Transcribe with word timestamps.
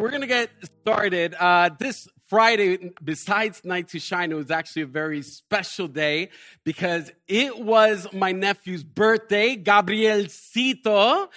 We're 0.00 0.10
gonna 0.10 0.26
get 0.26 0.48
started. 0.80 1.34
Uh, 1.38 1.68
this 1.78 2.08
Friday, 2.26 2.92
besides 3.04 3.66
Night 3.66 3.88
to 3.88 3.98
Shine, 3.98 4.32
it 4.32 4.34
was 4.34 4.50
actually 4.50 4.80
a 4.80 4.86
very 4.86 5.20
special 5.20 5.88
day 5.88 6.30
because 6.64 7.12
it 7.28 7.58
was 7.58 8.08
my 8.10 8.32
nephew's 8.32 8.82
birthday, 8.82 9.56
Gabrielcito. 9.58 11.28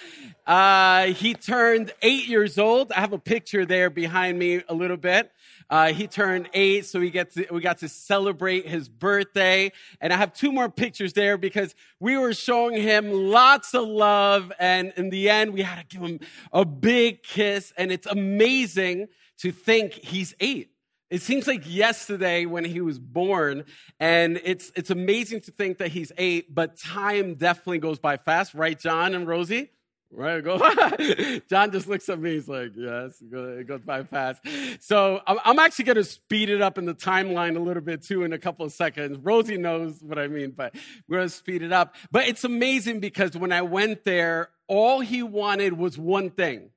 Uh, 0.46 1.04
he 1.08 1.34
turned 1.34 1.92
eight 2.00 2.26
years 2.26 2.56
old. 2.56 2.90
I 2.92 3.00
have 3.00 3.12
a 3.12 3.18
picture 3.18 3.66
there 3.66 3.90
behind 3.90 4.38
me 4.38 4.62
a 4.66 4.72
little 4.72 4.96
bit. 4.96 5.30
Uh, 5.70 5.92
he 5.92 6.06
turned 6.06 6.48
eight, 6.52 6.86
so 6.86 7.00
we 7.00 7.10
get 7.10 7.32
to, 7.32 7.46
we 7.50 7.60
got 7.60 7.78
to 7.78 7.88
celebrate 7.88 8.66
his 8.66 8.88
birthday. 8.88 9.72
And 10.00 10.12
I 10.12 10.16
have 10.16 10.32
two 10.32 10.52
more 10.52 10.68
pictures 10.68 11.12
there 11.12 11.36
because 11.36 11.74
we 12.00 12.16
were 12.16 12.34
showing 12.34 12.80
him 12.80 13.10
lots 13.12 13.74
of 13.74 13.86
love, 13.86 14.52
and 14.58 14.92
in 14.96 15.10
the 15.10 15.30
end, 15.30 15.52
we 15.52 15.62
had 15.62 15.88
to 15.88 15.96
give 15.96 16.06
him 16.06 16.20
a 16.52 16.64
big 16.64 17.22
kiss. 17.22 17.72
And 17.76 17.90
it's 17.90 18.06
amazing 18.06 19.08
to 19.38 19.50
think 19.50 19.92
he's 19.92 20.34
eight. 20.40 20.70
It 21.10 21.22
seems 21.22 21.46
like 21.46 21.62
yesterday 21.64 22.46
when 22.46 22.64
he 22.64 22.80
was 22.80 22.98
born, 22.98 23.64
and 24.00 24.40
it's 24.42 24.72
it's 24.74 24.90
amazing 24.90 25.42
to 25.42 25.52
think 25.52 25.78
that 25.78 25.88
he's 25.88 26.10
eight, 26.16 26.52
but 26.54 26.76
time 26.76 27.34
definitely 27.34 27.78
goes 27.78 27.98
by 27.98 28.16
fast, 28.16 28.54
right, 28.54 28.78
John 28.78 29.14
and 29.14 29.26
Rosie? 29.26 29.70
Right, 30.16 30.44
go. 30.44 30.58
John 31.50 31.72
just 31.72 31.88
looks 31.88 32.08
at 32.08 32.20
me. 32.20 32.34
He's 32.34 32.46
like, 32.46 32.70
"Yes, 32.76 33.20
it 33.20 33.66
goes 33.66 33.80
by 33.80 34.04
fast." 34.04 34.42
So 34.78 35.20
I'm 35.26 35.58
actually 35.58 35.86
going 35.86 35.96
to 35.96 36.04
speed 36.04 36.50
it 36.50 36.62
up 36.62 36.78
in 36.78 36.84
the 36.84 36.94
timeline 36.94 37.56
a 37.56 37.58
little 37.58 37.82
bit 37.82 38.02
too 38.02 38.22
in 38.22 38.32
a 38.32 38.38
couple 38.38 38.64
of 38.64 38.72
seconds. 38.72 39.18
Rosie 39.18 39.56
knows 39.56 40.00
what 40.02 40.20
I 40.20 40.28
mean, 40.28 40.52
but 40.52 40.74
we're 41.08 41.18
going 41.18 41.28
to 41.28 41.34
speed 41.34 41.62
it 41.62 41.72
up. 41.72 41.96
But 42.12 42.28
it's 42.28 42.44
amazing 42.44 43.00
because 43.00 43.36
when 43.36 43.50
I 43.50 43.62
went 43.62 44.04
there, 44.04 44.50
all 44.68 45.00
he 45.00 45.24
wanted 45.24 45.72
was 45.72 45.98
one 45.98 46.30
thing 46.30 46.70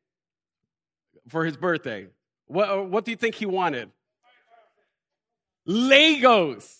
for 1.28 1.46
his 1.46 1.58
birthday. 1.58 2.08
What, 2.48 2.90
what 2.90 3.06
do 3.06 3.12
you 3.12 3.18
think 3.18 3.36
he 3.36 3.46
wanted? 3.46 3.92
Legos. 5.68 6.77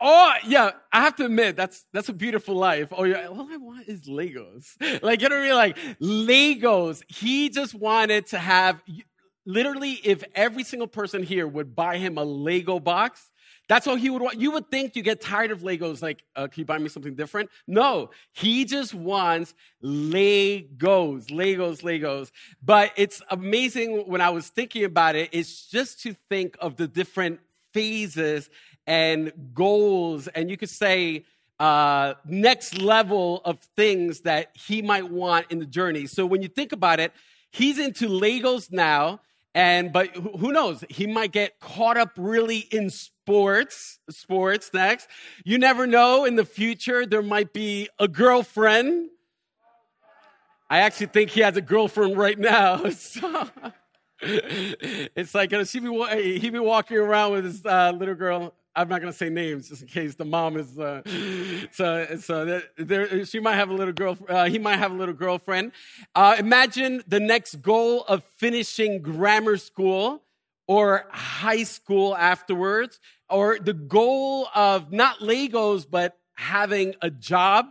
Oh 0.00 0.34
yeah, 0.46 0.72
I 0.92 1.00
have 1.00 1.16
to 1.16 1.24
admit 1.24 1.56
that's 1.56 1.84
that's 1.92 2.08
a 2.08 2.12
beautiful 2.12 2.54
life. 2.54 2.88
Oh 2.92 3.04
yeah, 3.04 3.26
all 3.28 3.48
I 3.50 3.56
want 3.56 3.88
is 3.88 4.02
Legos. 4.02 4.66
Like 5.02 5.22
you 5.22 5.28
know 5.28 5.36
what 5.36 5.44
I 5.44 5.48
mean? 5.48 5.54
Like 5.54 5.78
Legos. 6.00 7.02
He 7.08 7.48
just 7.48 7.74
wanted 7.74 8.26
to 8.28 8.38
have 8.38 8.82
literally 9.46 9.92
if 10.04 10.24
every 10.34 10.64
single 10.64 10.88
person 10.88 11.22
here 11.22 11.46
would 11.46 11.74
buy 11.74 11.98
him 11.98 12.18
a 12.18 12.24
Lego 12.24 12.80
box, 12.80 13.30
that's 13.68 13.86
all 13.86 13.96
he 13.96 14.10
would 14.10 14.22
want. 14.22 14.40
You 14.40 14.52
would 14.52 14.70
think 14.70 14.96
you 14.96 15.02
get 15.02 15.20
tired 15.20 15.50
of 15.50 15.60
Legos, 15.60 16.02
like, 16.02 16.22
uh, 16.36 16.46
can 16.46 16.60
you 16.60 16.64
buy 16.64 16.78
me 16.78 16.88
something 16.88 17.14
different? 17.14 17.50
No, 17.66 18.10
he 18.32 18.64
just 18.64 18.94
wants 18.94 19.54
Legos, 19.82 21.26
Legos, 21.30 21.82
Legos. 21.82 22.30
But 22.62 22.92
it's 22.96 23.22
amazing 23.30 24.04
when 24.06 24.20
I 24.20 24.30
was 24.30 24.48
thinking 24.48 24.84
about 24.84 25.16
it, 25.16 25.30
it's 25.32 25.66
just 25.66 26.02
to 26.02 26.14
think 26.28 26.56
of 26.60 26.76
the 26.76 26.86
different 26.86 27.40
phases 27.72 28.48
and 28.86 29.32
goals, 29.54 30.28
and 30.28 30.50
you 30.50 30.56
could 30.56 30.70
say 30.70 31.24
uh, 31.58 32.14
next 32.26 32.78
level 32.78 33.40
of 33.44 33.58
things 33.76 34.20
that 34.20 34.50
he 34.54 34.82
might 34.82 35.10
want 35.10 35.46
in 35.50 35.58
the 35.58 35.66
journey. 35.66 36.06
So 36.06 36.26
when 36.26 36.42
you 36.42 36.48
think 36.48 36.72
about 36.72 37.00
it, 37.00 37.12
he's 37.50 37.78
into 37.78 38.08
Legos 38.08 38.70
now, 38.70 39.20
and 39.54 39.92
but 39.92 40.14
who 40.14 40.52
knows? 40.52 40.84
He 40.90 41.06
might 41.06 41.32
get 41.32 41.58
caught 41.60 41.96
up 41.96 42.10
really 42.16 42.58
in 42.58 42.90
sports. 42.90 43.98
Sports 44.10 44.70
next. 44.74 45.08
You 45.44 45.58
never 45.58 45.86
know. 45.86 46.24
In 46.24 46.36
the 46.36 46.44
future, 46.44 47.06
there 47.06 47.22
might 47.22 47.52
be 47.52 47.88
a 47.98 48.06
girlfriend. 48.06 49.08
I 50.68 50.80
actually 50.80 51.06
think 51.06 51.30
he 51.30 51.40
has 51.40 51.56
a 51.56 51.62
girlfriend 51.62 52.16
right 52.16 52.38
now. 52.38 52.84
So 52.90 53.48
it's 54.22 55.34
like 55.34 55.52
you 55.52 55.58
know, 55.58 55.64
he 55.64 55.80
be 55.80 56.38
he 56.38 56.50
be 56.50 56.58
walking 56.58 56.96
around 56.96 57.32
with 57.32 57.44
his 57.44 57.64
uh, 57.64 57.92
little 57.96 58.14
girl. 58.14 58.54
I'm 58.76 58.88
not 58.90 59.00
going 59.00 59.10
to 59.10 59.16
say 59.16 59.30
names 59.30 59.70
just 59.70 59.80
in 59.80 59.88
case 59.88 60.16
the 60.16 60.26
mom 60.26 60.58
is. 60.58 60.78
Uh, 60.78 61.00
so 61.72 62.06
so 62.20 62.44
there, 62.44 62.62
there, 62.76 63.24
she 63.24 63.40
might 63.40 63.54
have 63.54 63.70
a 63.70 63.72
little 63.72 63.94
girl. 63.94 64.18
Uh, 64.28 64.48
he 64.50 64.58
might 64.58 64.76
have 64.76 64.92
a 64.92 64.94
little 64.94 65.14
girlfriend. 65.14 65.72
Uh, 66.14 66.36
imagine 66.38 67.02
the 67.08 67.18
next 67.18 67.62
goal 67.62 68.02
of 68.02 68.22
finishing 68.36 69.00
grammar 69.00 69.56
school 69.56 70.22
or 70.68 71.06
high 71.10 71.62
school 71.62 72.14
afterwards, 72.16 73.00
or 73.30 73.58
the 73.58 73.72
goal 73.72 74.48
of 74.54 74.92
not 74.92 75.20
Legos 75.20 75.86
but 75.88 76.18
having 76.34 76.94
a 77.00 77.08
job, 77.08 77.66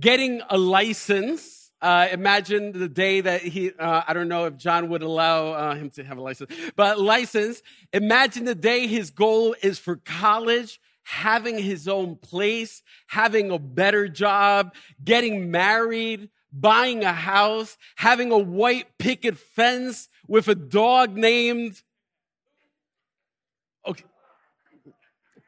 getting 0.00 0.40
a 0.50 0.58
license 0.58 1.59
uh, 1.82 2.08
imagine 2.12 2.72
the 2.72 2.88
day 2.88 3.20
that 3.20 3.42
he, 3.42 3.72
uh, 3.78 4.02
I 4.06 4.12
don't 4.12 4.28
know 4.28 4.44
if 4.44 4.56
John 4.56 4.88
would 4.90 5.02
allow 5.02 5.52
uh, 5.52 5.74
him 5.74 5.90
to 5.90 6.04
have 6.04 6.18
a 6.18 6.20
license, 6.20 6.52
but 6.76 7.00
license. 7.00 7.62
Imagine 7.92 8.44
the 8.44 8.54
day 8.54 8.86
his 8.86 9.10
goal 9.10 9.54
is 9.62 9.78
for 9.78 9.96
college, 9.96 10.80
having 11.02 11.58
his 11.58 11.88
own 11.88 12.16
place, 12.16 12.82
having 13.06 13.50
a 13.50 13.58
better 13.58 14.08
job, 14.08 14.74
getting 15.02 15.50
married, 15.50 16.28
buying 16.52 17.04
a 17.04 17.12
house, 17.12 17.78
having 17.96 18.32
a 18.32 18.38
white 18.38 18.98
picket 18.98 19.38
fence 19.38 20.08
with 20.26 20.48
a 20.48 20.54
dog 20.54 21.16
named 21.16 21.82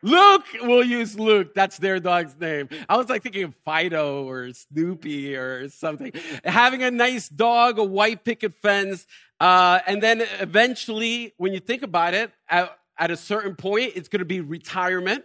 Luke, 0.02 0.44
we'll 0.62 0.84
use 0.84 1.16
Luke. 1.18 1.54
That's 1.54 1.78
their 1.78 2.00
dog's 2.00 2.34
name. 2.38 2.68
I 2.88 2.96
was 2.96 3.08
like 3.08 3.22
thinking 3.22 3.44
of 3.44 3.54
Fido 3.64 4.28
or 4.28 4.52
Snoopy 4.52 5.36
or 5.36 5.68
something. 5.68 6.12
Having 6.44 6.82
a 6.82 6.90
nice 6.90 7.28
dog, 7.28 7.78
a 7.78 7.84
white 7.84 8.24
picket 8.24 8.54
fence, 8.54 9.06
uh, 9.38 9.80
and 9.86 10.02
then 10.02 10.22
eventually, 10.40 11.34
when 11.36 11.52
you 11.52 11.60
think 11.60 11.82
about 11.82 12.14
it, 12.14 12.32
at, 12.48 12.76
at 12.98 13.10
a 13.10 13.16
certain 13.16 13.56
point, 13.56 13.92
it's 13.96 14.08
going 14.08 14.20
to 14.20 14.24
be 14.24 14.40
retirement. 14.40 15.24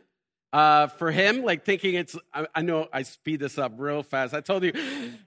Uh, 0.54 0.88
for 0.88 1.12
him, 1.12 1.44
like 1.44 1.66
thinking 1.66 1.96
it's, 1.96 2.16
I, 2.34 2.48
I, 2.56 2.62
know 2.62 2.88
I 2.94 3.04
speed 3.04 3.42
this 3.42 3.58
up 3.58 3.74
real 3.76 4.02
fast. 4.02 4.34
I 4.34 4.40
told 4.40 4.64
you, 4.64 4.72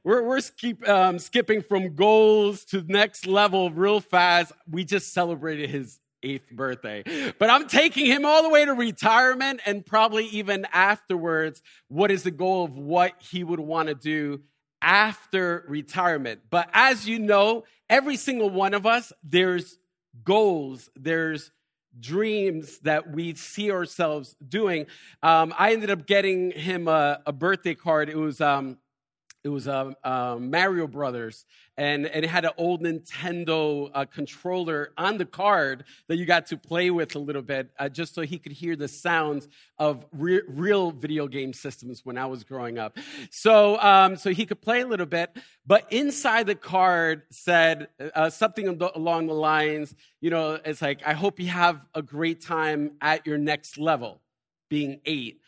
we're, 0.02 0.22
we're 0.22 0.40
skip, 0.40 0.88
um, 0.88 1.18
skipping 1.18 1.60
from 1.60 1.94
goals 1.94 2.64
to 2.66 2.82
next 2.88 3.26
level 3.26 3.70
real 3.70 4.00
fast. 4.00 4.50
We 4.68 4.82
just 4.82 5.12
celebrated 5.12 5.68
his 5.68 6.00
eighth 6.22 6.50
birthday. 6.50 7.02
But 7.38 7.50
I'm 7.50 7.68
taking 7.68 8.06
him 8.06 8.24
all 8.24 8.42
the 8.42 8.48
way 8.48 8.64
to 8.64 8.72
retirement 8.72 9.60
and 9.66 9.84
probably 9.84 10.26
even 10.26 10.66
afterwards. 10.72 11.62
What 11.88 12.10
is 12.10 12.22
the 12.22 12.30
goal 12.30 12.64
of 12.64 12.76
what 12.76 13.14
he 13.20 13.44
would 13.44 13.60
want 13.60 13.88
to 13.88 13.94
do 13.94 14.40
after 14.82 15.64
retirement? 15.68 16.40
But 16.50 16.68
as 16.72 17.08
you 17.08 17.18
know, 17.18 17.64
every 17.88 18.16
single 18.16 18.50
one 18.50 18.74
of 18.74 18.86
us, 18.86 19.12
there's 19.22 19.78
goals, 20.24 20.90
there's 20.96 21.50
dreams 21.98 22.78
that 22.80 23.10
we 23.10 23.34
see 23.34 23.70
ourselves 23.72 24.36
doing. 24.46 24.86
Um, 25.22 25.52
I 25.58 25.72
ended 25.72 25.90
up 25.90 26.06
getting 26.06 26.52
him 26.52 26.88
a, 26.88 27.20
a 27.26 27.32
birthday 27.32 27.74
card. 27.74 28.08
It 28.08 28.16
was 28.16 28.40
um, 28.40 28.78
it 29.42 29.48
was 29.48 29.66
uh, 29.66 29.92
uh, 30.04 30.36
Mario 30.38 30.86
Brothers, 30.86 31.46
and, 31.80 32.04
and 32.04 32.26
it 32.26 32.28
had 32.28 32.44
an 32.44 32.50
old 32.58 32.82
Nintendo 32.82 33.90
uh, 33.94 34.04
controller 34.04 34.92
on 34.98 35.16
the 35.16 35.24
card 35.24 35.84
that 36.08 36.18
you 36.18 36.26
got 36.26 36.44
to 36.48 36.58
play 36.58 36.90
with 36.90 37.16
a 37.16 37.18
little 37.18 37.40
bit, 37.40 37.70
uh, 37.78 37.88
just 37.88 38.14
so 38.14 38.20
he 38.20 38.38
could 38.38 38.52
hear 38.52 38.76
the 38.76 38.86
sounds 38.86 39.48
of 39.78 40.04
re- 40.12 40.42
real 40.46 40.90
video 40.90 41.26
game 41.26 41.54
systems 41.54 42.04
when 42.04 42.18
I 42.18 42.26
was 42.26 42.44
growing 42.44 42.78
up. 42.78 42.98
So, 43.30 43.80
um, 43.80 44.16
so 44.16 44.28
he 44.28 44.44
could 44.44 44.60
play 44.60 44.82
a 44.82 44.86
little 44.86 45.06
bit, 45.06 45.34
but 45.66 45.90
inside 45.90 46.46
the 46.46 46.54
card 46.54 47.22
said 47.30 47.88
uh, 48.14 48.28
something 48.28 48.68
along 48.68 49.28
the 49.28 49.34
lines, 49.34 49.94
you 50.20 50.28
know, 50.28 50.58
it's 50.62 50.82
like, 50.82 51.00
I 51.06 51.14
hope 51.14 51.40
you 51.40 51.48
have 51.48 51.80
a 51.94 52.02
great 52.02 52.42
time 52.42 52.90
at 53.00 53.26
your 53.26 53.38
next 53.38 53.78
level, 53.78 54.20
being 54.68 55.00
eight. 55.06 55.40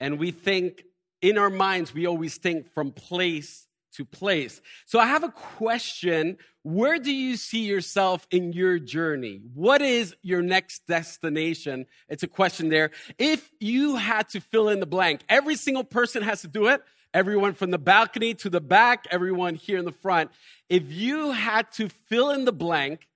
And 0.00 0.18
we 0.18 0.32
think 0.32 0.84
in 1.22 1.38
our 1.38 1.48
minds, 1.48 1.94
we 1.94 2.06
always 2.06 2.36
think 2.36 2.70
from 2.74 2.92
place 2.92 3.67
to 3.98 4.04
place. 4.04 4.60
So 4.86 4.98
I 4.98 5.06
have 5.06 5.22
a 5.22 5.30
question. 5.30 6.38
Where 6.62 6.98
do 6.98 7.12
you 7.12 7.36
see 7.36 7.64
yourself 7.66 8.26
in 8.30 8.52
your 8.52 8.78
journey? 8.78 9.42
What 9.54 9.82
is 9.82 10.16
your 10.22 10.42
next 10.42 10.86
destination? 10.86 11.86
It's 12.08 12.22
a 12.22 12.28
question 12.28 12.68
there. 12.68 12.90
If 13.18 13.50
you 13.60 13.96
had 13.96 14.28
to 14.30 14.40
fill 14.40 14.68
in 14.70 14.80
the 14.80 14.86
blank, 14.86 15.20
every 15.28 15.56
single 15.56 15.84
person 15.84 16.22
has 16.22 16.40
to 16.42 16.48
do 16.48 16.68
it. 16.68 16.82
everyone 17.14 17.54
from 17.54 17.70
the 17.70 17.78
balcony 17.78 18.34
to 18.34 18.50
the 18.50 18.60
back, 18.60 19.06
everyone 19.10 19.54
here 19.54 19.78
in 19.78 19.84
the 19.84 19.92
front. 19.92 20.30
If 20.68 20.92
you 20.92 21.32
had 21.32 21.70
to 21.72 21.88
fill 21.88 22.30
in 22.30 22.44
the 22.44 22.52
blank, 22.52 23.08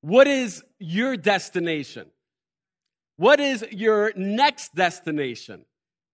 what 0.00 0.26
is 0.26 0.62
your 0.78 1.16
destination? 1.16 2.06
What 3.16 3.40
is 3.40 3.64
your 3.70 4.12
next 4.16 4.74
destination? 4.74 5.64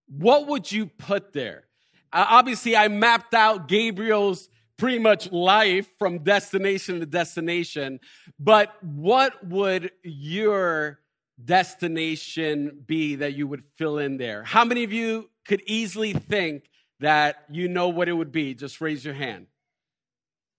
What 0.09 0.49
would 0.49 0.71
you 0.71 0.87
put 0.87 1.33
there? 1.33 1.65
Uh, 2.13 2.27
obviously, 2.29 2.77
I 2.77 2.89
mapped 2.89 3.35
out 3.35 3.69
Gabriel's 3.69 4.49
pretty 4.77 4.99
much 4.99 5.31
life 5.31 5.89
from 5.99 6.21
destination 6.21 7.01
to 7.01 7.07
destination, 7.07 8.01
but 8.39 8.83
what 8.83 9.47
would 9.47 9.93
your 10.03 11.01
destination 11.45 12.83
be 12.87 13.17
that 13.17 13.35
you 13.35 13.47
would 13.47 13.63
fill 13.77 13.99
in 13.99 14.17
there? 14.17 14.43
How 14.43 14.65
many 14.65 14.85
of 14.85 14.93
you 14.93 15.29
could 15.47 15.63
easily 15.67 16.13
think 16.15 16.71
that 17.01 17.45
you 17.51 17.69
know 17.69 17.89
what 17.89 18.09
it 18.09 18.13
would 18.13 18.33
be? 18.33 18.55
Just 18.55 18.81
raise 18.81 19.05
your 19.05 19.15
hand. 19.15 19.47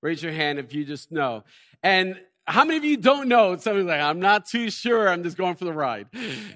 Raise 0.02 0.22
your 0.22 0.34
hand 0.34 0.60
if 0.60 0.74
you 0.74 0.86
just 0.86 1.12
know. 1.12 1.44
And 1.84 2.20
how 2.52 2.66
many 2.66 2.78
of 2.78 2.84
you 2.84 2.98
don't 2.98 3.30
know? 3.30 3.56
Somebody's 3.56 3.88
like, 3.88 4.02
I'm 4.02 4.20
not 4.20 4.46
too 4.46 4.70
sure. 4.70 5.08
I'm 5.08 5.24
just 5.24 5.38
going 5.38 5.56
for 5.56 5.66
the 5.66 5.74
ride. 5.74 6.08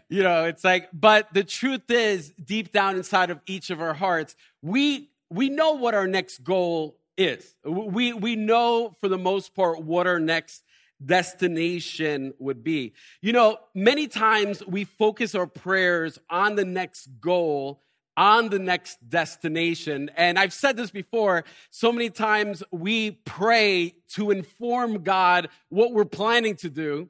You 0.10 0.24
know, 0.24 0.46
it's 0.46 0.64
like, 0.64 0.90
but 0.94 1.34
the 1.34 1.44
truth 1.44 1.90
is, 1.90 2.34
deep 2.44 2.72
down 2.72 2.98
inside 2.98 3.30
of 3.30 3.40
each 3.48 3.70
of 3.70 3.82
our 3.82 3.94
hearts, 3.94 4.36
we 4.62 5.10
we 5.30 5.50
know 5.50 5.74
what 5.74 5.96
our 5.96 6.08
next 6.08 6.44
goal 6.44 6.98
is. 7.18 7.56
We 7.64 8.14
we 8.14 8.36
know 8.36 8.94
for 9.00 9.08
the 9.08 9.18
most 9.18 9.56
part 9.56 9.82
what 9.84 10.06
our 10.06 10.20
next 10.20 10.64
destination 11.04 12.34
would 12.40 12.64
be. 12.64 12.94
You 13.22 13.34
know, 13.34 13.58
many 13.74 14.08
times 14.08 14.66
we 14.66 14.84
focus 14.84 15.34
our 15.34 15.48
prayers 15.48 16.20
on 16.30 16.56
the 16.56 16.66
next 16.66 17.08
goal 17.20 17.82
on 18.18 18.50
the 18.50 18.60
next 18.60 18.98
destination. 19.08 20.10
And 20.16 20.40
I've 20.40 20.54
said 20.54 20.78
this 20.78 20.92
before 20.92 21.44
so 21.70 21.92
many 21.92 22.10
times 22.10 22.64
we 22.72 23.12
pray 23.12 23.96
to 24.14 24.32
inform 24.32 25.04
God 25.04 25.50
what 25.70 25.92
we're 25.92 26.06
planning 26.06 26.56
to 26.58 26.70
do 26.70 27.10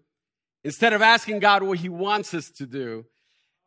instead 0.63 0.93
of 0.93 1.01
asking 1.01 1.39
God 1.39 1.63
what 1.63 1.77
He 1.77 1.89
wants 1.89 2.33
us 2.33 2.49
to 2.51 2.65
do. 2.65 3.05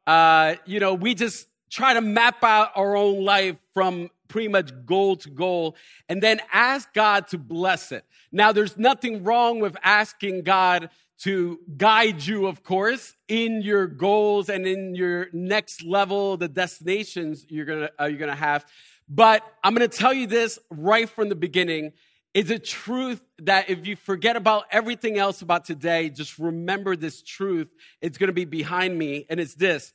Uh, 0.07 0.57
you 0.65 0.81
know, 0.81 0.95
we 0.95 1.15
just 1.15 1.47
try 1.71 1.95
to 1.95 2.01
map 2.01 2.43
out 2.43 2.71
our 2.75 2.97
own 2.97 3.25
life 3.25 3.57
from 3.75 4.11
pretty 4.27 4.49
much 4.49 4.71
goal 4.85 5.17
to 5.17 5.31
goal 5.31 5.77
and 6.09 6.23
then 6.23 6.41
ask 6.53 6.93
God 6.93 7.29
to 7.29 7.39
bless 7.39 7.93
it. 7.93 8.05
Now, 8.31 8.53
there's 8.53 8.77
nothing 8.77 9.25
wrong 9.25 9.61
with 9.61 9.77
asking 9.83 10.43
God 10.43 10.91
to 11.21 11.59
guide 11.77 12.25
you, 12.25 12.47
of 12.47 12.63
course, 12.63 13.15
in 13.27 13.61
your 13.63 13.87
goals 13.87 14.49
and 14.49 14.67
in 14.67 14.95
your 14.95 15.29
next 15.33 15.85
level, 15.85 16.37
the 16.37 16.49
destinations 16.49 17.45
you're 17.49 17.65
gonna, 17.65 17.91
uh, 18.01 18.05
you're 18.05 18.19
gonna 18.19 18.37
have. 18.37 18.65
But 19.09 19.43
I'm 19.65 19.75
gonna 19.75 19.89
tell 19.89 20.13
you 20.13 20.27
this 20.27 20.59
right 20.71 21.09
from 21.09 21.29
the 21.29 21.35
beginning. 21.35 21.93
It's 22.35 22.51
a 22.51 22.59
truth 22.59 23.21
that 23.39 23.69
if 23.69 23.87
you 23.87 23.97
forget 23.97 24.37
about 24.37 24.65
everything 24.71 25.19
else 25.19 25.43
about 25.43 25.65
today, 25.65 26.09
just 26.11 26.39
remember 26.39 26.95
this 26.95 27.23
truth. 27.23 27.69
It's 28.01 28.17
gonna 28.19 28.33
be 28.33 28.45
behind 28.45 28.97
me, 28.97 29.27
and 29.29 29.41
it's 29.41 29.55
this 29.55 29.93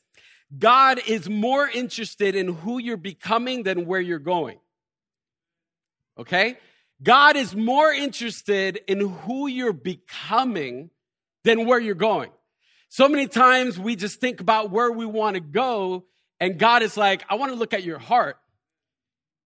God 0.58 1.00
is 1.08 1.30
more 1.30 1.68
interested 1.68 2.36
in 2.36 2.50
who 2.50 2.80
you're 2.80 2.98
becoming 2.98 3.64
than 3.64 3.86
where 3.86 4.02
you're 4.02 4.20
going. 4.20 4.60
Okay? 6.18 6.58
God 7.02 7.36
is 7.36 7.56
more 7.56 7.92
interested 7.92 8.82
in 8.88 9.00
who 9.00 9.48
you're 9.48 9.74
becoming 9.74 10.90
than 11.44 11.66
where 11.66 11.80
you're 11.80 11.96
going. 11.96 12.32
So 12.90 13.10
many 13.10 13.28
times 13.28 13.80
we 13.80 13.96
just 13.96 14.20
think 14.22 14.40
about 14.40 14.72
where 14.72 14.92
we 14.92 15.06
want 15.06 15.36
to 15.36 15.40
go, 15.40 16.06
and 16.40 16.60
God 16.60 16.84
is 16.84 16.96
like, 16.96 17.24
I 17.30 17.36
want 17.36 17.52
to 17.52 17.58
look 17.58 17.74
at 17.74 17.84
your 17.84 18.00
heart. 18.00 18.38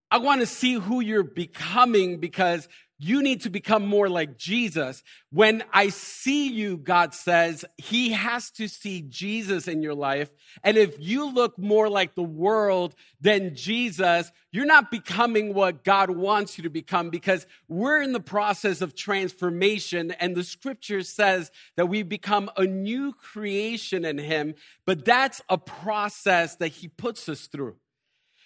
I 0.09 0.17
want 0.17 0.41
to 0.41 0.47
see 0.47 0.73
who 0.73 1.01
you're 1.01 1.23
becoming 1.23 2.19
because 2.19 2.67
you 2.99 3.21
need 3.21 3.41
to 3.41 3.51
become 3.51 3.85
more 3.85 4.09
like 4.09 4.37
Jesus. 4.37 5.03
When 5.31 5.63
I 5.71 5.89
see 5.89 6.49
you, 6.49 6.77
God 6.77 7.13
says, 7.13 7.63
He 7.77 8.11
has 8.13 8.49
to 8.51 8.67
see 8.67 9.01
Jesus 9.01 9.67
in 9.67 9.83
your 9.83 9.93
life. 9.93 10.31
And 10.63 10.77
if 10.77 10.95
you 10.99 11.31
look 11.31 11.59
more 11.59 11.89
like 11.89 12.15
the 12.15 12.23
world 12.23 12.95
than 13.21 13.55
Jesus, 13.55 14.31
you're 14.51 14.65
not 14.65 14.89
becoming 14.89 15.53
what 15.53 15.83
God 15.83 16.09
wants 16.09 16.57
you 16.57 16.63
to 16.63 16.71
become 16.71 17.11
because 17.11 17.45
we're 17.67 18.01
in 18.01 18.13
the 18.13 18.19
process 18.19 18.81
of 18.81 18.95
transformation. 18.95 20.11
And 20.11 20.35
the 20.35 20.43
scripture 20.43 21.03
says 21.03 21.51
that 21.75 21.89
we 21.89 22.01
become 22.01 22.49
a 22.57 22.65
new 22.65 23.13
creation 23.13 24.05
in 24.05 24.17
Him, 24.17 24.55
but 24.87 25.05
that's 25.05 25.41
a 25.49 25.59
process 25.59 26.55
that 26.55 26.69
He 26.69 26.87
puts 26.87 27.29
us 27.29 27.45
through. 27.45 27.75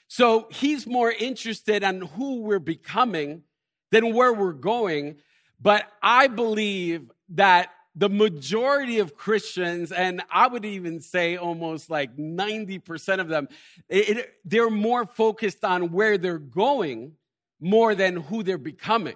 So 0.09 0.50
He's 0.51 0.86
more 0.86 1.09
interested 1.09 1.83
in 1.83 2.01
who 2.01 2.42
we're 2.42 2.59
becoming 2.59 3.44
than 3.91 4.13
where 4.13 4.33
we're 4.33 4.53
going. 4.53 5.17
But 5.61 5.85
I 6.01 6.27
believe 6.27 7.11
that 7.29 7.69
the 7.95 8.09
majority 8.09 8.99
of 8.99 9.15
Christians, 9.15 9.91
and 9.91 10.23
I 10.31 10.47
would 10.47 10.65
even 10.65 11.01
say 11.01 11.35
almost 11.35 11.89
like 11.89 12.15
90% 12.17 13.19
of 13.19 13.27
them, 13.27 13.49
it, 13.89 14.17
it, 14.17 14.33
they're 14.45 14.69
more 14.69 15.05
focused 15.05 15.63
on 15.63 15.91
where 15.91 16.17
they're 16.17 16.38
going 16.38 17.13
more 17.59 17.93
than 17.93 18.15
who 18.15 18.43
they're 18.43 18.57
becoming. 18.57 19.15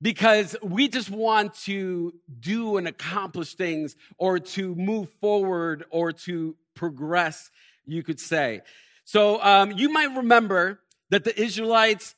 Because 0.00 0.54
we 0.62 0.88
just 0.88 1.10
want 1.10 1.54
to 1.62 2.14
do 2.38 2.76
and 2.76 2.86
accomplish 2.86 3.54
things 3.54 3.96
or 4.16 4.38
to 4.38 4.74
move 4.76 5.10
forward 5.20 5.84
or 5.90 6.12
to 6.12 6.56
progress, 6.74 7.50
you 7.84 8.04
could 8.04 8.20
say. 8.20 8.60
So 9.04 9.42
um, 9.42 9.72
you 9.72 9.88
might 9.88 10.16
remember 10.16 10.80
that 11.10 11.24
the 11.24 11.40
Israelites 11.40 12.14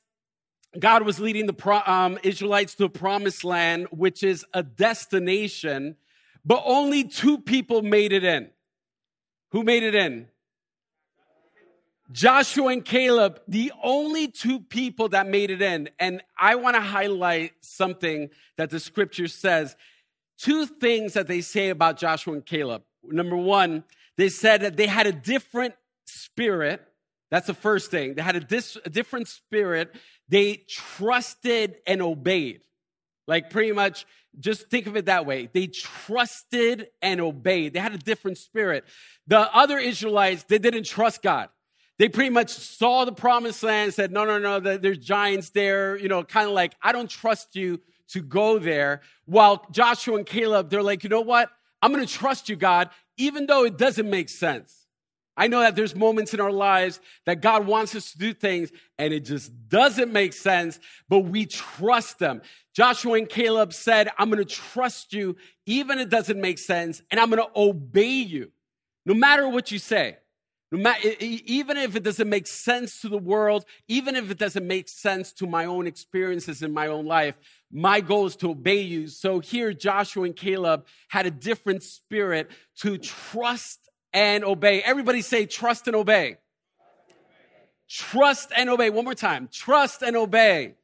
God 0.78 1.02
was 1.02 1.18
leading 1.18 1.46
the 1.46 1.52
pro, 1.52 1.80
um, 1.84 2.18
Israelites 2.22 2.74
to 2.76 2.84
a 2.84 2.88
promised 2.88 3.44
land, 3.44 3.88
which 3.90 4.22
is 4.22 4.44
a 4.54 4.62
destination, 4.62 5.96
but 6.44 6.62
only 6.64 7.04
two 7.04 7.38
people 7.38 7.82
made 7.82 8.12
it 8.12 8.24
in. 8.24 8.50
Who 9.50 9.64
made 9.64 9.82
it 9.82 9.94
in? 9.94 10.28
Joshua 12.12 12.68
and 12.68 12.84
Caleb, 12.84 13.40
the 13.46 13.72
only 13.82 14.28
two 14.28 14.60
people 14.60 15.08
that 15.10 15.28
made 15.28 15.50
it 15.50 15.62
in. 15.62 15.90
And 15.98 16.22
I 16.38 16.56
want 16.56 16.74
to 16.74 16.82
highlight 16.82 17.52
something 17.60 18.30
that 18.56 18.70
the 18.70 18.80
scripture 18.80 19.28
says. 19.28 19.76
Two 20.38 20.66
things 20.66 21.14
that 21.14 21.26
they 21.26 21.40
say 21.40 21.68
about 21.68 21.98
Joshua 21.98 22.34
and 22.34 22.46
Caleb. 22.46 22.82
Number 23.04 23.36
one, 23.36 23.84
they 24.16 24.28
said 24.28 24.62
that 24.62 24.76
they 24.76 24.86
had 24.86 25.06
a 25.06 25.12
different 25.12 25.74
spirit. 26.06 26.82
That's 27.30 27.46
the 27.46 27.54
first 27.54 27.90
thing. 27.90 28.14
They 28.14 28.22
had 28.22 28.36
a, 28.36 28.40
dis- 28.40 28.78
a 28.84 28.90
different 28.90 29.28
spirit 29.28 29.94
they 30.30 30.64
trusted 30.68 31.76
and 31.86 32.00
obeyed. 32.00 32.62
Like 33.26 33.50
pretty 33.50 33.72
much, 33.72 34.06
just 34.38 34.70
think 34.70 34.86
of 34.86 34.96
it 34.96 35.06
that 35.06 35.26
way. 35.26 35.50
They 35.52 35.66
trusted 35.66 36.88
and 37.02 37.20
obeyed. 37.20 37.74
They 37.74 37.80
had 37.80 37.94
a 37.94 37.98
different 37.98 38.38
spirit. 38.38 38.84
The 39.26 39.40
other 39.54 39.78
Israelites, 39.78 40.44
they 40.44 40.58
didn't 40.58 40.84
trust 40.84 41.20
God. 41.20 41.48
They 41.98 42.08
pretty 42.08 42.30
much 42.30 42.50
saw 42.50 43.04
the 43.04 43.12
promised 43.12 43.62
land, 43.62 43.92
said, 43.92 44.10
no, 44.10 44.24
no, 44.24 44.38
no, 44.38 44.58
there's 44.78 44.98
giants 44.98 45.50
there. 45.50 45.98
You 45.98 46.08
know, 46.08 46.24
kind 46.24 46.46
of 46.46 46.54
like, 46.54 46.74
I 46.82 46.92
don't 46.92 47.10
trust 47.10 47.54
you 47.56 47.80
to 48.08 48.22
go 48.22 48.58
there. 48.58 49.02
While 49.26 49.66
Joshua 49.70 50.16
and 50.16 50.24
Caleb, 50.26 50.70
they're 50.70 50.82
like, 50.82 51.04
you 51.04 51.10
know 51.10 51.20
what? 51.20 51.50
I'm 51.82 51.92
going 51.92 52.06
to 52.06 52.12
trust 52.12 52.48
you, 52.48 52.56
God, 52.56 52.90
even 53.16 53.46
though 53.46 53.64
it 53.64 53.76
doesn't 53.76 54.08
make 54.08 54.28
sense. 54.28 54.79
I 55.36 55.46
know 55.46 55.60
that 55.60 55.76
there's 55.76 55.94
moments 55.94 56.34
in 56.34 56.40
our 56.40 56.52
lives 56.52 57.00
that 57.24 57.40
God 57.40 57.66
wants 57.66 57.94
us 57.94 58.12
to 58.12 58.18
do 58.18 58.34
things 58.34 58.70
and 58.98 59.14
it 59.14 59.20
just 59.20 59.52
doesn't 59.68 60.12
make 60.12 60.32
sense, 60.32 60.78
but 61.08 61.20
we 61.20 61.46
trust 61.46 62.18
them. 62.18 62.42
Joshua 62.74 63.14
and 63.14 63.28
Caleb 63.28 63.72
said, 63.72 64.10
I'm 64.18 64.30
going 64.30 64.44
to 64.44 64.54
trust 64.54 65.12
you 65.12 65.36
even 65.66 65.98
if 65.98 66.06
it 66.06 66.10
doesn't 66.10 66.40
make 66.40 66.58
sense 66.58 67.02
and 67.10 67.18
I'm 67.18 67.30
going 67.30 67.42
to 67.42 67.50
obey 67.58 68.10
you 68.10 68.50
no 69.06 69.14
matter 69.14 69.48
what 69.48 69.70
you 69.70 69.78
say. 69.78 70.18
No 70.72 70.78
matter, 70.78 71.08
even 71.18 71.76
if 71.76 71.96
it 71.96 72.04
doesn't 72.04 72.28
make 72.28 72.46
sense 72.46 73.00
to 73.00 73.08
the 73.08 73.18
world, 73.18 73.64
even 73.88 74.14
if 74.14 74.30
it 74.30 74.38
doesn't 74.38 74.64
make 74.64 74.88
sense 74.88 75.32
to 75.32 75.46
my 75.48 75.64
own 75.64 75.88
experiences 75.88 76.62
in 76.62 76.72
my 76.72 76.86
own 76.86 77.06
life, 77.06 77.34
my 77.72 78.00
goal 78.00 78.26
is 78.26 78.36
to 78.36 78.50
obey 78.50 78.82
you. 78.82 79.08
So 79.08 79.40
here, 79.40 79.72
Joshua 79.72 80.26
and 80.26 80.36
Caleb 80.36 80.86
had 81.08 81.26
a 81.26 81.30
different 81.30 81.82
spirit 81.82 82.52
to 82.82 82.98
trust 82.98 83.89
and 84.12 84.44
obey. 84.44 84.82
Everybody 84.82 85.22
say 85.22 85.46
trust 85.46 85.86
and 85.86 85.96
obey. 85.96 86.36
Trust 87.88 88.52
and 88.56 88.70
obey. 88.70 88.90
One 88.90 89.04
more 89.04 89.14
time. 89.14 89.48
Trust 89.52 90.02
and 90.02 90.16
obey. 90.16 90.74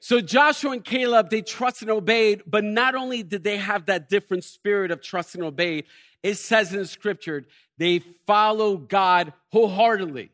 So 0.00 0.20
Joshua 0.20 0.72
and 0.72 0.84
Caleb, 0.84 1.30
they 1.30 1.40
trusted 1.40 1.88
and 1.88 1.96
obeyed, 1.96 2.42
but 2.46 2.62
not 2.62 2.94
only 2.94 3.22
did 3.22 3.42
they 3.42 3.56
have 3.56 3.86
that 3.86 4.08
different 4.08 4.44
spirit 4.44 4.90
of 4.90 5.00
trust 5.00 5.34
and 5.34 5.44
obey, 5.44 5.84
it 6.22 6.34
says 6.34 6.72
in 6.72 6.80
the 6.80 6.86
scripture, 6.86 7.46
they 7.78 8.00
follow 8.26 8.76
God 8.76 9.32
wholeheartedly. 9.50 10.30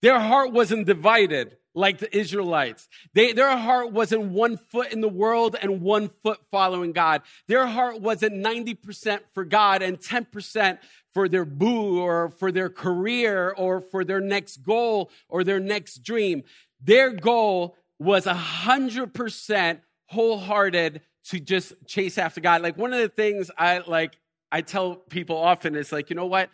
Their 0.00 0.18
heart 0.18 0.52
wasn't 0.52 0.86
divided 0.86 1.56
like 1.76 1.98
the 1.98 2.16
Israelites. 2.16 2.88
They, 3.12 3.32
their 3.32 3.54
heart 3.56 3.92
wasn't 3.92 4.22
one 4.22 4.56
foot 4.56 4.92
in 4.92 5.02
the 5.02 5.08
world 5.08 5.56
and 5.60 5.82
one 5.82 6.10
foot 6.22 6.40
following 6.50 6.92
God. 6.92 7.22
Their 7.46 7.66
heart 7.66 8.00
wasn't 8.00 8.34
90% 8.34 9.20
for 9.34 9.44
God 9.44 9.82
and 9.82 9.98
10% 10.00 10.78
for 11.12 11.28
their 11.28 11.44
boo 11.44 12.00
or 12.00 12.30
for 12.30 12.50
their 12.50 12.70
career 12.70 13.54
or 13.56 13.82
for 13.82 14.04
their 14.04 14.20
next 14.20 14.62
goal 14.62 15.10
or 15.28 15.44
their 15.44 15.60
next 15.60 16.02
dream. 16.02 16.42
Their 16.82 17.10
goal 17.10 17.76
was 17.98 18.24
100% 18.24 19.80
wholehearted 20.06 21.02
to 21.24 21.40
just 21.40 21.74
chase 21.86 22.16
after 22.16 22.40
God. 22.40 22.62
Like 22.62 22.78
one 22.78 22.94
of 22.94 23.00
the 23.00 23.08
things 23.08 23.50
I 23.56 23.78
like, 23.86 24.16
I 24.50 24.62
tell 24.62 24.96
people 24.96 25.36
often 25.36 25.74
is 25.76 25.92
like, 25.92 26.08
you 26.08 26.16
know 26.16 26.26
what? 26.26 26.48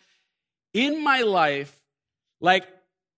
In 0.74 1.04
my 1.04 1.20
life, 1.20 1.78
like 2.40 2.66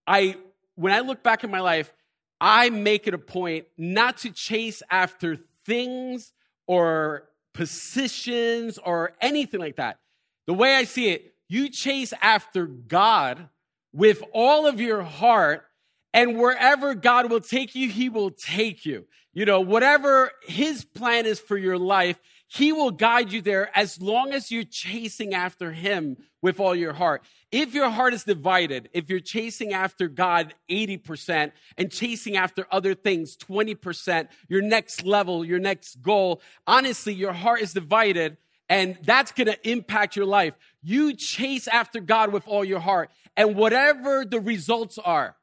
I, 0.07 0.37
when 0.77 0.93
I 0.93 1.01
look 1.01 1.23
back 1.23 1.45
in 1.45 1.51
my 1.51 1.61
life, 1.61 1.93
I 2.41 2.71
make 2.71 3.07
it 3.07 3.15
a 3.15 3.19
point 3.19 3.67
not 3.79 4.19
to 4.19 4.31
chase 4.31 4.83
after 4.91 5.39
things 5.65 6.33
or 6.67 7.29
positions 7.53 8.79
or 8.79 9.13
anything 9.21 9.61
like 9.61 9.77
that. 9.77 9.99
The 10.47 10.55
way 10.55 10.75
I 10.75 10.85
see 10.85 11.11
it, 11.11 11.35
you 11.49 11.69
chase 11.71 12.13
after 12.21 12.67
God 12.67 13.49
with 13.93 14.23
all 14.33 14.67
of 14.67 14.81
your 14.81 15.03
heart, 15.03 15.65
and 16.13 16.39
wherever 16.39 16.95
God 16.95 17.31
will 17.31 17.41
take 17.41 17.75
you, 17.75 17.89
He 17.89 18.09
will 18.09 18.31
take 18.31 18.85
you. 18.85 19.07
You 19.33 19.45
know, 19.45 19.61
whatever 19.61 20.31
His 20.43 20.85
plan 20.85 21.27
is 21.27 21.41
for 21.41 21.57
your 21.57 21.79
life, 21.79 22.19
He 22.47 22.73
will 22.73 22.91
guide 22.91 23.33
you 23.33 23.41
there 23.41 23.71
as 23.77 24.01
long 24.01 24.33
as 24.33 24.51
you're 24.51 24.65
chasing 24.65 25.35
after 25.35 25.73
Him 25.73 26.17
with 26.45 26.61
all 26.61 26.77
your 26.77 26.93
heart. 26.93 27.23
If 27.51 27.73
your 27.73 27.89
heart 27.89 28.13
is 28.13 28.25
divided, 28.25 28.91
if 28.93 29.09
you're 29.09 29.19
chasing 29.19 29.73
after 29.73 30.09
God 30.09 30.53
80% 30.69 31.53
and 31.79 31.91
chasing 31.91 32.37
after 32.37 32.67
other 32.71 32.95
things 32.95 33.35
20%, 33.39 34.29
your 34.51 34.61
next 34.61 35.07
level, 35.07 35.43
your 35.43 35.59
next 35.59 36.03
goal, 36.03 36.43
honestly, 36.67 37.15
your 37.15 37.33
heart 37.33 37.63
is 37.63 37.73
divided 37.73 38.37
and 38.69 38.99
that's 39.05 39.33
going 39.33 39.47
to 39.47 39.69
impact 39.71 40.17
your 40.17 40.27
life. 40.27 40.53
You 40.83 41.15
chase 41.15 41.67
after 41.67 41.99
God 41.99 42.31
with 42.31 42.47
all 42.47 42.65
your 42.65 42.81
heart, 42.81 43.11
and 43.37 43.57
whatever 43.57 44.25
the 44.25 44.41
results 44.41 44.99
are, 44.99 45.37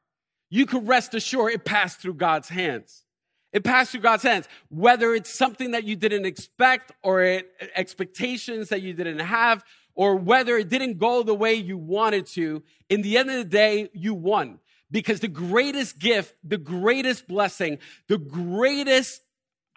you 0.50 0.66
can 0.66 0.86
rest 0.86 1.14
assured 1.14 1.52
it 1.52 1.64
passed 1.64 2.00
through 2.00 2.14
God's 2.14 2.48
hands. 2.48 3.04
It 3.52 3.64
passed 3.64 3.90
through 3.90 4.00
God's 4.00 4.22
hands, 4.22 4.48
whether 4.70 5.14
it's 5.14 5.32
something 5.32 5.72
that 5.72 5.84
you 5.84 5.94
didn't 5.94 6.24
expect 6.24 6.92
or 7.02 7.22
it, 7.22 7.50
expectations 7.74 8.70
that 8.70 8.80
you 8.80 8.94
didn't 8.94 9.18
have, 9.18 9.62
or 9.94 10.16
whether 10.16 10.56
it 10.56 10.68
didn't 10.68 10.98
go 10.98 11.22
the 11.22 11.34
way 11.34 11.54
you 11.54 11.76
wanted 11.76 12.26
to. 12.26 12.62
In 12.88 13.02
the 13.02 13.18
end 13.18 13.30
of 13.30 13.36
the 13.36 13.44
day, 13.44 13.90
you 13.92 14.14
won 14.14 14.58
because 14.90 15.20
the 15.20 15.28
greatest 15.28 15.98
gift, 15.98 16.34
the 16.44 16.58
greatest 16.58 17.26
blessing, 17.26 17.78
the 18.08 18.18
greatest 18.18 19.22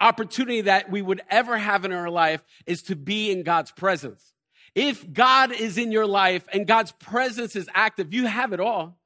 opportunity 0.00 0.62
that 0.62 0.90
we 0.90 1.02
would 1.02 1.22
ever 1.30 1.56
have 1.56 1.84
in 1.84 1.92
our 1.92 2.10
life 2.10 2.44
is 2.66 2.82
to 2.82 2.96
be 2.96 3.30
in 3.30 3.42
God's 3.42 3.72
presence. 3.72 4.32
If 4.74 5.10
God 5.10 5.52
is 5.52 5.78
in 5.78 5.90
your 5.90 6.06
life 6.06 6.44
and 6.52 6.66
God's 6.66 6.92
presence 6.92 7.56
is 7.56 7.68
active, 7.74 8.12
you 8.12 8.26
have 8.26 8.52
it 8.52 8.60
all. 8.60 8.98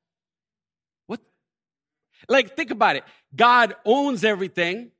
What? 1.06 1.20
Like, 2.28 2.56
think 2.56 2.72
about 2.72 2.96
it. 2.96 3.04
God 3.34 3.76
owns 3.84 4.24
everything, 4.24 4.90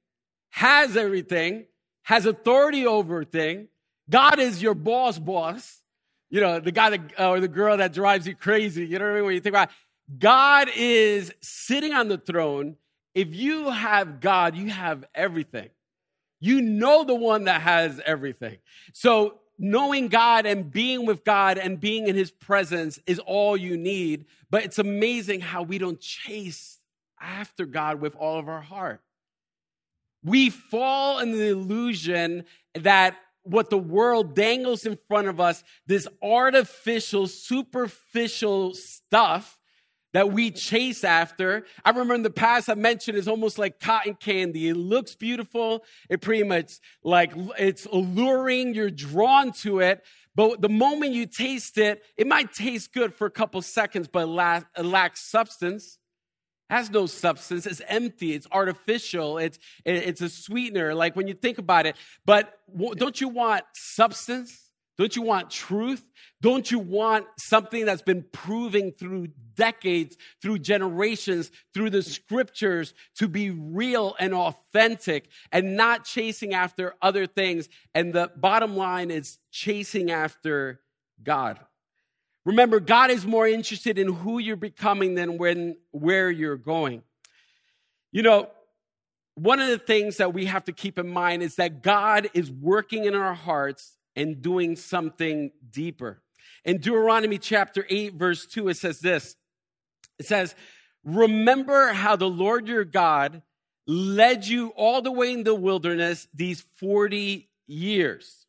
has 0.50 0.96
everything, 0.96 1.66
has 2.04 2.24
authority 2.24 2.86
over 2.86 3.24
thing. 3.24 3.66
God 4.08 4.38
is 4.38 4.62
your 4.62 4.74
boss, 4.74 5.18
boss. 5.18 5.79
You 6.30 6.40
know, 6.40 6.60
the 6.60 6.72
guy 6.72 6.90
that, 6.90 7.00
uh, 7.18 7.30
or 7.30 7.40
the 7.40 7.48
girl 7.48 7.76
that 7.76 7.92
drives 7.92 8.26
you 8.26 8.34
crazy. 8.34 8.86
You 8.86 8.98
know 8.98 9.04
what 9.06 9.12
I 9.12 9.16
mean? 9.16 9.24
When 9.24 9.34
you 9.34 9.40
think 9.40 9.54
about 9.54 9.68
it, 9.68 9.74
God 10.18 10.68
is 10.74 11.32
sitting 11.40 11.92
on 11.92 12.08
the 12.08 12.18
throne. 12.18 12.76
If 13.14 13.34
you 13.34 13.70
have 13.70 14.20
God, 14.20 14.56
you 14.56 14.68
have 14.68 15.04
everything. 15.14 15.70
You 16.40 16.62
know 16.62 17.04
the 17.04 17.14
one 17.14 17.44
that 17.44 17.60
has 17.60 18.00
everything. 18.06 18.58
So 18.92 19.40
knowing 19.58 20.08
God 20.08 20.46
and 20.46 20.70
being 20.70 21.04
with 21.04 21.24
God 21.24 21.58
and 21.58 21.78
being 21.78 22.08
in 22.08 22.16
his 22.16 22.30
presence 22.30 22.98
is 23.06 23.18
all 23.18 23.56
you 23.56 23.76
need. 23.76 24.24
But 24.50 24.64
it's 24.64 24.78
amazing 24.78 25.40
how 25.40 25.62
we 25.62 25.78
don't 25.78 26.00
chase 26.00 26.78
after 27.20 27.66
God 27.66 28.00
with 28.00 28.16
all 28.16 28.38
of 28.38 28.48
our 28.48 28.62
heart. 28.62 29.02
We 30.24 30.50
fall 30.50 31.18
in 31.18 31.32
the 31.32 31.48
illusion 31.48 32.44
that 32.74 33.16
what 33.50 33.70
the 33.70 33.78
world 33.78 34.34
dangles 34.34 34.86
in 34.86 34.98
front 35.08 35.28
of 35.28 35.40
us, 35.40 35.62
this 35.86 36.06
artificial, 36.22 37.26
superficial 37.26 38.74
stuff, 38.74 39.58
that 40.12 40.32
we 40.32 40.50
chase 40.50 41.04
after. 41.04 41.64
I 41.84 41.90
remember 41.90 42.14
in 42.14 42.22
the 42.22 42.30
past 42.30 42.68
I 42.68 42.74
mentioned 42.74 43.16
it's 43.16 43.28
almost 43.28 43.58
like 43.58 43.78
cotton 43.78 44.14
candy. 44.14 44.68
It 44.68 44.74
looks 44.74 45.14
beautiful. 45.14 45.84
It 46.08 46.20
pretty 46.20 46.42
much 46.42 46.80
like 47.04 47.32
it's 47.56 47.86
alluring. 47.86 48.74
You're 48.74 48.90
drawn 48.90 49.52
to 49.62 49.78
it. 49.78 50.04
But 50.34 50.62
the 50.62 50.68
moment 50.68 51.12
you 51.12 51.26
taste 51.26 51.78
it, 51.78 52.02
it 52.16 52.26
might 52.26 52.52
taste 52.52 52.92
good 52.92 53.14
for 53.14 53.26
a 53.26 53.30
couple 53.30 53.62
seconds, 53.62 54.08
but 54.08 54.28
it 54.76 54.84
lacks 54.84 55.20
substance. 55.20 55.98
Has 56.70 56.88
no 56.88 57.06
substance. 57.06 57.66
It's 57.66 57.82
empty. 57.88 58.32
It's 58.32 58.46
artificial. 58.52 59.38
It's, 59.38 59.58
it's 59.84 60.20
a 60.20 60.28
sweetener. 60.28 60.94
Like 60.94 61.16
when 61.16 61.26
you 61.26 61.34
think 61.34 61.58
about 61.58 61.84
it. 61.84 61.96
But 62.24 62.60
don't 62.96 63.20
you 63.20 63.28
want 63.28 63.64
substance? 63.74 64.70
Don't 64.96 65.16
you 65.16 65.22
want 65.22 65.50
truth? 65.50 66.04
Don't 66.42 66.70
you 66.70 66.78
want 66.78 67.26
something 67.38 67.86
that's 67.86 68.02
been 68.02 68.24
proving 68.32 68.92
through 68.92 69.28
decades, 69.56 70.16
through 70.42 70.60
generations, 70.60 71.50
through 71.74 71.90
the 71.90 72.02
scriptures 72.02 72.94
to 73.16 73.26
be 73.26 73.50
real 73.50 74.14
and 74.20 74.32
authentic 74.32 75.28
and 75.50 75.76
not 75.76 76.04
chasing 76.04 76.54
after 76.54 76.94
other 77.02 77.26
things? 77.26 77.68
And 77.94 78.12
the 78.12 78.30
bottom 78.36 78.76
line 78.76 79.10
is 79.10 79.38
chasing 79.50 80.10
after 80.10 80.80
God. 81.22 81.58
Remember, 82.44 82.80
God 82.80 83.10
is 83.10 83.26
more 83.26 83.46
interested 83.46 83.98
in 83.98 84.08
who 84.08 84.38
you're 84.38 84.56
becoming 84.56 85.14
than 85.14 85.36
when, 85.36 85.76
where 85.90 86.30
you're 86.30 86.56
going. 86.56 87.02
You 88.12 88.22
know, 88.22 88.48
one 89.34 89.60
of 89.60 89.68
the 89.68 89.78
things 89.78 90.16
that 90.16 90.34
we 90.34 90.46
have 90.46 90.64
to 90.64 90.72
keep 90.72 90.98
in 90.98 91.08
mind 91.08 91.42
is 91.42 91.56
that 91.56 91.82
God 91.82 92.28
is 92.34 92.50
working 92.50 93.04
in 93.04 93.14
our 93.14 93.34
hearts 93.34 93.96
and 94.16 94.42
doing 94.42 94.76
something 94.76 95.50
deeper. 95.70 96.22
In 96.64 96.78
Deuteronomy 96.78 97.38
chapter 97.38 97.86
8, 97.88 98.14
verse 98.14 98.46
2, 98.46 98.68
it 98.68 98.76
says 98.76 99.00
this 99.00 99.36
It 100.18 100.26
says, 100.26 100.54
Remember 101.04 101.92
how 101.92 102.16
the 102.16 102.28
Lord 102.28 102.68
your 102.68 102.84
God 102.84 103.42
led 103.86 104.46
you 104.46 104.68
all 104.76 105.02
the 105.02 105.12
way 105.12 105.32
in 105.32 105.44
the 105.44 105.54
wilderness 105.54 106.28
these 106.34 106.64
40 106.76 107.48
years 107.66 108.46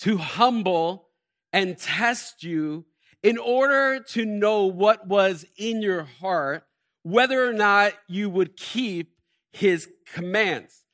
to 0.00 0.16
humble 0.18 1.08
and 1.52 1.78
test 1.78 2.42
you 2.42 2.84
in 3.22 3.38
order 3.38 4.00
to 4.00 4.24
know 4.24 4.66
what 4.66 5.06
was 5.06 5.44
in 5.56 5.82
your 5.82 6.04
heart, 6.20 6.64
whether 7.02 7.48
or 7.48 7.52
not 7.52 7.92
you 8.06 8.30
would 8.30 8.56
keep 8.56 9.14
his 9.52 9.88
commands. 10.12 10.84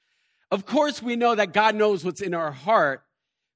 Of 0.50 0.66
course, 0.66 1.02
we 1.02 1.16
know 1.16 1.35
that 1.35 1.52
God 1.52 1.75
knows 1.75 2.04
what's 2.04 2.21
in 2.21 2.35
our 2.35 2.52
heart, 2.52 3.02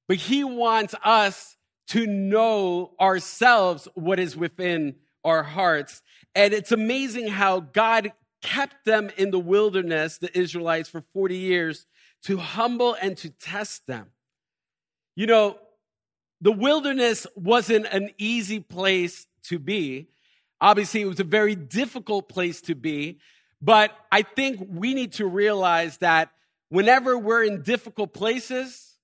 but 0.07 0.17
he 0.17 0.43
wants 0.43 0.93
us 1.03 1.55
to 1.89 2.05
know 2.05 2.91
ourselves 2.99 3.87
what 3.95 4.19
is 4.19 4.35
within 4.35 4.95
our 5.23 5.43
hearts. 5.43 6.01
And 6.35 6.53
it's 6.53 6.71
amazing 6.71 7.27
how 7.27 7.61
God 7.61 8.11
kept 8.41 8.85
them 8.85 9.09
in 9.17 9.31
the 9.31 9.39
wilderness, 9.39 10.17
the 10.17 10.37
Israelites, 10.37 10.89
for 10.89 11.03
40 11.13 11.35
years 11.35 11.85
to 12.23 12.37
humble 12.37 12.95
and 13.01 13.17
to 13.17 13.29
test 13.29 13.87
them. 13.87 14.07
You 15.15 15.27
know, 15.27 15.57
the 16.41 16.51
wilderness 16.51 17.27
wasn't 17.35 17.85
an 17.87 18.11
easy 18.17 18.59
place 18.59 19.27
to 19.43 19.59
be. 19.59 20.09
Obviously, 20.61 21.01
it 21.01 21.05
was 21.05 21.19
a 21.19 21.25
very 21.25 21.55
difficult 21.55 22.29
place 22.29 22.61
to 22.61 22.75
be. 22.75 23.19
But 23.61 23.91
I 24.11 24.21
think 24.21 24.65
we 24.69 24.93
need 24.93 25.13
to 25.13 25.25
realize 25.25 25.97
that 25.97 26.31
whenever 26.69 27.17
we're 27.17 27.43
in 27.43 27.61
difficult 27.61 28.13
places, 28.13 28.95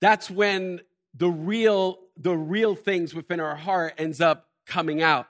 that's 0.00 0.30
when 0.30 0.80
the 1.16 1.28
real 1.28 1.98
the 2.16 2.36
real 2.36 2.74
things 2.74 3.14
within 3.14 3.40
our 3.40 3.56
heart 3.56 3.94
ends 3.98 4.20
up 4.20 4.48
coming 4.66 5.02
out 5.02 5.26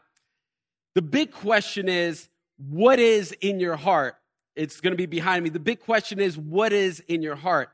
the 0.94 1.02
big 1.02 1.32
question 1.32 1.88
is 1.88 2.28
what 2.56 2.98
is 2.98 3.32
in 3.40 3.60
your 3.60 3.76
heart 3.76 4.16
it's 4.56 4.80
going 4.80 4.92
to 4.92 4.96
be 4.96 5.06
behind 5.06 5.44
me 5.44 5.50
the 5.50 5.60
big 5.60 5.80
question 5.80 6.20
is 6.20 6.36
what 6.36 6.72
is 6.72 7.00
in 7.08 7.22
your 7.22 7.36
heart 7.36 7.70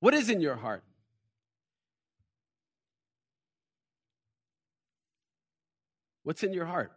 what 0.00 0.14
is 0.14 0.28
in 0.28 0.40
your 0.40 0.56
heart 0.56 0.82
what's 6.22 6.42
in 6.42 6.52
your 6.52 6.66
heart 6.66 6.92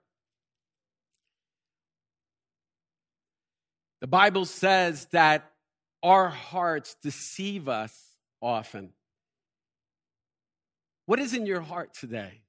the 4.01 4.07
bible 4.07 4.45
says 4.45 5.07
that 5.11 5.51
our 6.05 6.29
hearts 6.29 6.95
deceive 7.01 7.67
us 7.67 7.99
often. 8.39 8.91
What 11.07 11.19
is 11.19 11.33
in 11.33 11.47
your 11.47 11.61
heart 11.61 11.95
today? 11.95 12.43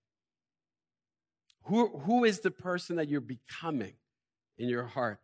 Who, 1.65 1.89
who 2.01 2.25
is 2.25 2.41
the 2.41 2.51
person 2.51 2.97
that 2.97 3.09
you're 3.09 3.23
becoming 3.23 3.95
in 4.59 4.69
your 4.69 4.85
heart? 4.85 5.21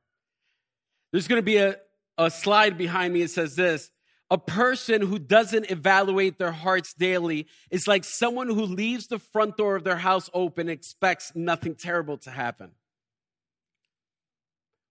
There's 1.13 1.29
going 1.29 1.41
to 1.41 1.45
be 1.45 1.59
a, 1.59 1.77
a 2.17 2.31
slide 2.31 2.79
behind 2.79 3.13
me. 3.13 3.21
that 3.21 3.29
says 3.29 3.55
this 3.55 3.91
A 4.33 4.39
person 4.39 5.03
who 5.03 5.19
doesn't 5.19 5.71
evaluate 5.71 6.39
their 6.39 6.53
hearts 6.53 6.95
daily 6.95 7.49
is 7.71 7.87
like 7.87 8.03
someone 8.03 8.47
who 8.47 8.63
leaves 8.63 9.09
the 9.09 9.19
front 9.19 9.59
door 9.59 9.77
of 9.77 9.85
their 9.85 9.99
house 9.99 10.31
open 10.33 10.71
and 10.71 10.71
expects 10.71 11.33
nothing 11.35 11.75
terrible 11.75 12.17
to 12.17 12.31
happen. 12.31 12.71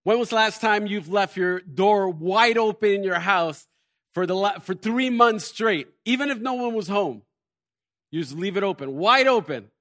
When 0.04 0.20
was 0.20 0.30
the 0.30 0.36
last 0.36 0.62
time 0.62 0.86
you've 0.86 1.10
left 1.10 1.38
your 1.38 1.60
door 1.60 2.08
wide 2.08 2.60
open 2.60 2.92
in 2.92 3.04
your 3.04 3.20
house 3.20 3.66
for, 4.14 4.28
the, 4.28 4.62
for 4.62 4.76
three 4.76 5.10
months 5.10 5.46
straight, 5.46 5.88
even 6.06 6.30
if 6.30 6.38
no 6.38 6.54
one 6.54 6.76
was 6.76 6.88
home? 6.88 7.24
You 8.12 8.22
just 8.22 8.38
leave 8.38 8.58
it 8.58 8.64
open, 8.64 8.96
wide 8.96 9.26
open. 9.26 9.72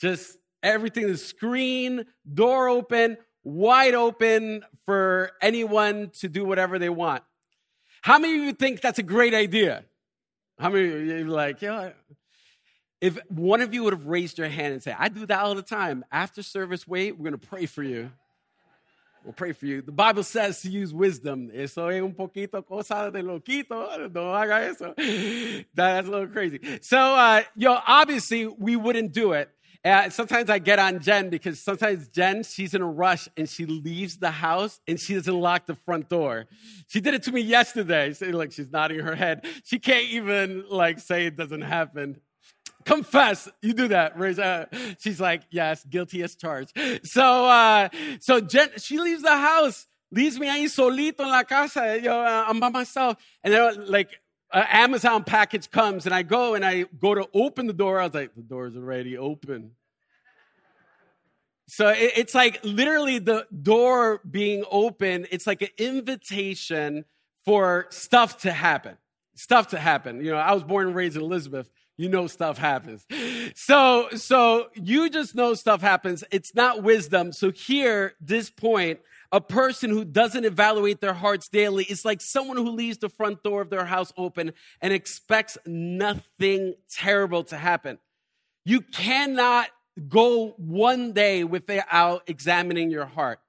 Just 0.00 0.38
everything, 0.62 1.08
the 1.08 1.16
screen, 1.16 2.06
door 2.32 2.68
open, 2.68 3.16
wide 3.42 3.94
open 3.94 4.64
for 4.86 5.32
anyone 5.42 6.12
to 6.20 6.28
do 6.28 6.44
whatever 6.44 6.78
they 6.78 6.88
want. 6.88 7.24
How 8.02 8.18
many 8.18 8.38
of 8.38 8.44
you 8.44 8.52
think 8.52 8.80
that's 8.80 8.98
a 8.98 9.02
great 9.02 9.34
idea? 9.34 9.84
How 10.58 10.70
many 10.70 10.88
of 10.88 11.02
you 11.02 11.24
like, 11.26 11.62
yeah? 11.62 11.90
If 13.00 13.18
one 13.28 13.60
of 13.60 13.72
you 13.72 13.84
would 13.84 13.92
have 13.92 14.06
raised 14.06 14.38
your 14.38 14.48
hand 14.48 14.72
and 14.72 14.82
said, 14.82 14.96
I 14.98 15.08
do 15.08 15.24
that 15.26 15.40
all 15.40 15.54
the 15.54 15.62
time. 15.62 16.04
After 16.10 16.42
service, 16.42 16.86
wait, 16.86 17.16
we're 17.16 17.30
going 17.30 17.38
to 17.38 17.46
pray 17.46 17.66
for 17.66 17.82
you. 17.82 18.10
We'll 19.24 19.34
pray 19.34 19.52
for 19.52 19.66
you. 19.66 19.82
The 19.82 19.92
Bible 19.92 20.22
says 20.22 20.62
to 20.62 20.70
use 20.70 20.94
wisdom. 20.94 21.50
Eso 21.52 21.88
es 21.88 22.02
un 22.02 22.14
poquito 22.14 22.66
cosa 22.66 23.10
de 23.12 23.22
loquito. 23.22 24.12
No 24.12 24.32
haga 24.32 24.68
eso. 24.68 24.94
That's 25.74 26.08
a 26.08 26.10
little 26.10 26.28
crazy. 26.28 26.60
So, 26.80 26.98
uh, 26.98 27.42
yo, 27.54 27.78
obviously, 27.86 28.46
we 28.46 28.74
wouldn't 28.76 29.12
do 29.12 29.32
it. 29.32 29.50
Uh, 29.88 30.10
sometimes 30.10 30.50
I 30.50 30.58
get 30.58 30.78
on 30.78 31.00
Jen 31.00 31.30
because 31.30 31.60
sometimes 31.60 32.08
Jen, 32.08 32.42
she's 32.42 32.74
in 32.74 32.82
a 32.82 32.86
rush 32.86 33.28
and 33.36 33.48
she 33.48 33.64
leaves 33.64 34.18
the 34.18 34.30
house 34.30 34.80
and 34.86 35.00
she 35.00 35.14
doesn't 35.14 35.40
lock 35.40 35.66
the 35.66 35.76
front 35.76 36.08
door. 36.08 36.46
She 36.88 37.00
did 37.00 37.14
it 37.14 37.22
to 37.24 37.32
me 37.32 37.40
yesterday. 37.40 38.12
So, 38.12 38.26
like 38.26 38.52
she's 38.52 38.70
nodding 38.70 39.00
her 39.00 39.14
head. 39.14 39.46
She 39.64 39.78
can't 39.78 40.04
even 40.10 40.64
like 40.68 40.98
say 40.98 41.26
it 41.26 41.36
doesn't 41.36 41.62
happen. 41.62 42.20
Confess, 42.84 43.48
you 43.62 43.72
do 43.72 43.88
that. 43.88 44.18
Raise, 44.18 44.38
uh, 44.38 44.66
she's 44.98 45.20
like, 45.20 45.42
yes, 45.50 45.84
guilty 45.84 46.22
as 46.22 46.34
charged. 46.34 46.72
So, 47.04 47.46
uh, 47.46 47.88
so 48.20 48.40
Jen, 48.40 48.70
she 48.76 48.98
leaves 48.98 49.22
the 49.22 49.36
house, 49.36 49.86
leaves 50.10 50.38
me 50.38 50.48
ahí 50.48 50.66
solito 50.66 51.20
en 51.20 51.30
la 51.30 51.44
casa. 51.44 51.98
Yo, 52.02 52.12
uh, 52.12 52.44
I'm 52.46 52.60
by 52.60 52.68
myself, 52.68 53.16
and 53.42 53.54
then 53.54 53.86
like 53.86 54.10
an 54.52 54.64
Amazon 54.70 55.24
package 55.24 55.70
comes 55.70 56.06
and 56.06 56.14
I 56.14 56.22
go 56.22 56.54
and 56.54 56.64
I 56.64 56.84
go 56.98 57.14
to 57.14 57.28
open 57.34 57.66
the 57.66 57.72
door. 57.72 58.00
I 58.00 58.04
was 58.04 58.14
like, 58.14 58.34
the 58.34 58.42
door's 58.42 58.76
already 58.76 59.16
open. 59.16 59.72
So 61.68 61.88
it, 61.90 62.12
it's 62.16 62.34
like 62.34 62.60
literally 62.64 63.18
the 63.18 63.46
door 63.62 64.20
being 64.28 64.64
open. 64.70 65.26
It's 65.30 65.46
like 65.46 65.62
an 65.62 65.68
invitation 65.76 67.04
for 67.44 67.86
stuff 67.90 68.38
to 68.38 68.50
happen. 68.50 68.96
Stuff 69.36 69.68
to 69.68 69.78
happen. 69.78 70.24
You 70.24 70.32
know, 70.32 70.38
I 70.38 70.52
was 70.52 70.64
born 70.64 70.88
and 70.88 70.96
raised 70.96 71.16
in 71.16 71.22
Elizabeth. 71.22 71.70
You 71.96 72.08
know 72.08 72.26
stuff 72.26 72.58
happens. 72.58 73.06
So, 73.54 74.08
so 74.14 74.68
you 74.74 75.10
just 75.10 75.34
know 75.34 75.54
stuff 75.54 75.80
happens. 75.80 76.24
It's 76.30 76.54
not 76.54 76.82
wisdom. 76.82 77.32
So 77.32 77.50
here, 77.50 78.14
this 78.20 78.50
point, 78.50 79.00
a 79.32 79.40
person 79.40 79.90
who 79.90 80.04
doesn't 80.04 80.44
evaluate 80.44 81.00
their 81.00 81.12
hearts 81.12 81.48
daily 81.48 81.84
is 81.84 82.04
like 82.04 82.20
someone 82.20 82.56
who 82.56 82.70
leaves 82.70 82.98
the 82.98 83.08
front 83.08 83.42
door 83.42 83.60
of 83.60 83.68
their 83.68 83.84
house 83.84 84.12
open 84.16 84.52
and 84.80 84.92
expects 84.92 85.58
nothing 85.66 86.74
terrible 86.90 87.44
to 87.44 87.56
happen. 87.56 87.98
You 88.64 88.80
cannot 88.80 89.68
go 89.98 90.54
one 90.56 91.12
day 91.12 91.44
without 91.44 92.22
examining 92.26 92.90
your 92.90 93.06
heart. 93.06 93.40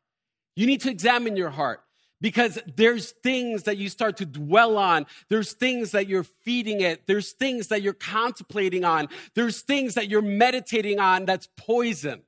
You 0.56 0.66
need 0.66 0.82
to 0.82 0.92
examine 0.92 1.36
your 1.36 1.50
heart 1.50 1.82
because 2.22 2.60
there's 2.76 3.12
things 3.24 3.64
that 3.64 3.78
you 3.78 3.90
start 3.90 4.18
to 4.18 4.26
dwell 4.26 4.78
on. 4.78 5.06
There's 5.30 5.54
things 5.54 5.92
that 5.92 6.08
you're 6.08 6.24
feeding 6.24 6.82
it. 6.82 7.08
There's 7.08 7.32
things 7.32 7.68
that 7.68 7.82
you're 7.82 7.94
contemplating 7.94 8.84
on. 8.84 9.08
There's 9.36 9.62
things 9.62 9.94
that 9.94 10.10
you're 10.10 10.22
meditating 10.22 11.00
on 11.00 11.26
that's 11.26 11.48
poison. 11.58 12.22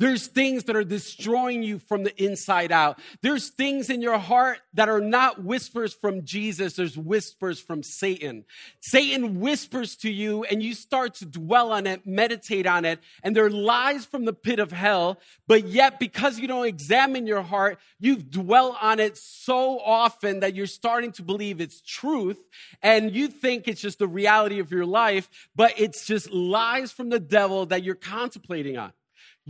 There's 0.00 0.28
things 0.28 0.64
that 0.64 0.76
are 0.76 0.82
destroying 0.82 1.62
you 1.62 1.78
from 1.78 2.04
the 2.04 2.24
inside 2.24 2.72
out. 2.72 2.98
There's 3.20 3.50
things 3.50 3.90
in 3.90 4.00
your 4.00 4.18
heart 4.18 4.58
that 4.72 4.88
are 4.88 5.00
not 5.00 5.44
whispers 5.44 5.92
from 5.92 6.24
Jesus, 6.24 6.72
there's 6.72 6.96
whispers 6.96 7.60
from 7.60 7.82
Satan. 7.82 8.46
Satan 8.80 9.40
whispers 9.40 9.96
to 9.96 10.10
you, 10.10 10.42
and 10.44 10.62
you 10.62 10.72
start 10.72 11.16
to 11.16 11.26
dwell 11.26 11.70
on 11.70 11.86
it, 11.86 12.06
meditate 12.06 12.66
on 12.66 12.86
it, 12.86 12.98
and 13.22 13.36
they're 13.36 13.50
lies 13.50 14.06
from 14.06 14.24
the 14.24 14.32
pit 14.32 14.58
of 14.58 14.72
hell. 14.72 15.18
But 15.46 15.68
yet, 15.68 16.00
because 16.00 16.38
you 16.38 16.48
don't 16.48 16.66
examine 16.66 17.26
your 17.26 17.42
heart, 17.42 17.78
you 17.98 18.16
dwell 18.16 18.78
on 18.80 19.00
it 19.00 19.18
so 19.18 19.78
often 19.80 20.40
that 20.40 20.54
you're 20.54 20.66
starting 20.66 21.12
to 21.12 21.22
believe 21.22 21.60
it's 21.60 21.82
truth, 21.82 22.38
and 22.82 23.14
you 23.14 23.28
think 23.28 23.68
it's 23.68 23.82
just 23.82 23.98
the 23.98 24.08
reality 24.08 24.60
of 24.60 24.70
your 24.70 24.86
life, 24.86 25.28
but 25.54 25.74
it's 25.78 26.06
just 26.06 26.30
lies 26.30 26.90
from 26.90 27.10
the 27.10 27.20
devil 27.20 27.66
that 27.66 27.82
you're 27.84 27.94
contemplating 27.94 28.78
on. 28.78 28.94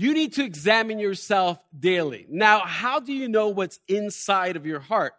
You 0.01 0.15
need 0.15 0.33
to 0.37 0.45
examine 0.45 0.99
yourself 0.99 1.59
daily. 1.79 2.25
Now, 2.31 2.61
how 2.61 3.01
do 3.01 3.13
you 3.13 3.29
know 3.29 3.49
what's 3.49 3.79
inside 3.87 4.57
of 4.57 4.65
your 4.65 4.81
heart? 4.81 5.13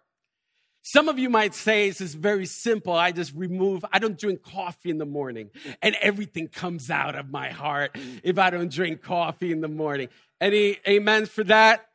Some 0.81 1.07
of 1.07 1.19
you 1.19 1.29
might 1.29 1.53
say 1.53 1.87
this 1.89 2.01
is 2.01 2.15
very 2.15 2.47
simple. 2.47 2.91
I 2.91 3.11
just 3.11 3.31
remove, 3.35 3.85
I 3.93 3.99
don't 3.99 4.17
drink 4.17 4.41
coffee 4.41 4.89
in 4.89 4.97
the 4.97 5.05
morning, 5.05 5.51
and 5.83 5.95
everything 6.01 6.47
comes 6.47 6.89
out 6.89 7.15
of 7.15 7.29
my 7.29 7.51
heart 7.51 7.95
if 8.23 8.39
I 8.39 8.49
don't 8.49 8.71
drink 8.71 9.03
coffee 9.03 9.51
in 9.51 9.61
the 9.61 9.67
morning. 9.67 10.09
Any 10.41 10.79
amens 10.87 11.29
for 11.29 11.43
that? 11.43 11.85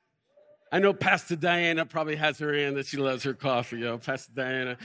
I 0.71 0.79
know 0.79 0.93
Pastor 0.93 1.35
Diana 1.35 1.87
probably 1.87 2.15
has 2.15 2.39
her 2.39 2.55
in 2.55 2.75
that 2.75 2.87
she 2.87 2.99
loves 2.99 3.25
her 3.25 3.35
coffee, 3.35 3.79
yo. 3.79 3.99
Pastor 3.99 4.31
Diana. 4.33 4.77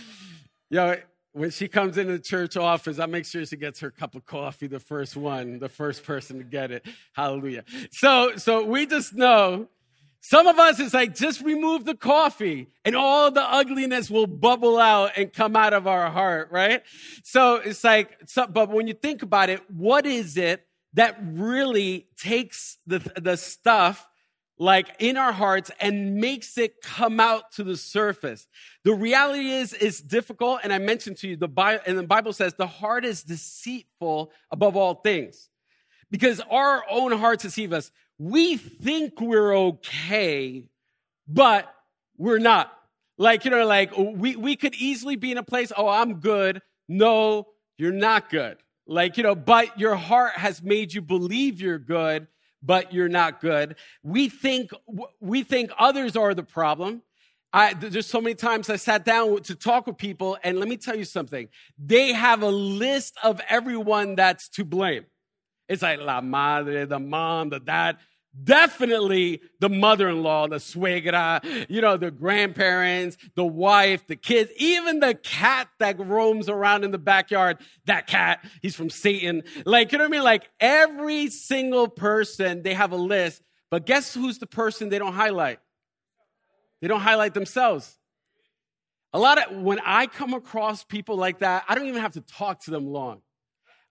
Yo, 0.72 0.96
when 1.34 1.50
she 1.50 1.68
comes 1.68 1.98
into 1.98 2.14
the 2.14 2.20
church 2.20 2.58
office, 2.58 3.00
I 3.00 3.06
make 3.06 3.26
sure 3.26 3.46
she 3.46 3.56
gets 3.56 3.80
her 3.80 3.92
cup 3.92 4.16
of 4.16 4.26
coffee, 4.26 4.68
the 4.68 4.80
first 4.80 5.16
one, 5.16 5.60
the 5.60 5.70
first 5.70 6.04
person 6.04 6.38
to 6.40 6.44
get 6.44 6.72
it. 6.72 6.86
Hallelujah. 7.14 7.64
So, 7.92 8.36
so 8.36 8.66
we 8.66 8.86
just 8.86 9.14
know 9.14 9.68
some 10.20 10.46
of 10.46 10.60
us 10.60 10.80
is 10.80 10.94
like, 10.94 11.16
just 11.16 11.42
remove 11.42 11.86
the 11.86 11.96
coffee 11.96 12.68
and 12.86 12.96
all 12.96 13.32
the 13.32 13.42
ugliness 13.42 14.10
will 14.10 14.28
bubble 14.28 14.78
out 14.78 15.12
and 15.16 15.32
come 15.34 15.56
out 15.56 15.74
of 15.74 15.88
our 15.88 16.12
heart, 16.12 16.50
right? 16.52 16.84
So 17.24 17.56
it's 17.56 17.84
like, 17.84 18.18
so, 18.28 18.46
but 18.46 18.70
when 18.70 18.88
you 18.88 18.94
think 18.94 19.24
about 19.24 19.50
it, 19.50 19.62
what 19.72 20.06
is 20.06 20.38
it 20.38 20.68
that 20.94 21.18
really 21.24 22.08
takes 22.18 22.78
the, 22.86 23.00
the 23.20 23.38
stuff 23.38 24.08
like 24.62 24.96
in 25.00 25.18
our 25.18 25.32
hearts 25.32 25.72
and 25.80 26.18
makes 26.18 26.56
it 26.56 26.84
come 26.84 27.20
out 27.20 27.52
to 27.52 27.64
the 27.64 27.76
surface. 27.76 28.48
The 28.84 28.94
reality 28.94 29.50
is, 29.50 29.74
it's 29.74 30.00
difficult. 30.00 30.60
And 30.64 30.72
I 30.72 30.78
mentioned 30.78 31.18
to 31.18 31.28
you, 31.28 31.36
the 31.36 31.48
Bible, 31.48 31.82
and 31.88 31.98
the 31.98 32.04
Bible 32.04 32.32
says 32.32 32.54
the 32.54 32.68
heart 32.68 33.04
is 33.04 33.24
deceitful 33.24 34.32
above 34.52 34.78
all 34.78 34.94
things 34.94 35.50
because 36.12 36.42
our 36.42 36.84
own 36.88 37.12
hearts 37.12 37.42
deceive 37.42 37.74
us. 37.74 37.92
We 38.20 38.56
think 38.56 39.20
we're 39.20 39.58
okay, 39.58 40.66
but 41.28 41.74
we're 42.18 42.38
not. 42.38 42.72
Like, 43.18 43.46
you 43.46 43.50
know, 43.50 43.66
like 43.66 43.98
we, 43.98 44.36
we 44.36 44.56
could 44.56 44.76
easily 44.76 45.16
be 45.16 45.32
in 45.32 45.40
a 45.40 45.44
place, 45.44 45.72
oh, 45.76 45.88
I'm 45.88 46.20
good. 46.20 46.62
No, 46.88 47.48
you're 47.80 47.92
not 47.92 48.30
good. 48.30 48.58
Like, 48.86 49.18
you 49.18 49.24
know, 49.24 49.34
but 49.34 49.80
your 49.80 49.96
heart 49.96 50.34
has 50.34 50.62
made 50.62 50.94
you 50.94 51.02
believe 51.02 51.60
you're 51.60 51.80
good 51.80 52.28
but 52.64 52.94
you're 52.94 53.10
not 53.10 53.42
good. 53.42 53.76
We 54.04 54.30
think, 54.30 54.72
we 55.20 55.44
think 55.44 55.72
others 55.78 56.16
are 56.16 56.34
the 56.34 56.44
problem. 56.44 57.02
I, 57.54 57.74
there's 57.74 58.08
so 58.08 58.22
many 58.22 58.36
times 58.36 58.70
I 58.70 58.78
sat 58.78 59.04
down 59.04 59.42
to 59.44 59.56
talk 59.56 59.86
with 59.88 59.98
people, 59.98 60.38
and 60.42 60.58
let 60.58 60.70
me 60.70 60.78
tell 60.78 60.96
you 60.96 61.04
something. 61.04 61.50
They 61.78 62.14
have 62.14 62.44
a 62.44 62.50
list 62.50 63.18
of 63.24 63.42
everyone 63.50 64.16
that's 64.16 64.48
to 64.50 64.64
blame. 64.64 65.06
It's 65.68 65.82
like 65.82 66.00
la 66.00 66.22
madre, 66.22 66.86
the 66.86 67.00
mom, 67.00 67.50
the 67.50 67.60
dad. 67.60 67.98
Definitely 68.44 69.42
the 69.60 69.68
mother 69.68 70.08
in 70.08 70.24
law, 70.24 70.48
the 70.48 70.56
suegra, 70.56 71.66
you 71.70 71.82
know, 71.82 71.98
the 71.98 72.12
grandparents, 72.12 73.18
the 73.36 73.46
wife, 73.46 74.08
the 74.08 74.16
kids, 74.16 74.50
even 74.56 75.02
the 75.02 75.16
cat 75.16 75.68
that 75.80 76.00
roams 76.00 76.48
around 76.48 76.86
in 76.86 76.92
the 76.92 76.98
backyard. 76.98 77.58
That 77.86 78.08
cat, 78.08 78.40
he's 78.62 78.76
from 78.76 78.90
Satan. 78.90 79.44
Like, 79.66 79.92
you 79.92 79.98
know 79.98 80.06
what 80.06 80.12
I 80.12 80.12
mean? 80.12 80.24
Like 80.24 80.50
every 80.62 81.30
single 81.30 81.90
person, 81.90 82.64
they 82.64 82.74
have 82.74 82.94
a 82.94 82.98
list. 82.98 83.42
But 83.70 83.86
guess 83.86 84.14
who's 84.14 84.38
the 84.38 84.48
person 84.48 84.88
they 84.88 85.00
don't 85.00 85.14
highlight? 85.14 85.60
They 86.82 86.88
don't 86.88 87.02
highlight 87.02 87.34
themselves. 87.34 87.98
A 89.14 89.20
lot 89.20 89.40
of, 89.40 89.62
when 89.62 89.80
I 89.86 90.08
come 90.08 90.34
across 90.34 90.86
people 90.86 91.18
like 91.18 91.40
that, 91.40 91.66
I 91.68 91.76
don't 91.76 91.88
even 91.88 92.02
have 92.02 92.14
to 92.14 92.22
talk 92.22 92.62
to 92.62 92.72
them 92.72 92.88
long. 92.88 93.22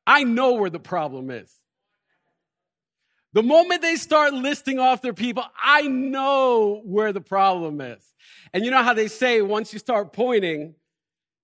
I 0.07 0.25
know 0.25 0.55
where 0.55 0.71
the 0.71 0.81
problem 0.81 1.31
is. 1.31 1.55
The 3.33 3.43
moment 3.43 3.83
they 3.83 3.97
start 3.97 4.35
listing 4.35 4.79
off 4.79 5.03
their 5.03 5.13
people, 5.13 5.45
I 5.63 5.83
know 5.83 6.83
where 6.85 7.13
the 7.13 7.21
problem 7.21 7.81
is. 7.81 8.05
And 8.53 8.65
you 8.65 8.71
know 8.71 8.83
how 8.83 8.95
they 8.95 9.09
say 9.09 9.41
once 9.41 9.73
you 9.73 9.79
start 9.79 10.13
pointing, 10.13 10.75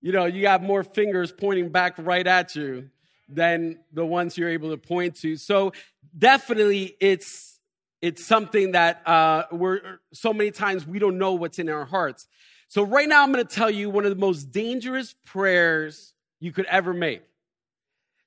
you 0.01 0.11
know, 0.11 0.25
you 0.25 0.41
got 0.41 0.61
more 0.61 0.83
fingers 0.83 1.31
pointing 1.31 1.69
back 1.69 1.95
right 1.97 2.27
at 2.27 2.55
you 2.55 2.89
than 3.29 3.79
the 3.93 4.05
ones 4.05 4.37
you're 4.37 4.49
able 4.49 4.71
to 4.71 4.77
point 4.77 5.15
to. 5.17 5.37
So 5.37 5.73
definitely 6.17 6.95
it's 6.99 7.59
it's 8.01 8.23
something 8.25 8.73
that 8.73 9.07
uh, 9.07 9.45
we're 9.51 9.99
so 10.13 10.33
many 10.33 10.51
times 10.51 10.85
we 10.85 10.99
don't 10.99 11.17
know 11.17 11.33
what's 11.33 11.57
in 11.57 11.69
our 11.69 11.85
hearts. 11.85 12.27
So, 12.69 12.83
right 12.83 13.07
now, 13.07 13.23
I'm 13.23 13.31
going 13.31 13.45
to 13.45 13.55
tell 13.55 13.69
you 13.69 13.89
one 13.89 14.03
of 14.03 14.11
the 14.11 14.19
most 14.19 14.51
dangerous 14.51 15.15
prayers 15.25 16.13
you 16.39 16.51
could 16.51 16.65
ever 16.65 16.93
make. 16.93 17.23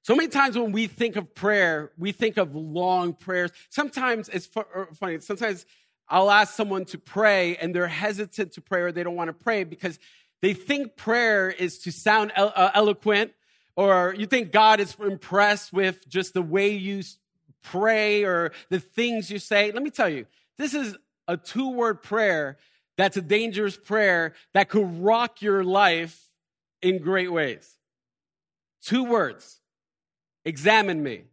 So 0.02 0.14
many 0.16 0.28
times 0.28 0.56
when 0.56 0.72
we 0.72 0.86
think 0.86 1.16
of 1.16 1.34
prayer, 1.34 1.92
we 1.98 2.12
think 2.12 2.38
of 2.38 2.54
long 2.54 3.12
prayers. 3.12 3.50
Sometimes 3.68 4.28
it's 4.28 4.48
er, 4.56 4.88
funny. 4.94 5.20
Sometimes 5.20 5.66
I'll 6.08 6.30
ask 6.30 6.54
someone 6.54 6.86
to 6.86 6.98
pray 6.98 7.56
and 7.56 7.74
they're 7.74 7.86
hesitant 7.86 8.52
to 8.52 8.60
pray 8.60 8.80
or 8.80 8.92
they 8.92 9.02
don't 9.02 9.14
want 9.14 9.28
to 9.28 9.34
pray 9.34 9.64
because 9.64 9.98
they 10.40 10.54
think 10.54 10.96
prayer 10.96 11.50
is 11.50 11.78
to 11.80 11.92
sound 11.92 12.32
uh, 12.34 12.70
eloquent 12.74 13.32
or 13.76 14.14
you 14.18 14.26
think 14.26 14.52
God 14.52 14.80
is 14.80 14.96
impressed 14.98 15.72
with 15.72 16.08
just 16.08 16.34
the 16.34 16.42
way 16.42 16.70
you 16.70 17.02
pray 17.62 18.24
or 18.24 18.52
the 18.70 18.80
things 18.80 19.30
you 19.30 19.38
say. 19.38 19.70
Let 19.70 19.82
me 19.82 19.90
tell 19.90 20.08
you, 20.08 20.26
this 20.56 20.74
is 20.74 20.96
a 21.28 21.36
two 21.36 21.70
word 21.70 22.02
prayer 22.02 22.56
that's 22.96 23.16
a 23.16 23.22
dangerous 23.22 23.76
prayer 23.76 24.34
that 24.52 24.68
could 24.68 25.02
rock 25.02 25.40
your 25.42 25.62
life 25.62 26.28
in 26.82 27.02
great 27.02 27.30
ways. 27.30 27.76
Two 28.82 29.04
words 29.04 29.60
examine 30.44 31.02
me. 31.02 31.24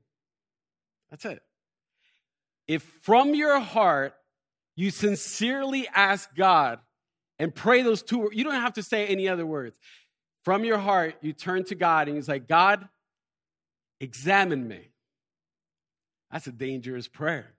That's 1.09 1.25
it. 1.25 1.41
If 2.67 2.83
from 3.01 3.33
your 3.33 3.59
heart 3.59 4.13
you 4.75 4.91
sincerely 4.91 5.87
ask 5.93 6.33
God 6.35 6.79
and 7.39 7.53
pray 7.53 7.81
those 7.81 8.03
two 8.03 8.19
words, 8.19 8.35
you 8.35 8.43
don't 8.43 8.53
have 8.53 8.73
to 8.73 8.83
say 8.83 9.07
any 9.07 9.27
other 9.27 9.45
words. 9.45 9.75
From 10.43 10.63
your 10.63 10.77
heart, 10.77 11.15
you 11.21 11.33
turn 11.33 11.63
to 11.65 11.75
God 11.75 12.07
and 12.07 12.15
you 12.15 12.21
say, 12.21 12.39
God, 12.39 12.87
examine 13.99 14.67
me. 14.67 14.89
That's 16.31 16.47
a 16.47 16.51
dangerous 16.51 17.07
prayer 17.07 17.53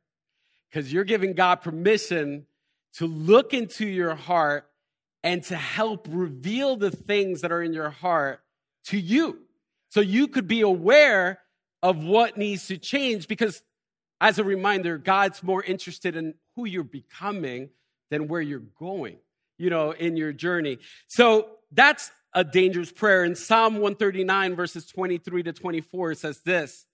because 0.70 0.92
you're 0.92 1.04
giving 1.04 1.32
God 1.32 1.56
permission 1.56 2.46
to 2.94 3.06
look 3.06 3.54
into 3.54 3.86
your 3.86 4.14
heart 4.14 4.68
and 5.22 5.42
to 5.44 5.56
help 5.56 6.06
reveal 6.10 6.76
the 6.76 6.90
things 6.90 7.40
that 7.40 7.52
are 7.52 7.62
in 7.62 7.72
your 7.72 7.90
heart 7.90 8.40
to 8.84 8.98
you. 8.98 9.38
So 9.90 10.00
you 10.00 10.28
could 10.28 10.46
be 10.46 10.60
aware 10.60 11.40
of 11.82 12.04
what 12.04 12.36
needs 12.36 12.66
to 12.68 12.78
change 12.78 13.28
because, 13.28 13.62
as 14.20 14.38
a 14.38 14.44
reminder, 14.44 14.98
God's 14.98 15.42
more 15.42 15.62
interested 15.62 16.16
in 16.16 16.34
who 16.56 16.66
you're 16.66 16.84
becoming 16.84 17.70
than 18.10 18.28
where 18.28 18.40
you're 18.40 18.62
going, 18.78 19.18
you 19.58 19.70
know, 19.70 19.92
in 19.92 20.16
your 20.16 20.32
journey. 20.32 20.78
So 21.06 21.48
that's 21.72 22.10
a 22.32 22.44
dangerous 22.44 22.92
prayer. 22.92 23.24
In 23.24 23.34
Psalm 23.34 23.74
139, 23.74 24.56
verses 24.56 24.86
23 24.86 25.44
to 25.44 25.52
24, 25.52 26.12
it 26.12 26.18
says 26.18 26.40
this 26.40 26.86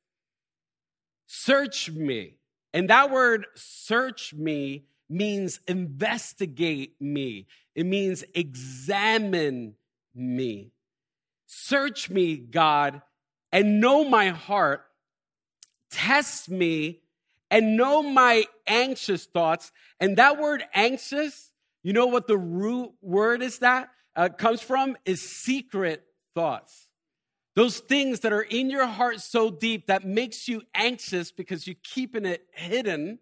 Search 1.27 1.91
me. 1.91 2.37
And 2.73 2.91
that 2.91 3.11
word, 3.11 3.47
search 3.55 4.35
me, 4.35 4.85
means 5.09 5.61
investigate 5.69 7.01
me, 7.01 7.47
it 7.75 7.87
means 7.87 8.25
examine 8.35 9.75
me. 10.15 10.74
Search 11.57 12.11
me, 12.11 12.37
God, 12.37 13.01
and 13.53 13.81
know 13.81 14.09
my 14.09 14.31
heart. 14.31 14.85
Test 15.93 16.51
me 16.51 17.01
and 17.49 17.77
know 17.77 18.03
my 18.03 18.45
anxious 18.67 19.27
thoughts. 19.27 19.71
And 20.01 20.17
that 20.17 20.41
word 20.41 20.65
anxious, 20.75 21.53
you 21.85 21.93
know 21.93 22.07
what 22.07 22.27
the 22.27 22.37
root 22.37 22.91
word 23.01 23.41
is 23.41 23.61
that 23.61 23.91
uh, 24.17 24.31
comes 24.31 24.63
from? 24.63 24.97
Is 25.05 25.23
secret 25.23 26.05
thoughts. 26.35 26.89
Those 27.55 27.79
things 27.79 28.21
that 28.21 28.33
are 28.33 28.43
in 28.43 28.69
your 28.69 28.87
heart 28.87 29.21
so 29.21 29.49
deep 29.49 29.87
that 29.87 30.05
makes 30.05 30.49
you 30.49 30.63
anxious 30.75 31.31
because 31.31 31.69
you're 31.69 31.77
keeping 31.85 32.27
it 32.27 32.45
hidden. 32.51 33.21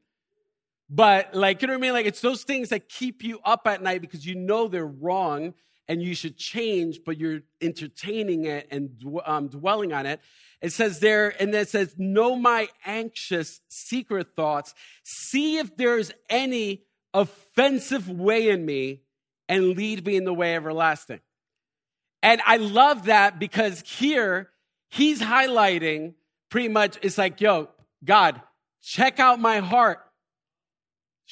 But 0.88 1.34
like, 1.34 1.60
you 1.60 1.68
know 1.68 1.74
what 1.74 1.80
I 1.80 1.82
mean? 1.82 1.92
Like 1.92 2.06
it's 2.06 2.22
those 2.22 2.44
things 2.44 2.70
that 2.70 2.88
keep 2.88 3.22
you 3.22 3.40
up 3.44 3.66
at 3.66 3.82
night 3.82 4.00
because 4.00 4.24
you 4.24 4.34
know 4.34 4.68
they're 4.68 4.86
wrong 4.86 5.52
and 5.88 6.02
you 6.02 6.14
should 6.14 6.36
change, 6.36 7.00
but 7.04 7.18
you're 7.18 7.40
entertaining 7.60 8.44
it 8.44 8.68
and 8.70 8.90
um, 9.26 9.48
dwelling 9.48 9.92
on 9.92 10.06
it. 10.06 10.20
It 10.60 10.72
says 10.72 11.00
there, 11.00 11.34
and 11.40 11.54
it 11.54 11.68
says, 11.68 11.94
Know 11.98 12.36
my 12.36 12.68
anxious 12.84 13.60
secret 13.68 14.28
thoughts. 14.36 14.74
See 15.02 15.58
if 15.58 15.76
there's 15.76 16.12
any 16.30 16.84
offensive 17.12 18.08
way 18.08 18.48
in 18.48 18.64
me 18.64 19.02
and 19.48 19.76
lead 19.76 20.06
me 20.06 20.16
in 20.16 20.24
the 20.24 20.32
way 20.32 20.54
everlasting. 20.54 21.20
And 22.22 22.40
I 22.46 22.56
love 22.56 23.06
that 23.06 23.38
because 23.38 23.80
here 23.80 24.50
he's 24.88 25.20
highlighting 25.20 26.14
pretty 26.48 26.68
much, 26.68 26.98
it's 27.02 27.18
like, 27.18 27.40
yo, 27.40 27.68
God, 28.04 28.40
check 28.82 29.18
out 29.18 29.40
my 29.40 29.58
heart. 29.58 29.98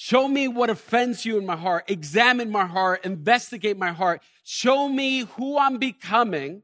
Show 0.03 0.27
me 0.29 0.49
what 0.49 0.71
offends 0.71 1.27
you 1.27 1.37
in 1.37 1.45
my 1.45 1.57
heart. 1.57 1.91
Examine 1.91 2.51
my 2.51 2.65
heart. 2.65 3.05
Investigate 3.05 3.77
my 3.77 3.93
heart. 3.93 4.23
Show 4.45 4.89
me 4.89 5.27
who 5.37 5.59
I'm 5.59 5.77
becoming 5.77 6.63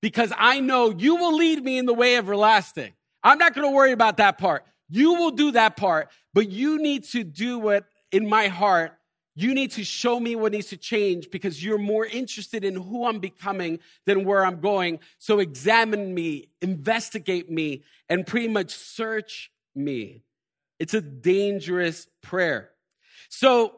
because 0.00 0.32
I 0.38 0.60
know 0.60 0.90
you 0.90 1.16
will 1.16 1.34
lead 1.34 1.64
me 1.64 1.78
in 1.78 1.86
the 1.86 1.92
way 1.92 2.14
of 2.14 2.26
everlasting. 2.26 2.92
I'm 3.24 3.38
not 3.38 3.56
going 3.56 3.66
to 3.66 3.74
worry 3.74 3.90
about 3.90 4.18
that 4.18 4.38
part. 4.38 4.64
You 4.88 5.14
will 5.14 5.32
do 5.32 5.50
that 5.50 5.76
part, 5.76 6.10
but 6.32 6.48
you 6.48 6.80
need 6.80 7.02
to 7.06 7.24
do 7.24 7.58
what 7.58 7.86
in 8.12 8.28
my 8.28 8.46
heart. 8.46 8.92
You 9.34 9.52
need 9.52 9.72
to 9.72 9.82
show 9.82 10.20
me 10.20 10.36
what 10.36 10.52
needs 10.52 10.68
to 10.68 10.76
change 10.76 11.32
because 11.32 11.62
you're 11.62 11.76
more 11.76 12.06
interested 12.06 12.64
in 12.64 12.76
who 12.76 13.04
I'm 13.04 13.18
becoming 13.18 13.80
than 14.06 14.24
where 14.24 14.46
I'm 14.46 14.60
going. 14.60 15.00
So 15.18 15.40
examine 15.40 16.14
me, 16.14 16.50
investigate 16.62 17.50
me, 17.50 17.82
and 18.08 18.24
pretty 18.24 18.46
much 18.46 18.70
search 18.76 19.50
me. 19.74 20.22
It's 20.78 20.94
a 20.94 21.00
dangerous 21.00 22.06
prayer. 22.22 22.70
So 23.28 23.74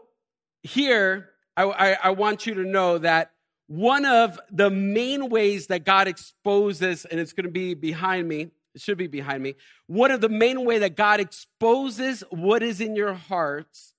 here, 0.62 1.30
I, 1.56 1.64
I, 1.64 1.98
I 2.04 2.10
want 2.10 2.46
you 2.46 2.54
to 2.54 2.64
know 2.64 2.98
that 2.98 3.32
one 3.66 4.04
of 4.04 4.38
the 4.50 4.70
main 4.70 5.28
ways 5.28 5.68
that 5.68 5.84
God 5.84 6.08
exposes, 6.08 7.04
and 7.04 7.20
it's 7.20 7.32
going 7.32 7.44
to 7.44 7.50
be 7.50 7.74
behind 7.74 8.28
me, 8.28 8.50
it 8.74 8.80
should 8.80 8.98
be 8.98 9.06
behind 9.06 9.42
me. 9.42 9.54
One 9.86 10.10
of 10.10 10.20
the 10.20 10.28
main 10.28 10.64
way 10.64 10.78
that 10.78 10.96
God 10.96 11.20
exposes 11.20 12.22
what 12.30 12.62
is 12.62 12.80
in 12.80 12.96
your 12.96 13.14
hearts 13.14 13.94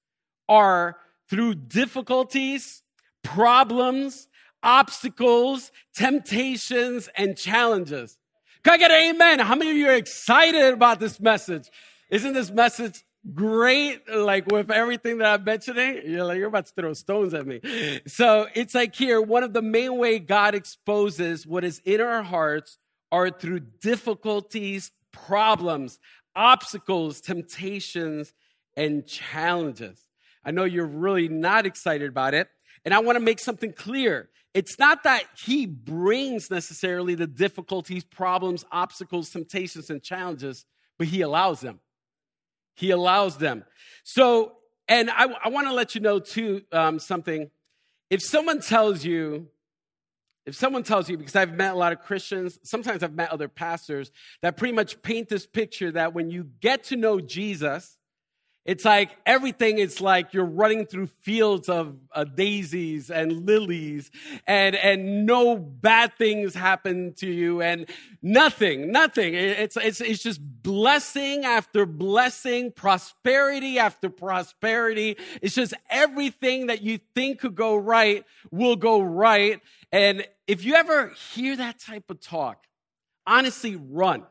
are 0.48 0.98
through 1.30 1.56
difficulties, 1.56 2.84
problems, 3.24 4.28
obstacles, 4.64 5.72
temptations, 5.96 7.10
and 7.16 7.38
challenges. 7.38 8.18
Can 8.64 8.74
I 8.74 8.78
get 8.78 8.92
an 8.92 9.16
amen? 9.16 9.40
How 9.40 9.56
many 9.56 9.72
of 9.72 9.78
you 9.78 9.88
are 9.88 9.96
excited 9.96 10.74
about 10.74 11.00
this 11.00 11.20
message? 11.20 11.70
Isn't 12.12 12.34
this 12.34 12.52
message 12.52 13.06
great? 13.34 14.02
Like 14.14 14.46
with 14.48 14.70
everything 14.70 15.20
that 15.20 15.40
I'm 15.40 15.46
mentioning, 15.46 15.98
eh? 15.98 16.02
you're 16.06 16.26
like, 16.26 16.38
you're 16.38 16.50
about 16.50 16.66
to 16.66 16.74
throw 16.74 16.94
stones 16.94 17.34
at 17.34 17.48
me. 17.48 17.62
So 18.06 18.48
it's 18.54 18.76
like 18.76 18.94
here, 18.94 19.22
one 19.22 19.44
of 19.44 19.54
the 19.54 19.62
main 19.62 19.98
way 19.98 20.20
God 20.20 20.54
exposes 20.54 21.48
what 21.48 21.64
is 21.64 21.82
in 21.86 22.02
our 22.02 22.22
hearts 22.22 22.78
are 23.14 23.30
through 23.30 23.62
difficulties, 23.82 24.92
problems, 25.14 26.00
obstacles, 26.36 27.22
temptations, 27.22 28.34
and 28.76 29.08
challenges. 29.08 30.06
I 30.44 30.52
know 30.52 30.66
you're 30.66 30.86
really 30.86 31.30
not 31.30 31.66
excited 31.66 32.10
about 32.10 32.34
it. 32.34 32.50
And 32.84 32.94
I 32.94 33.00
want 33.00 33.16
to 33.16 33.20
make 33.22 33.40
something 33.40 33.72
clear. 33.72 34.30
It's 34.54 34.78
not 34.80 35.04
that 35.04 35.24
he 35.46 35.66
brings 35.66 36.52
necessarily 36.52 37.16
the 37.16 37.28
difficulties, 37.28 38.04
problems, 38.04 38.66
obstacles, 38.72 39.30
temptations, 39.30 39.90
and 39.90 40.04
challenges, 40.04 40.66
but 40.98 41.08
he 41.08 41.22
allows 41.22 41.62
them. 41.62 41.80
He 42.76 42.92
allows 42.92 43.38
them. 43.38 43.64
So, 44.04 44.54
and 44.88 45.10
I, 45.10 45.28
I 45.46 45.50
want 45.50 45.68
to 45.68 45.74
let 45.74 45.96
you 45.96 46.02
know 46.02 46.20
too 46.20 46.64
um, 46.72 47.00
something. 47.00 47.50
If 48.10 48.22
someone 48.22 48.62
tells 48.62 49.06
you, 49.06 49.48
if 50.46 50.56
someone 50.56 50.84
tells 50.84 51.08
you, 51.10 51.18
because 51.18 51.36
I've 51.36 51.54
met 51.54 51.74
a 51.74 51.78
lot 51.78 51.94
of 51.94 52.02
Christians, 52.02 52.58
sometimes 52.64 53.04
I've 53.04 53.14
met 53.14 53.30
other 53.30 53.48
pastors 53.48 54.12
that 54.42 54.58
pretty 54.58 54.74
much 54.74 55.02
paint 55.02 55.30
this 55.30 55.46
picture 55.46 55.92
that 55.92 56.14
when 56.14 56.32
you 56.32 56.50
get 56.60 56.86
to 56.86 56.96
know 56.96 57.20
Jesus, 57.20 57.98
it's 58.64 58.86
like 58.86 59.10
everything 59.26 59.80
is 59.80 60.02
like 60.02 60.36
you're 60.36 60.46
running 60.46 60.86
through 60.86 61.08
fields 61.08 61.68
of 61.68 61.96
uh, 62.14 62.24
daisies 62.24 63.10
and 63.10 63.48
lilies 63.48 64.12
and, 64.46 64.76
and 64.76 65.26
no 65.26 65.58
bad 65.58 66.14
things 66.20 66.54
happen 66.54 67.14
to 67.14 67.28
you 67.28 67.62
and 67.62 67.88
nothing, 68.22 68.92
nothing. 68.92 69.34
It's, 69.34 69.78
it's, 69.78 70.00
it's 70.00 70.22
just 70.22 70.40
blessing 70.62 71.44
after 71.44 71.88
blessing, 71.88 72.72
prosperity 72.72 73.80
after 73.80 74.12
prosperity. 74.12 75.18
It's 75.42 75.56
just 75.56 75.74
everything 75.90 76.68
that 76.68 76.84
you 76.84 77.00
think 77.16 77.40
could 77.40 77.56
go 77.56 77.76
right 77.76 78.26
will 78.52 78.76
go 78.76 79.02
right. 79.02 79.60
And 79.92 80.28
if 80.46 80.64
you 80.64 80.76
ever 80.76 81.14
hear 81.34 81.56
that 81.56 81.80
type 81.80 82.12
of 82.12 82.22
talk, 82.22 82.64
honestly, 83.26 83.76
run, 83.76 84.24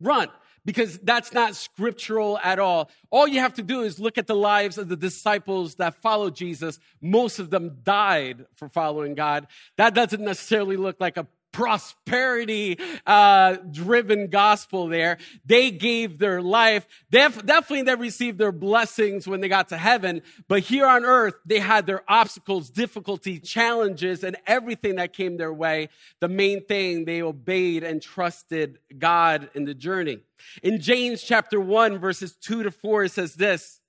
run 0.00 0.28
because 0.64 0.98
that's 0.98 1.32
not 1.32 1.54
scriptural 1.54 2.38
at 2.38 2.58
all. 2.58 2.90
All 3.10 3.28
you 3.28 3.40
have 3.40 3.54
to 3.54 3.62
do 3.62 3.82
is 3.82 3.98
look 3.98 4.18
at 4.18 4.26
the 4.26 4.36
lives 4.36 4.78
of 4.78 4.88
the 4.88 4.96
disciples 4.96 5.76
that 5.76 6.00
followed 6.02 6.34
Jesus. 6.34 6.78
Most 7.00 7.38
of 7.38 7.50
them 7.50 7.78
died 7.82 8.46
for 8.56 8.68
following 8.68 9.14
God. 9.14 9.46
That 9.76 9.94
doesn't 9.94 10.22
necessarily 10.22 10.76
look 10.76 11.00
like 11.00 11.16
a 11.16 11.26
prosperity 11.54 12.78
uh, 13.06 13.56
driven 13.70 14.26
gospel 14.26 14.88
there. 14.88 15.18
They 15.46 15.70
gave 15.70 16.18
their 16.18 16.42
life. 16.42 16.86
Def- 17.10 17.46
definitely 17.46 17.82
they 17.82 17.94
received 17.94 18.38
their 18.38 18.52
blessings 18.52 19.26
when 19.26 19.40
they 19.40 19.48
got 19.48 19.68
to 19.68 19.78
heaven. 19.78 20.22
But 20.48 20.60
here 20.60 20.86
on 20.86 21.04
earth, 21.04 21.36
they 21.46 21.60
had 21.60 21.86
their 21.86 22.02
obstacles, 22.08 22.68
difficulties, 22.68 23.48
challenges, 23.48 24.24
and 24.24 24.36
everything 24.46 24.96
that 24.96 25.12
came 25.12 25.36
their 25.36 25.54
way. 25.54 25.88
The 26.20 26.28
main 26.28 26.64
thing, 26.64 27.04
they 27.04 27.22
obeyed 27.22 27.84
and 27.84 28.02
trusted 28.02 28.80
God 28.98 29.48
in 29.54 29.64
the 29.64 29.74
journey. 29.74 30.18
In 30.62 30.80
James 30.80 31.22
chapter 31.22 31.60
1, 31.60 31.98
verses 31.98 32.34
2 32.36 32.64
to 32.64 32.72
4, 32.72 33.04
it 33.04 33.12
says 33.12 33.34
this 33.34 33.80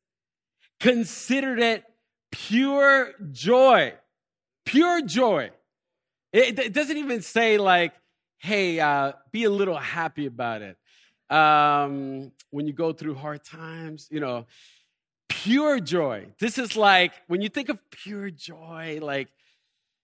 Consider 0.79 1.57
it 1.57 1.83
pure 2.31 3.13
joy. 3.31 3.93
Pure 4.65 5.01
joy 5.03 5.49
it, 6.35 6.59
it 6.59 6.73
doesn't 6.73 6.97
even 6.97 7.21
say, 7.21 7.57
like, 7.57 7.93
hey, 8.37 8.79
uh, 8.79 9.13
be 9.31 9.45
a 9.45 9.49
little 9.49 9.77
happy 9.77 10.25
about 10.25 10.61
it. 10.61 10.77
Um, 11.29 12.31
when 12.51 12.67
you 12.67 12.73
go 12.73 12.93
through 12.93 13.15
hard 13.15 13.43
times, 13.43 14.07
you 14.11 14.19
know, 14.19 14.45
pure 15.29 15.79
joy. 15.79 16.27
This 16.39 16.57
is 16.57 16.75
like, 16.75 17.13
when 17.27 17.41
you 17.41 17.49
think 17.49 17.69
of 17.69 17.79
pure 17.89 18.29
joy, 18.29 18.99
like, 19.01 19.29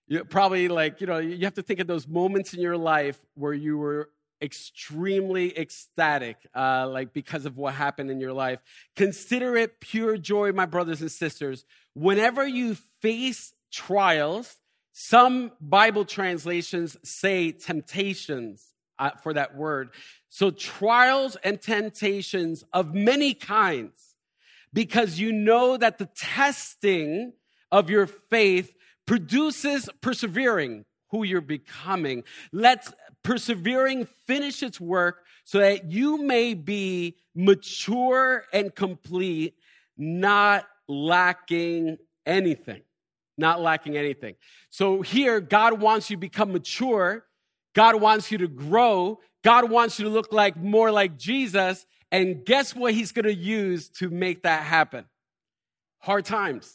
you 0.07 0.23
probably 0.23 0.67
like, 0.67 1.01
you 1.01 1.07
know, 1.07 1.19
you 1.19 1.45
have 1.45 1.53
to 1.55 1.61
think 1.61 1.79
of 1.79 1.87
those 1.87 2.07
moments 2.07 2.53
in 2.53 2.61
your 2.61 2.77
life 2.77 3.19
where 3.35 3.53
you 3.53 3.77
were 3.77 4.09
extremely 4.41 5.57
ecstatic, 5.57 6.37
uh, 6.55 6.87
like 6.89 7.13
because 7.13 7.45
of 7.45 7.57
what 7.57 7.75
happened 7.75 8.09
in 8.09 8.19
your 8.19 8.33
life. 8.33 8.59
Consider 8.95 9.55
it 9.55 9.79
pure 9.79 10.17
joy, 10.17 10.51
my 10.51 10.65
brothers 10.65 11.01
and 11.01 11.11
sisters, 11.11 11.63
whenever 11.93 12.47
you 12.47 12.75
face 13.01 13.53
trials 13.71 14.57
some 14.93 15.51
Bible 15.61 16.05
translations 16.05 16.97
say 17.03 17.51
temptations 17.51 18.65
uh, 18.99 19.11
for 19.23 19.33
that 19.33 19.55
word. 19.55 19.89
So, 20.29 20.51
trials 20.51 21.37
and 21.43 21.61
temptations 21.61 22.63
of 22.73 22.93
many 22.93 23.33
kinds, 23.33 24.15
because 24.73 25.19
you 25.19 25.31
know 25.31 25.77
that 25.77 25.97
the 25.97 26.09
testing 26.17 27.33
of 27.71 27.89
your 27.89 28.07
faith 28.07 28.73
produces 29.05 29.89
persevering, 30.01 30.85
who 31.09 31.23
you're 31.23 31.41
becoming. 31.41 32.23
Let 32.51 32.87
persevering 33.23 34.07
finish 34.27 34.63
its 34.63 34.79
work 34.79 35.23
so 35.43 35.59
that 35.59 35.91
you 35.91 36.23
may 36.23 36.53
be 36.53 37.17
mature 37.35 38.43
and 38.53 38.73
complete, 38.73 39.55
not 39.97 40.67
lacking 40.87 41.97
anything 42.25 42.83
not 43.41 43.61
lacking 43.61 43.97
anything. 43.97 44.35
So 44.69 45.01
here, 45.01 45.41
God 45.41 45.81
wants 45.81 46.09
you 46.09 46.15
to 46.15 46.21
become 46.21 46.53
mature. 46.53 47.25
God 47.73 47.99
wants 47.99 48.31
you 48.31 48.37
to 48.37 48.47
grow. 48.47 49.19
God 49.43 49.69
wants 49.69 49.99
you 49.99 50.05
to 50.05 50.11
look 50.11 50.31
like 50.31 50.55
more 50.55 50.91
like 50.91 51.17
Jesus. 51.17 51.85
And 52.11 52.45
guess 52.45 52.73
what 52.73 52.93
he's 52.93 53.11
going 53.11 53.25
to 53.25 53.33
use 53.33 53.89
to 53.89 54.09
make 54.09 54.43
that 54.43 54.63
happen? 54.63 55.05
Hard 55.99 56.25
times, 56.25 56.73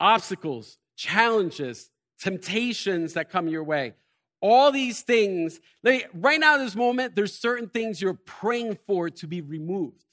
obstacles, 0.00 0.78
challenges, 0.96 1.90
temptations 2.20 3.14
that 3.14 3.30
come 3.30 3.48
your 3.48 3.64
way. 3.64 3.94
All 4.40 4.72
these 4.72 5.02
things, 5.02 5.60
right 5.84 6.40
now, 6.40 6.56
in 6.56 6.64
this 6.64 6.74
moment, 6.74 7.14
there's 7.14 7.34
certain 7.34 7.68
things 7.68 8.02
you're 8.02 8.14
praying 8.14 8.78
for 8.86 9.08
to 9.10 9.26
be 9.26 9.40
removed. 9.40 10.04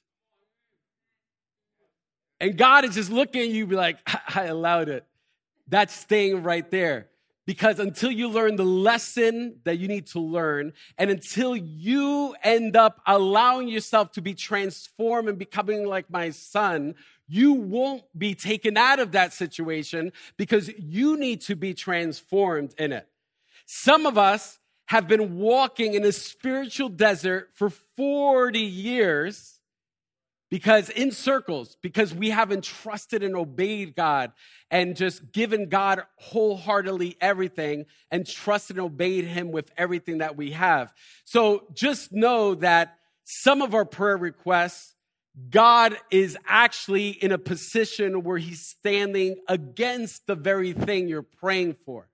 And 2.39 2.57
God 2.57 2.85
is 2.85 2.95
just 2.95 3.09
looking 3.09 3.41
at 3.41 3.49
you, 3.49 3.67
be 3.67 3.75
like, 3.75 3.97
I 4.35 4.45
allowed 4.45 4.89
it. 4.89 5.05
That's 5.69 5.93
staying 5.93 6.43
right 6.43 6.69
there. 6.69 7.07
Because 7.45 7.79
until 7.79 8.11
you 8.11 8.27
learn 8.27 8.57
the 8.57 8.63
lesson 8.63 9.59
that 9.63 9.79
you 9.79 9.87
need 9.87 10.05
to 10.07 10.19
learn, 10.19 10.73
and 10.99 11.09
until 11.09 11.55
you 11.55 12.35
end 12.43 12.75
up 12.75 13.01
allowing 13.07 13.67
yourself 13.67 14.11
to 14.11 14.21
be 14.21 14.35
transformed 14.35 15.29
and 15.29 15.39
becoming 15.39 15.87
like 15.87 16.11
my 16.11 16.29
son, 16.29 16.93
you 17.27 17.53
won't 17.53 18.03
be 18.17 18.35
taken 18.35 18.77
out 18.77 18.99
of 18.99 19.13
that 19.13 19.33
situation 19.33 20.11
because 20.37 20.69
you 20.77 21.17
need 21.17 21.41
to 21.41 21.55
be 21.55 21.73
transformed 21.73 22.75
in 22.77 22.91
it. 22.91 23.07
Some 23.65 24.05
of 24.05 24.17
us 24.17 24.59
have 24.85 25.07
been 25.07 25.37
walking 25.37 25.93
in 25.93 26.03
a 26.03 26.11
spiritual 26.11 26.89
desert 26.89 27.49
for 27.53 27.69
40 27.69 28.59
years 28.59 29.58
because 30.49 30.89
in 30.89 31.11
circles, 31.11 31.77
because 31.81 32.13
we 32.13 32.29
haven't 32.31 32.63
trusted 32.63 33.23
and 33.23 33.35
obeyed 33.35 33.95
God 33.95 34.31
and 34.71 34.95
just 34.95 35.31
given 35.31 35.69
God 35.69 36.01
wholeheartedly 36.17 37.17
everything 37.21 37.85
and 38.09 38.25
trusted 38.25 38.77
and 38.77 38.85
obeyed 38.85 39.25
Him 39.25 39.51
with 39.51 39.71
everything 39.77 40.19
that 40.19 40.35
we 40.35 40.51
have. 40.51 40.91
So 41.25 41.67
just 41.73 42.11
know 42.11 42.55
that 42.55 42.97
some 43.25 43.61
of 43.61 43.75
our 43.75 43.85
prayer 43.85 44.17
requests, 44.17 44.95
God 45.51 45.95
is 46.09 46.35
actually 46.47 47.09
in 47.09 47.31
a 47.31 47.37
position 47.37 48.23
where 48.23 48.39
He's 48.39 48.65
standing 48.65 49.35
against 49.47 50.25
the 50.25 50.35
very 50.35 50.73
thing 50.73 51.07
you're 51.07 51.21
praying 51.21 51.75
for 51.85 52.09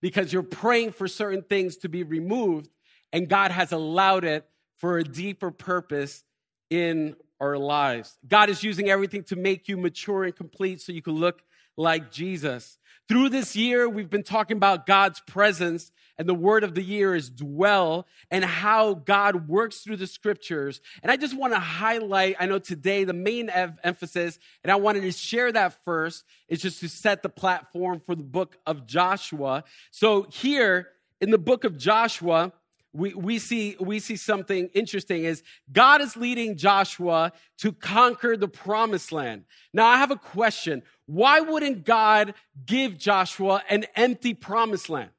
because 0.00 0.32
you're 0.32 0.42
praying 0.42 0.92
for 0.92 1.08
certain 1.08 1.42
things 1.42 1.78
to 1.78 1.88
be 1.88 2.04
removed 2.04 2.68
and 3.12 3.28
God 3.28 3.50
has 3.50 3.72
allowed 3.72 4.24
it 4.24 4.46
for 4.76 4.98
a 4.98 5.04
deeper 5.04 5.50
purpose 5.50 6.22
in 6.68 7.16
our 7.40 7.58
lives. 7.58 8.16
God 8.26 8.50
is 8.50 8.62
using 8.62 8.88
everything 8.88 9.24
to 9.24 9.36
make 9.36 9.68
you 9.68 9.76
mature 9.76 10.24
and 10.24 10.34
complete 10.34 10.80
so 10.80 10.92
you 10.92 11.02
can 11.02 11.14
look 11.14 11.42
like 11.76 12.10
Jesus. 12.10 12.78
Through 13.08 13.30
this 13.30 13.54
year, 13.54 13.88
we've 13.88 14.08
been 14.08 14.22
talking 14.22 14.56
about 14.56 14.86
God's 14.86 15.20
presence, 15.20 15.92
and 16.16 16.26
the 16.28 16.34
word 16.34 16.64
of 16.64 16.74
the 16.74 16.82
year 16.82 17.14
is 17.14 17.28
dwell, 17.28 18.06
and 18.30 18.44
how 18.44 18.94
God 18.94 19.48
works 19.48 19.80
through 19.80 19.96
the 19.96 20.06
scriptures. 20.06 20.80
And 21.02 21.12
I 21.12 21.16
just 21.16 21.36
want 21.36 21.52
to 21.52 21.58
highlight, 21.58 22.36
I 22.38 22.46
know 22.46 22.58
today 22.58 23.04
the 23.04 23.12
main 23.12 23.50
ev- 23.50 23.78
emphasis, 23.84 24.38
and 24.62 24.70
I 24.70 24.76
wanted 24.76 25.02
to 25.02 25.12
share 25.12 25.52
that 25.52 25.76
first, 25.84 26.24
is 26.48 26.62
just 26.62 26.80
to 26.80 26.88
set 26.88 27.22
the 27.22 27.28
platform 27.28 28.00
for 28.00 28.14
the 28.14 28.22
book 28.22 28.56
of 28.64 28.86
Joshua. 28.86 29.64
So 29.90 30.22
here 30.30 30.88
in 31.20 31.30
the 31.30 31.38
book 31.38 31.64
of 31.64 31.76
Joshua, 31.76 32.52
we, 32.94 33.12
we, 33.12 33.40
see, 33.40 33.76
we 33.80 33.98
see 33.98 34.14
something 34.14 34.68
interesting 34.72 35.24
is 35.24 35.42
God 35.72 36.00
is 36.00 36.16
leading 36.16 36.56
Joshua 36.56 37.32
to 37.58 37.72
conquer 37.72 38.36
the 38.36 38.46
promised 38.46 39.10
land. 39.10 39.44
Now, 39.72 39.86
I 39.86 39.98
have 39.98 40.12
a 40.12 40.16
question. 40.16 40.82
Why 41.06 41.40
wouldn't 41.40 41.84
God 41.84 42.34
give 42.64 42.96
Joshua 42.96 43.62
an 43.68 43.84
empty 43.96 44.32
promised 44.32 44.88
land? 44.88 45.10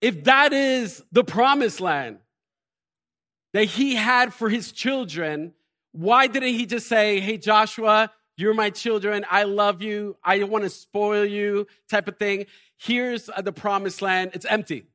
If 0.00 0.24
that 0.24 0.54
is 0.54 1.02
the 1.12 1.24
promised 1.24 1.82
land 1.82 2.18
that 3.52 3.64
he 3.64 3.94
had 3.94 4.32
for 4.32 4.48
his 4.48 4.72
children, 4.72 5.52
why 5.92 6.28
didn't 6.28 6.54
he 6.54 6.64
just 6.64 6.88
say, 6.88 7.20
Hey, 7.20 7.36
Joshua, 7.36 8.10
you're 8.36 8.54
my 8.54 8.70
children. 8.70 9.24
I 9.30 9.44
love 9.44 9.82
you. 9.82 10.16
I 10.24 10.42
want 10.44 10.64
to 10.64 10.70
spoil 10.70 11.24
you, 11.24 11.66
type 11.88 12.08
of 12.08 12.16
thing. 12.16 12.46
Here's 12.78 13.28
uh, 13.28 13.42
the 13.42 13.52
promised 13.52 14.02
land. 14.02 14.30
It's 14.32 14.46
empty. 14.46 14.86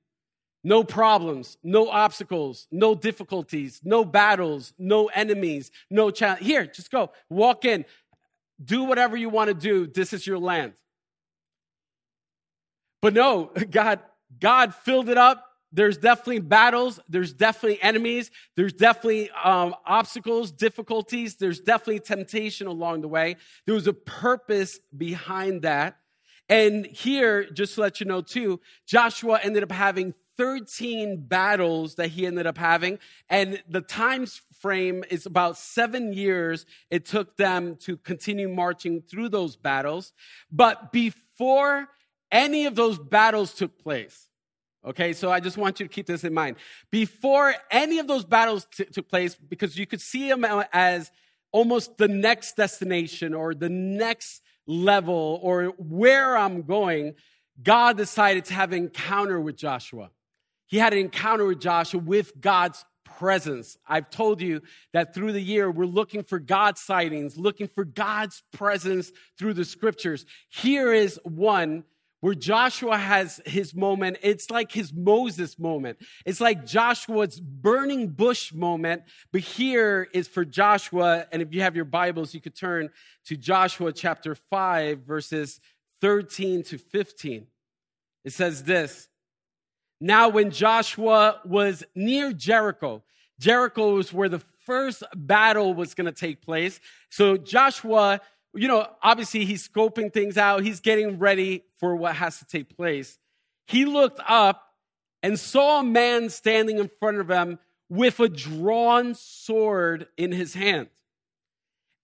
No 0.63 0.84
problems, 0.84 1.58
no 1.63 1.89
obstacles, 1.89 2.67
no 2.72 2.93
difficulties, 2.93 3.80
no 3.84 4.04
battles, 4.04 4.74
no 4.78 5.08
enemies, 5.08 5.72
no 5.89 6.12
challenge. 6.12 6.45
Here, 6.45 6.65
just 6.65 6.91
go. 6.91 7.12
Walk 7.30 7.63
in. 7.63 7.86
Do 8.63 8.84
whatever 8.84 9.15
you 9.15 9.30
want 9.30 9.48
to 9.48 9.54
do. 9.54 9.88
This 9.88 10.12
is 10.12 10.28
your 10.28 10.38
land. 10.38 10.74
But 13.02 13.13
no, 13.13 13.52
God, 13.72 14.02
God 14.39 14.76
filled 14.76 15.10
it 15.10 15.17
up. 15.17 15.45
There's 15.72 15.98
definitely 15.98 16.39
battles. 16.39 17.00
There's 17.08 17.32
definitely 17.32 17.82
enemies. 17.82 18.32
There's 18.58 18.74
definitely 18.74 19.30
um, 19.43 19.76
obstacles, 19.86 20.52
difficulties. 20.52 21.36
There's 21.36 21.60
definitely 21.60 22.00
temptation 22.00 22.67
along 22.67 23.02
the 23.02 23.08
way. 23.08 23.38
There 23.65 23.76
was 23.76 23.88
a 23.88 23.93
purpose 23.93 24.80
behind 24.95 25.62
that. 25.62 25.98
And 26.50 26.88
here, 26.88 27.43
just 27.45 27.76
to 27.76 27.82
let 27.82 28.00
you 28.00 28.08
know 28.08 28.22
too, 28.22 28.60
Joshua 28.88 29.39
ended 29.41 29.62
up 29.62 29.72
having 29.72 30.15
13 30.39 31.17
battles 31.28 31.95
that 31.95 32.08
he 32.08 32.25
ended 32.25 32.47
up 32.47 32.58
having. 32.58 32.97
And 33.30 33.62
the 33.67 33.82
time 33.82 34.25
frame 34.62 35.04
is 35.10 35.25
about 35.25 35.58
seven 35.58 36.13
years 36.13 36.65
it 36.89 37.06
took 37.06 37.36
them 37.36 37.75
to 37.82 37.97
continue 37.97 38.47
marching 38.47 39.02
through 39.02 39.30
those 39.30 39.58
battles. 39.58 40.13
But 40.49 40.93
before 40.93 41.89
any 42.32 42.67
of 42.67 42.75
those 42.75 42.97
battles 42.97 43.54
took 43.54 43.78
place, 43.78 44.30
okay, 44.86 45.12
so 45.12 45.30
I 45.30 45.41
just 45.41 45.58
want 45.58 45.82
you 45.82 45.88
to 45.88 45.93
keep 45.93 46.08
this 46.08 46.23
in 46.23 46.34
mind. 46.34 46.56
Before 46.89 47.54
any 47.69 47.99
of 47.99 48.08
those 48.08 48.23
battles 48.23 48.65
t- 48.73 48.86
took 48.86 49.10
place, 49.10 49.36
because 49.36 49.78
you 49.78 49.86
could 49.86 49.99
see 49.99 50.30
them 50.30 50.45
uh, 50.45 50.63
as 50.71 51.12
almost 51.52 51.97
the 51.97 52.08
next 52.08 52.56
destination 52.56 53.34
or 53.34 53.54
the 53.54 53.67
next 53.67 54.41
level 54.65 55.41
or 55.43 55.73
where 55.78 56.38
I'm 56.38 56.62
going, 56.62 57.15
God 57.62 57.97
decided 57.97 58.45
to 58.45 58.54
have 58.54 58.71
an 58.71 58.78
encounter 58.78 59.38
with 59.41 59.58
Joshua 59.58 60.12
he 60.69 60.77
had 60.77 60.93
an 60.93 60.99
encounter 60.99 61.45
with 61.45 61.60
Joshua 61.60 61.99
with 61.99 62.39
God's 62.39 62.86
presence. 63.03 63.75
I've 63.88 64.10
told 64.10 64.39
you 64.39 64.62
that 64.93 65.13
through 65.13 65.34
the 65.34 65.41
year, 65.41 65.69
we're 65.69 65.86
looking 65.86 66.23
for 66.23 66.39
God's 66.39 66.79
sightings, 66.79 67.38
looking 67.38 67.67
for 67.67 67.84
God's 67.84 68.43
presence 68.53 69.12
through 69.38 69.55
the 69.55 69.65
scriptures. 69.65 70.25
Here 70.49 70.93
is 70.93 71.19
one 71.23 71.84
where 72.21 72.36
Joshua 72.36 72.97
has 72.97 73.41
his 73.45 73.73
moment. 73.73 74.19
It's 74.21 74.51
like 74.51 74.71
his 74.71 74.93
Moses 74.93 75.58
moment. 75.58 75.97
It's 76.25 76.39
like 76.39 76.65
Joshua's 76.65 77.39
burning 77.39 78.10
bush 78.10 78.53
moment. 78.53 79.03
But 79.32 79.41
here 79.41 80.08
is 80.13 80.27
for 80.27 80.45
Joshua. 80.45 81.25
And 81.32 81.41
if 81.41 81.51
you 81.51 81.62
have 81.62 81.75
your 81.75 81.86
Bibles, 81.86 82.34
you 82.34 82.41
could 82.41 82.55
turn 82.55 82.89
to 83.25 83.36
Joshua 83.36 83.91
chapter 83.91 84.36
5, 84.36 84.99
verses 84.99 85.60
13 86.01 86.63
to 86.63 86.77
15. 86.77 87.47
It 88.23 88.34
says 88.34 88.63
this 88.63 89.09
Now, 90.02 90.30
when 90.30 90.52
Joshua 90.52 91.42
was 91.46 91.84
near 91.96 92.32
Jericho, 92.32 93.04
Jericho 93.40 93.96
was 93.96 94.14
where 94.14 94.30
the 94.30 94.42
first 94.66 95.04
battle 95.16 95.74
was 95.74 95.94
going 95.94 96.06
to 96.06 96.12
take 96.12 96.42
place. 96.42 96.80
So 97.10 97.38
Joshua 97.38 98.22
you 98.54 98.68
know, 98.68 98.88
obviously 99.02 99.46
he's 99.46 99.68
scoping 99.68 100.12
things 100.12 100.38
out, 100.38 100.64
he's 100.64 100.80
getting 100.80 101.20
ready 101.20 101.64
for 101.78 101.96
what 101.96 102.16
has 102.16 102.40
to 102.40 102.46
take 102.46 102.76
place. 102.76 103.18
He 103.68 103.86
looked 103.86 104.20
up 104.28 104.74
and 105.22 105.40
saw 105.40 105.80
a 105.80 105.84
man 105.84 106.30
standing 106.30 106.80
in 106.80 106.90
front 107.00 107.18
of 107.18 107.30
him 107.30 107.60
with 107.90 108.20
a 108.20 108.30
drawn 108.30 109.16
sword 109.16 110.08
in 110.18 110.32
his 110.32 110.54
hand. 110.54 110.90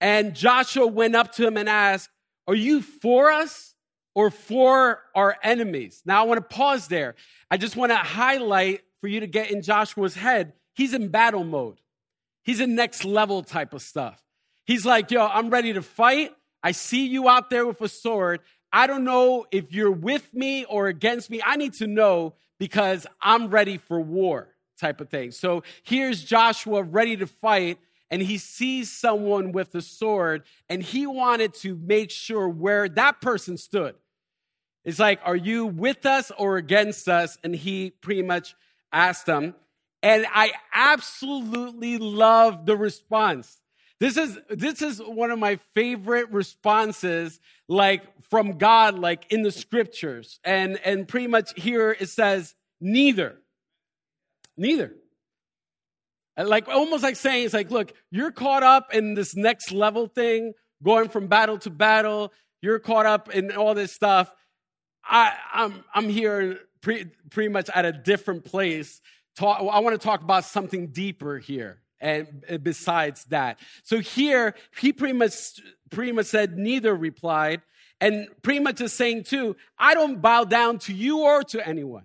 And 0.01 0.35
Joshua 0.35 0.87
went 0.87 1.15
up 1.15 1.31
to 1.33 1.47
him 1.47 1.57
and 1.57 1.69
asked, 1.69 2.09
Are 2.47 2.55
you 2.55 2.81
for 2.81 3.31
us 3.31 3.74
or 4.15 4.31
for 4.31 5.01
our 5.13 5.35
enemies? 5.43 6.01
Now, 6.05 6.21
I 6.21 6.25
want 6.25 6.37
to 6.37 6.55
pause 6.55 6.87
there. 6.87 7.13
I 7.51 7.57
just 7.57 7.75
want 7.75 7.91
to 7.91 7.97
highlight 7.97 8.81
for 9.01 9.07
you 9.07 9.19
to 9.19 9.27
get 9.27 9.51
in 9.51 9.61
Joshua's 9.61 10.15
head. 10.15 10.53
He's 10.73 10.95
in 10.95 11.09
battle 11.09 11.43
mode, 11.43 11.79
he's 12.43 12.59
in 12.59 12.73
next 12.73 13.05
level 13.05 13.43
type 13.43 13.73
of 13.75 13.83
stuff. 13.83 14.19
He's 14.65 14.83
like, 14.83 15.11
yo, 15.11 15.27
I'm 15.27 15.51
ready 15.51 15.73
to 15.73 15.83
fight. 15.83 16.31
I 16.63 16.71
see 16.71 17.05
you 17.05 17.29
out 17.29 17.51
there 17.51 17.67
with 17.67 17.79
a 17.81 17.87
sword. 17.87 18.39
I 18.73 18.87
don't 18.87 19.03
know 19.03 19.45
if 19.51 19.71
you're 19.71 19.91
with 19.91 20.33
me 20.33 20.65
or 20.65 20.87
against 20.87 21.29
me. 21.29 21.39
I 21.45 21.55
need 21.55 21.73
to 21.75 21.87
know 21.87 22.33
because 22.57 23.05
I'm 23.21 23.49
ready 23.49 23.77
for 23.77 24.01
war, 24.01 24.55
type 24.79 24.99
of 25.01 25.09
thing. 25.09 25.31
So 25.31 25.63
here's 25.83 26.23
Joshua 26.23 26.81
ready 26.81 27.15
to 27.17 27.27
fight, 27.27 27.77
and 28.09 28.21
he 28.21 28.39
sees 28.39 28.91
someone 28.91 29.51
with 29.51 29.75
a 29.75 29.81
sword, 29.81 30.43
and 30.67 30.81
he 30.81 31.05
wanted 31.05 31.53
to 31.55 31.75
make 31.75 32.09
sure 32.09 32.49
where 32.49 32.89
that 32.89 33.21
person 33.21 33.57
stood. 33.57 33.95
It's 34.85 34.99
like, 34.99 35.19
are 35.23 35.35
you 35.35 35.65
with 35.65 36.05
us 36.05 36.31
or 36.37 36.57
against 36.57 37.09
us? 37.09 37.37
And 37.43 37.55
he 37.55 37.89
pretty 37.89 38.21
much 38.21 38.55
asked 38.93 39.25
them. 39.25 39.55
And 40.03 40.27
I 40.31 40.51
absolutely 40.71 41.97
love 41.97 42.67
the 42.67 42.77
response. 42.77 43.59
This 43.99 44.17
is 44.17 44.37
this 44.49 44.81
is 44.81 44.99
one 44.99 45.31
of 45.31 45.39
my 45.39 45.57
favorite 45.73 46.31
responses 46.31 47.39
like 47.67 48.03
from 48.29 48.57
God 48.57 48.99
like 48.99 49.31
in 49.31 49.41
the 49.41 49.51
scriptures. 49.51 50.39
And 50.43 50.79
and 50.85 51.07
pretty 51.07 51.27
much 51.27 51.59
here 51.59 51.95
it 51.99 52.09
says 52.09 52.53
neither. 52.79 53.37
Neither. 54.57 54.93
Like 56.37 56.67
almost 56.67 57.01
like 57.01 57.15
saying 57.15 57.45
it's 57.45 57.53
like 57.53 57.71
look, 57.71 57.93
you're 58.11 58.31
caught 58.31 58.63
up 58.63 58.93
in 58.93 59.15
this 59.15 59.35
next 59.35 59.71
level 59.71 60.07
thing, 60.07 60.53
going 60.83 61.09
from 61.09 61.27
battle 61.27 61.57
to 61.59 61.69
battle. 61.69 62.31
You're 62.61 62.79
caught 62.79 63.05
up 63.05 63.33
in 63.33 63.51
all 63.53 63.73
this 63.73 63.93
stuff. 63.93 64.29
I, 65.07 65.33
I'm 65.53 65.83
I'm 65.93 66.09
here 66.09 66.59
pre, 66.81 67.05
pretty 67.29 67.49
much 67.49 67.69
at 67.73 67.85
a 67.85 67.91
different 67.91 68.45
place. 68.45 69.01
Talk, 69.35 69.59
I 69.59 69.79
want 69.79 69.99
to 69.99 70.03
talk 70.03 70.21
about 70.21 70.45
something 70.45 70.87
deeper 70.87 71.37
here 71.39 71.81
and 71.99 72.43
besides 72.61 73.25
that. 73.25 73.59
So 73.83 73.99
here, 73.99 74.55
he 74.79 74.93
pretty 74.93 75.13
much, 75.13 75.59
pretty 75.89 76.11
much 76.11 76.27
said, 76.27 76.57
neither 76.57 76.95
replied. 76.95 77.61
And 78.01 78.27
pretty 78.41 78.59
much 78.59 78.81
is 78.81 78.93
saying 78.93 79.23
too, 79.23 79.55
I 79.79 79.93
don't 79.93 80.21
bow 80.21 80.43
down 80.43 80.79
to 80.79 80.93
you 80.93 81.19
or 81.19 81.43
to 81.43 81.67
anyone. 81.67 82.03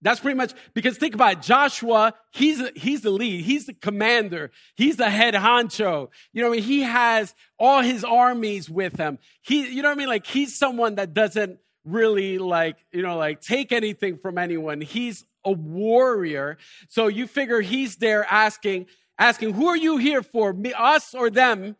That's 0.00 0.20
pretty 0.20 0.36
much 0.36 0.54
because 0.74 0.96
think 0.96 1.14
about 1.14 1.32
it. 1.32 1.42
Joshua, 1.42 2.14
he's 2.30 2.62
he's 2.76 3.00
the 3.00 3.10
lead, 3.10 3.44
he's 3.44 3.66
the 3.66 3.74
commander, 3.74 4.52
he's 4.76 4.96
the 4.96 5.10
head 5.10 5.34
honcho. 5.34 6.08
You 6.32 6.42
know, 6.42 6.48
I 6.48 6.52
mean? 6.52 6.62
he 6.62 6.82
has 6.82 7.34
all 7.58 7.82
his 7.82 8.04
armies 8.04 8.70
with 8.70 8.96
him. 8.96 9.18
He, 9.42 9.68
you 9.68 9.82
know 9.82 9.88
what 9.88 9.96
I 9.96 9.98
mean? 9.98 10.08
Like 10.08 10.26
he's 10.26 10.56
someone 10.56 10.96
that 10.96 11.14
doesn't 11.14 11.58
really 11.84 12.38
like, 12.38 12.76
you 12.92 13.02
know, 13.02 13.16
like 13.16 13.40
take 13.40 13.72
anything 13.72 14.18
from 14.18 14.38
anyone. 14.38 14.80
He's 14.80 15.24
a 15.44 15.52
warrior. 15.52 16.58
So 16.88 17.08
you 17.08 17.26
figure 17.26 17.60
he's 17.60 17.96
there 17.96 18.26
asking, 18.30 18.86
asking, 19.18 19.54
who 19.54 19.66
are 19.66 19.76
you 19.76 19.96
here 19.96 20.22
for? 20.22 20.52
Me, 20.52 20.72
us 20.76 21.14
or 21.14 21.30
them? 21.30 21.76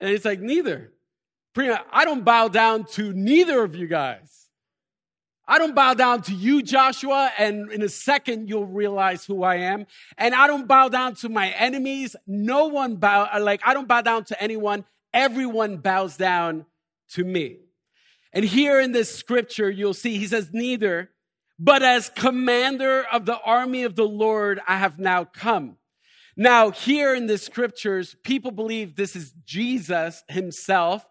And 0.00 0.10
it's 0.10 0.24
like, 0.24 0.40
neither. 0.40 0.92
I 1.56 2.04
don't 2.04 2.24
bow 2.24 2.48
down 2.48 2.84
to 2.92 3.12
neither 3.12 3.62
of 3.62 3.76
you 3.76 3.86
guys. 3.86 4.41
I 5.46 5.58
don't 5.58 5.74
bow 5.74 5.94
down 5.94 6.22
to 6.22 6.34
you, 6.34 6.62
Joshua, 6.62 7.30
and 7.36 7.70
in 7.72 7.82
a 7.82 7.88
second 7.88 8.48
you'll 8.48 8.66
realize 8.66 9.24
who 9.24 9.42
I 9.42 9.56
am. 9.56 9.86
And 10.16 10.34
I 10.34 10.46
don't 10.46 10.68
bow 10.68 10.88
down 10.88 11.14
to 11.16 11.28
my 11.28 11.50
enemies. 11.50 12.14
No 12.26 12.66
one 12.66 12.96
bow, 12.96 13.28
like, 13.40 13.60
I 13.64 13.74
don't 13.74 13.88
bow 13.88 14.02
down 14.02 14.24
to 14.26 14.42
anyone. 14.42 14.84
Everyone 15.12 15.78
bows 15.78 16.16
down 16.16 16.66
to 17.10 17.24
me. 17.24 17.58
And 18.32 18.44
here 18.44 18.80
in 18.80 18.92
this 18.92 19.14
scripture, 19.14 19.68
you'll 19.68 19.94
see 19.94 20.16
he 20.16 20.26
says, 20.26 20.50
neither 20.52 21.10
but 21.58 21.82
as 21.82 22.08
commander 22.08 23.04
of 23.12 23.26
the 23.26 23.38
army 23.40 23.84
of 23.84 23.94
the 23.94 24.06
Lord, 24.06 24.60
I 24.66 24.78
have 24.78 24.98
now 24.98 25.24
come. 25.24 25.76
Now, 26.36 26.70
here 26.70 27.14
in 27.14 27.26
the 27.26 27.36
scriptures, 27.36 28.16
people 28.24 28.50
believe 28.50 28.96
this 28.96 29.14
is 29.14 29.34
Jesus 29.44 30.24
himself 30.28 31.06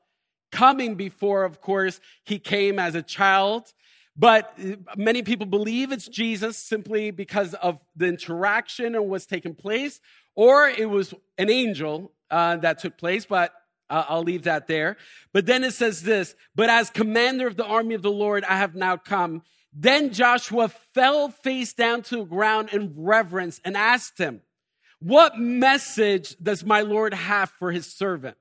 coming 0.52 0.96
before, 0.96 1.44
of 1.44 1.62
course, 1.62 2.02
he 2.26 2.40
came 2.40 2.80
as 2.80 2.96
a 2.96 3.02
child. 3.02 3.72
But 4.18 4.58
many 4.98 5.24
people 5.24 5.46
believe 5.46 5.92
it's 5.92 6.08
Jesus 6.08 6.58
simply 6.58 7.12
because 7.12 7.54
of 7.56 7.80
the 7.96 8.08
interaction 8.08 8.96
and 8.96 9.10
what's 9.10 9.26
taking 9.26 9.56
place, 9.56 10.00
or 10.36 10.68
it 10.70 10.90
was 10.90 11.14
an 11.38 11.50
angel 11.50 12.12
uh, 12.30 12.58
that 12.58 12.80
took 12.80 12.98
place, 12.98 13.26
but 13.26 13.54
uh, 13.90 14.06
I'll 14.08 14.24
leave 14.24 14.44
that 14.44 14.68
there. 14.68 14.98
But 15.34 15.46
then 15.46 15.64
it 15.64 15.74
says 15.74 16.04
this 16.04 16.36
But 16.56 16.70
as 16.70 16.90
commander 16.90 17.48
of 17.48 17.58
the 17.58 17.66
army 17.66 17.96
of 17.96 18.02
the 18.02 18.12
Lord, 18.12 18.44
I 18.46 18.58
have 18.58 18.76
now 18.76 18.98
come. 18.98 19.44
Then 19.74 20.12
Joshua 20.12 20.70
fell 20.94 21.30
face 21.30 21.74
down 21.74 22.02
to 22.04 22.18
the 22.18 22.26
ground 22.26 22.70
in 22.74 22.94
reverence 22.98 23.62
and 23.64 23.78
asked 23.78 24.18
him, 24.18 24.42
What 25.00 25.38
message 25.38 26.36
does 26.42 26.66
my 26.66 26.82
Lord 26.82 27.14
have 27.14 27.52
for 27.52 27.72
his 27.72 27.86
servant? 27.86 28.38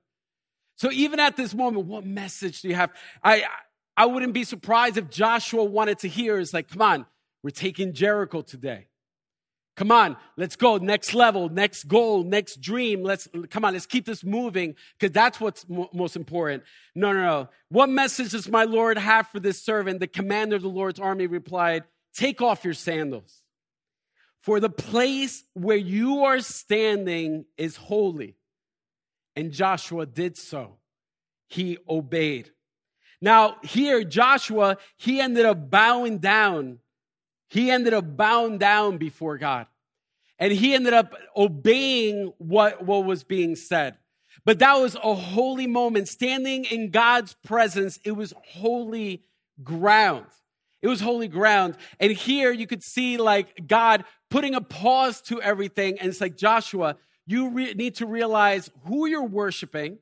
So 0.76 0.90
even 0.90 1.20
at 1.20 1.36
this 1.36 1.54
moment, 1.54 1.86
what 1.86 2.06
message 2.06 2.62
do 2.62 2.68
you 2.68 2.74
have? 2.74 2.90
I, 3.22 3.44
I 4.00 4.06
wouldn't 4.06 4.32
be 4.32 4.44
surprised 4.44 4.96
if 4.96 5.10
Joshua 5.10 5.62
wanted 5.62 5.98
to 5.98 6.08
hear 6.08 6.38
is 6.38 6.54
like, 6.54 6.68
come 6.68 6.80
on, 6.80 7.04
we're 7.42 7.50
taking 7.50 7.92
Jericho 7.92 8.40
today. 8.40 8.86
Come 9.76 9.92
on, 9.92 10.16
let's 10.38 10.56
go. 10.56 10.78
Next 10.78 11.12
level, 11.12 11.50
next 11.50 11.84
goal, 11.84 12.24
next 12.24 12.62
dream. 12.62 13.02
Let's 13.02 13.28
come 13.50 13.62
on, 13.62 13.74
let's 13.74 13.84
keep 13.84 14.06
this 14.06 14.24
moving 14.24 14.74
because 14.98 15.12
that's 15.12 15.38
what's 15.38 15.66
most 15.68 16.16
important. 16.16 16.62
No, 16.94 17.12
no, 17.12 17.20
no. 17.20 17.48
What 17.68 17.90
message 17.90 18.30
does 18.30 18.48
my 18.48 18.64
Lord 18.64 18.96
have 18.96 19.28
for 19.28 19.38
this 19.38 19.62
servant? 19.62 20.00
The 20.00 20.06
commander 20.06 20.56
of 20.56 20.62
the 20.62 20.68
Lord's 20.68 20.98
army 20.98 21.26
replied, 21.26 21.84
Take 22.14 22.40
off 22.40 22.64
your 22.64 22.72
sandals, 22.72 23.42
for 24.40 24.60
the 24.60 24.70
place 24.70 25.44
where 25.52 25.76
you 25.76 26.24
are 26.24 26.40
standing 26.40 27.44
is 27.58 27.76
holy. 27.76 28.36
And 29.36 29.52
Joshua 29.52 30.06
did 30.06 30.38
so. 30.38 30.78
He 31.48 31.76
obeyed. 31.86 32.50
Now, 33.20 33.56
here, 33.62 34.02
Joshua, 34.04 34.78
he 34.96 35.20
ended 35.20 35.44
up 35.44 35.70
bowing 35.70 36.18
down 36.18 36.78
he 37.50 37.68
ended 37.70 37.92
up 37.92 38.16
bowing 38.16 38.58
down 38.58 38.96
before 38.96 39.36
God. 39.36 39.66
And 40.38 40.52
he 40.52 40.72
ended 40.72 40.94
up 40.94 41.14
obeying 41.36 42.32
what, 42.38 42.82
what 42.82 43.04
was 43.04 43.24
being 43.24 43.56
said. 43.56 43.98
But 44.44 44.60
that 44.60 44.74
was 44.74 44.94
a 44.94 45.14
holy 45.14 45.66
moment. 45.66 46.08
Standing 46.08 46.64
in 46.64 46.90
God's 46.90 47.34
presence, 47.44 47.98
it 48.04 48.12
was 48.12 48.32
holy 48.46 49.24
ground. 49.62 50.26
It 50.80 50.86
was 50.86 51.00
holy 51.00 51.28
ground. 51.28 51.76
And 51.98 52.12
here 52.12 52.52
you 52.52 52.66
could 52.68 52.84
see 52.84 53.18
like 53.18 53.66
God 53.66 54.04
putting 54.30 54.54
a 54.54 54.60
pause 54.60 55.20
to 55.22 55.42
everything. 55.42 55.98
And 55.98 56.08
it's 56.08 56.20
like, 56.20 56.36
Joshua, 56.36 56.96
you 57.26 57.50
re- 57.50 57.74
need 57.74 57.96
to 57.96 58.06
realize 58.06 58.70
who 58.84 59.06
you're 59.06 59.26
worshiping, 59.26 59.98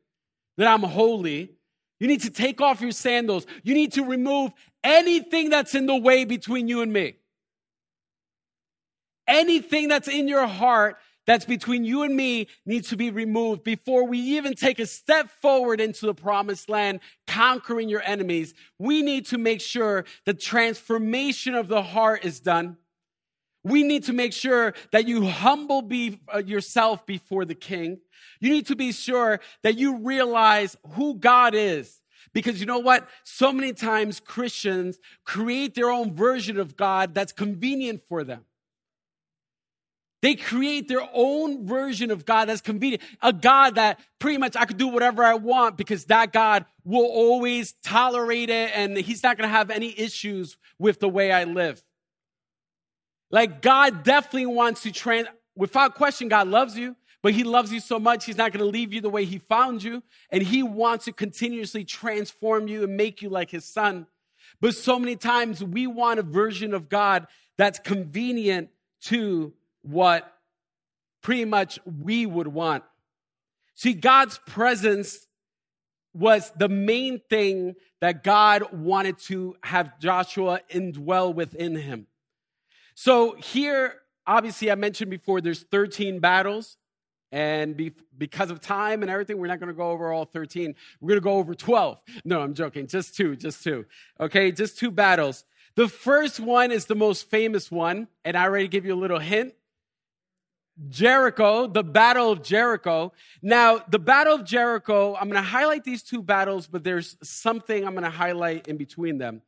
that 0.58 0.68
I'm 0.68 0.82
holy. 0.82 1.54
You 2.00 2.08
need 2.08 2.22
to 2.22 2.30
take 2.30 2.60
off 2.60 2.80
your 2.80 2.92
sandals. 2.92 3.46
You 3.62 3.74
need 3.74 3.92
to 3.94 4.04
remove 4.04 4.52
anything 4.84 5.50
that's 5.50 5.74
in 5.74 5.86
the 5.86 5.96
way 5.96 6.24
between 6.24 6.68
you 6.68 6.82
and 6.82 6.92
me 6.92 7.14
anything 9.28 9.88
that's 9.88 10.08
in 10.08 10.26
your 10.26 10.46
heart 10.46 10.96
that's 11.26 11.44
between 11.44 11.84
you 11.84 12.02
and 12.04 12.16
me 12.16 12.48
needs 12.64 12.88
to 12.88 12.96
be 12.96 13.10
removed 13.10 13.62
before 13.62 14.04
we 14.04 14.18
even 14.18 14.54
take 14.54 14.78
a 14.78 14.86
step 14.86 15.30
forward 15.42 15.78
into 15.78 16.06
the 16.06 16.14
promised 16.14 16.70
land, 16.70 17.00
conquering 17.26 17.90
your 17.90 18.02
enemies. 18.02 18.54
We 18.78 19.02
need 19.02 19.26
to 19.26 19.36
make 19.36 19.60
sure 19.60 20.06
the 20.24 20.32
transformation 20.32 21.54
of 21.54 21.68
the 21.68 21.82
heart 21.82 22.24
is 22.24 22.40
done. 22.40 22.78
We 23.68 23.82
need 23.82 24.04
to 24.04 24.12
make 24.12 24.32
sure 24.32 24.74
that 24.92 25.06
you 25.06 25.26
humble 25.26 25.82
be, 25.82 26.20
uh, 26.32 26.38
yourself 26.38 27.06
before 27.06 27.44
the 27.44 27.54
king. 27.54 27.98
You 28.40 28.50
need 28.50 28.66
to 28.66 28.76
be 28.76 28.92
sure 28.92 29.40
that 29.62 29.78
you 29.78 29.98
realize 29.98 30.76
who 30.92 31.14
God 31.14 31.54
is. 31.54 32.00
Because 32.32 32.60
you 32.60 32.66
know 32.66 32.78
what? 32.78 33.08
So 33.24 33.52
many 33.52 33.72
times 33.72 34.20
Christians 34.20 34.98
create 35.24 35.74
their 35.74 35.90
own 35.90 36.14
version 36.14 36.58
of 36.58 36.76
God 36.76 37.14
that's 37.14 37.32
convenient 37.32 38.02
for 38.08 38.24
them. 38.24 38.44
They 40.20 40.34
create 40.34 40.88
their 40.88 41.08
own 41.12 41.66
version 41.66 42.10
of 42.10 42.26
God 42.26 42.48
that's 42.48 42.60
convenient. 42.60 43.02
A 43.22 43.32
God 43.32 43.76
that 43.76 44.00
pretty 44.18 44.38
much 44.38 44.56
I 44.56 44.64
could 44.64 44.76
do 44.76 44.88
whatever 44.88 45.22
I 45.22 45.34
want 45.34 45.76
because 45.76 46.06
that 46.06 46.32
God 46.32 46.64
will 46.84 47.06
always 47.06 47.74
tolerate 47.84 48.50
it 48.50 48.72
and 48.74 48.96
he's 48.96 49.22
not 49.22 49.36
going 49.36 49.48
to 49.48 49.56
have 49.56 49.70
any 49.70 49.98
issues 49.98 50.56
with 50.78 50.98
the 50.98 51.08
way 51.08 51.30
I 51.30 51.44
live. 51.44 51.82
Like 53.30 53.62
God 53.62 54.02
definitely 54.04 54.46
wants 54.46 54.82
to 54.82 54.92
train, 54.92 55.26
without 55.54 55.94
question, 55.94 56.28
God 56.28 56.48
loves 56.48 56.76
you, 56.76 56.96
but 57.22 57.32
he 57.32 57.44
loves 57.44 57.72
you 57.72 57.80
so 57.80 57.98
much, 57.98 58.24
he's 58.24 58.36
not 58.36 58.52
going 58.52 58.64
to 58.64 58.70
leave 58.70 58.92
you 58.92 59.00
the 59.00 59.10
way 59.10 59.24
he 59.24 59.38
found 59.38 59.82
you. 59.82 60.02
And 60.30 60.42
he 60.42 60.62
wants 60.62 61.06
to 61.06 61.12
continuously 61.12 61.84
transform 61.84 62.68
you 62.68 62.84
and 62.84 62.96
make 62.96 63.22
you 63.22 63.28
like 63.28 63.50
his 63.50 63.64
son. 63.64 64.06
But 64.60 64.74
so 64.74 64.98
many 64.98 65.16
times 65.16 65.62
we 65.62 65.86
want 65.86 66.20
a 66.20 66.22
version 66.22 66.74
of 66.74 66.88
God 66.88 67.26
that's 67.56 67.78
convenient 67.78 68.70
to 69.02 69.52
what 69.82 70.32
pretty 71.22 71.44
much 71.44 71.78
we 71.84 72.24
would 72.24 72.48
want. 72.48 72.84
See, 73.74 73.92
God's 73.92 74.38
presence 74.46 75.26
was 76.14 76.50
the 76.56 76.68
main 76.68 77.20
thing 77.28 77.74
that 78.00 78.24
God 78.24 78.72
wanted 78.72 79.18
to 79.18 79.56
have 79.62 79.98
Joshua 80.00 80.60
indwell 80.72 81.34
within 81.34 81.76
him. 81.76 82.06
So 83.00 83.36
here, 83.36 83.94
obviously, 84.26 84.72
I 84.72 84.74
mentioned 84.74 85.08
before, 85.08 85.40
there's 85.40 85.62
13 85.62 86.18
battles. 86.18 86.76
And 87.30 87.76
be, 87.76 87.92
because 88.18 88.50
of 88.50 88.60
time 88.60 89.02
and 89.02 89.10
everything, 89.10 89.38
we're 89.38 89.46
not 89.46 89.60
going 89.60 89.68
to 89.68 89.76
go 89.76 89.92
over 89.92 90.10
all 90.10 90.24
13. 90.24 90.74
We're 91.00 91.10
going 91.10 91.20
to 91.20 91.24
go 91.24 91.34
over 91.34 91.54
12. 91.54 92.00
No, 92.24 92.40
I'm 92.40 92.54
joking. 92.54 92.88
Just 92.88 93.14
two, 93.14 93.36
just 93.36 93.62
two. 93.62 93.86
Okay, 94.18 94.50
just 94.50 94.78
two 94.78 94.90
battles. 94.90 95.44
The 95.76 95.86
first 95.86 96.40
one 96.40 96.72
is 96.72 96.86
the 96.86 96.96
most 96.96 97.30
famous 97.30 97.70
one, 97.70 98.08
and 98.24 98.36
I 98.36 98.42
already 98.42 98.66
give 98.66 98.84
you 98.84 98.94
a 98.94 98.96
little 98.96 99.20
hint. 99.20 99.54
Jericho, 100.88 101.68
the 101.68 101.84
Battle 101.84 102.32
of 102.32 102.42
Jericho. 102.42 103.12
Now, 103.42 103.78
the 103.88 104.00
Battle 104.00 104.34
of 104.34 104.44
Jericho, 104.44 105.14
I'm 105.14 105.30
going 105.30 105.40
to 105.40 105.48
highlight 105.48 105.84
these 105.84 106.02
two 106.02 106.20
battles, 106.20 106.66
but 106.66 106.82
there's 106.82 107.16
something 107.22 107.86
I'm 107.86 107.92
going 107.92 108.02
to 108.02 108.10
highlight 108.10 108.66
in 108.66 108.76
between 108.76 109.18
them. 109.18 109.42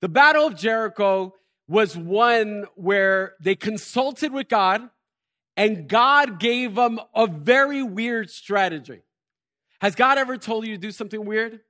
The 0.00 0.08
Battle 0.08 0.48
of 0.48 0.56
Jericho 0.56 1.34
was 1.68 1.96
one 1.96 2.66
where 2.74 3.34
they 3.40 3.56
consulted 3.56 4.32
with 4.32 4.48
God 4.48 4.88
and 5.56 5.88
God 5.88 6.38
gave 6.38 6.74
them 6.74 7.00
a 7.14 7.26
very 7.26 7.82
weird 7.82 8.30
strategy. 8.30 9.00
Has 9.80 9.94
God 9.94 10.18
ever 10.18 10.36
told 10.36 10.66
you 10.66 10.74
to 10.74 10.80
do 10.80 10.90
something 10.90 11.24
weird? 11.24 11.60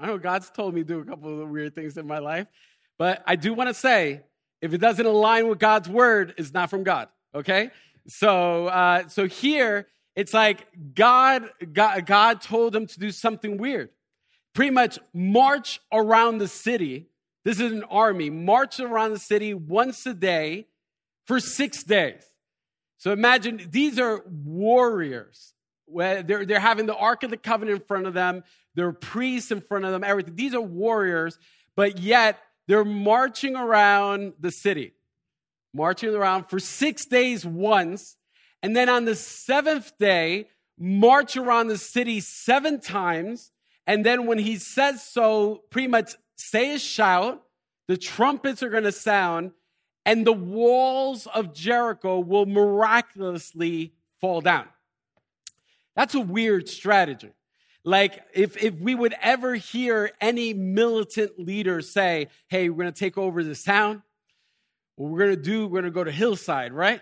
I 0.00 0.06
know 0.06 0.18
God's 0.18 0.50
told 0.50 0.74
me 0.74 0.82
to 0.82 0.86
do 0.86 1.00
a 1.00 1.04
couple 1.04 1.42
of 1.42 1.48
weird 1.48 1.74
things 1.74 1.96
in 1.96 2.06
my 2.06 2.18
life, 2.18 2.46
but 2.98 3.22
I 3.26 3.36
do 3.36 3.54
want 3.54 3.68
to 3.68 3.74
say 3.74 4.22
if 4.60 4.72
it 4.72 4.78
doesn't 4.78 5.04
align 5.04 5.48
with 5.48 5.58
God's 5.58 5.88
word, 5.88 6.34
it's 6.36 6.52
not 6.52 6.70
from 6.70 6.84
God, 6.84 7.08
okay? 7.34 7.70
So, 8.06 8.66
uh, 8.66 9.08
so 9.08 9.26
here 9.26 9.86
it's 10.16 10.34
like 10.34 10.66
God, 10.94 11.50
God, 11.72 12.06
God 12.06 12.40
told 12.40 12.72
them 12.72 12.86
to 12.86 12.98
do 12.98 13.10
something 13.12 13.56
weird. 13.56 13.90
Pretty 14.54 14.72
much 14.72 14.98
march 15.12 15.80
around 15.92 16.38
the 16.38 16.48
city. 16.48 17.06
This 17.48 17.60
is 17.60 17.72
an 17.72 17.84
army. 17.84 18.28
March 18.28 18.78
around 18.78 19.12
the 19.12 19.18
city 19.18 19.54
once 19.54 20.04
a 20.04 20.12
day 20.12 20.66
for 21.24 21.40
six 21.40 21.82
days. 21.82 22.22
So 22.98 23.10
imagine 23.10 23.68
these 23.70 23.98
are 23.98 24.22
warriors. 24.26 25.54
They're, 25.88 26.44
they're 26.44 26.60
having 26.60 26.84
the 26.84 26.94
Ark 26.94 27.22
of 27.22 27.30
the 27.30 27.38
Covenant 27.38 27.80
in 27.80 27.86
front 27.86 28.06
of 28.06 28.12
them, 28.12 28.44
there 28.74 28.86
are 28.86 28.92
priests 28.92 29.50
in 29.50 29.62
front 29.62 29.86
of 29.86 29.92
them, 29.92 30.04
everything. 30.04 30.36
These 30.36 30.52
are 30.52 30.60
warriors, 30.60 31.38
but 31.74 31.98
yet 31.98 32.38
they're 32.66 32.84
marching 32.84 33.56
around 33.56 34.34
the 34.38 34.50
city 34.50 34.92
marching 35.72 36.14
around 36.14 36.50
for 36.50 36.58
six 36.58 37.06
days 37.06 37.46
once, 37.46 38.18
and 38.62 38.76
then 38.76 38.90
on 38.90 39.06
the 39.06 39.14
seventh 39.14 39.96
day, 39.96 40.48
march 40.78 41.34
around 41.34 41.68
the 41.68 41.78
city 41.78 42.20
seven 42.20 42.78
times. 42.78 43.52
And 43.86 44.04
then 44.04 44.26
when 44.26 44.38
he 44.38 44.56
says 44.56 45.02
so, 45.02 45.62
pretty 45.70 45.88
much 45.88 46.14
say 46.38 46.74
a 46.74 46.78
shout, 46.78 47.42
the 47.88 47.96
trumpets 47.96 48.62
are 48.62 48.70
going 48.70 48.84
to 48.84 48.92
sound, 48.92 49.52
and 50.06 50.26
the 50.26 50.32
walls 50.32 51.26
of 51.26 51.52
Jericho 51.52 52.20
will 52.20 52.46
miraculously 52.46 53.92
fall 54.20 54.40
down. 54.40 54.66
That's 55.96 56.14
a 56.14 56.20
weird 56.20 56.68
strategy. 56.68 57.30
Like, 57.84 58.22
if, 58.32 58.62
if 58.62 58.74
we 58.74 58.94
would 58.94 59.14
ever 59.20 59.54
hear 59.54 60.12
any 60.20 60.52
militant 60.52 61.38
leader 61.38 61.80
say, 61.80 62.28
hey, 62.48 62.68
we're 62.68 62.82
going 62.82 62.92
to 62.92 62.98
take 62.98 63.18
over 63.18 63.42
this 63.42 63.64
town, 63.64 64.02
what 64.96 65.10
we're 65.10 65.18
going 65.18 65.36
to 65.36 65.42
do, 65.42 65.66
we're 65.66 65.80
going 65.80 65.84
to 65.84 65.90
go 65.90 66.04
to 66.04 66.10
Hillside, 66.10 66.72
right? 66.72 67.00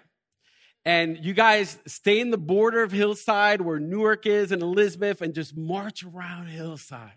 And 0.85 1.19
you 1.25 1.33
guys 1.33 1.79
stay 1.87 2.21
in 2.21 2.31
the 2.31 2.39
border 2.39 2.83
of 2.83 2.93
Hillside 2.93 3.61
where 3.61 3.81
Newark 3.81 4.27
is 4.27 4.53
and 4.53 4.63
Elizabeth 4.63 5.21
and 5.21 5.35
just 5.35 5.57
march 5.57 6.05
around 6.05 6.47
Hillside 6.47 7.15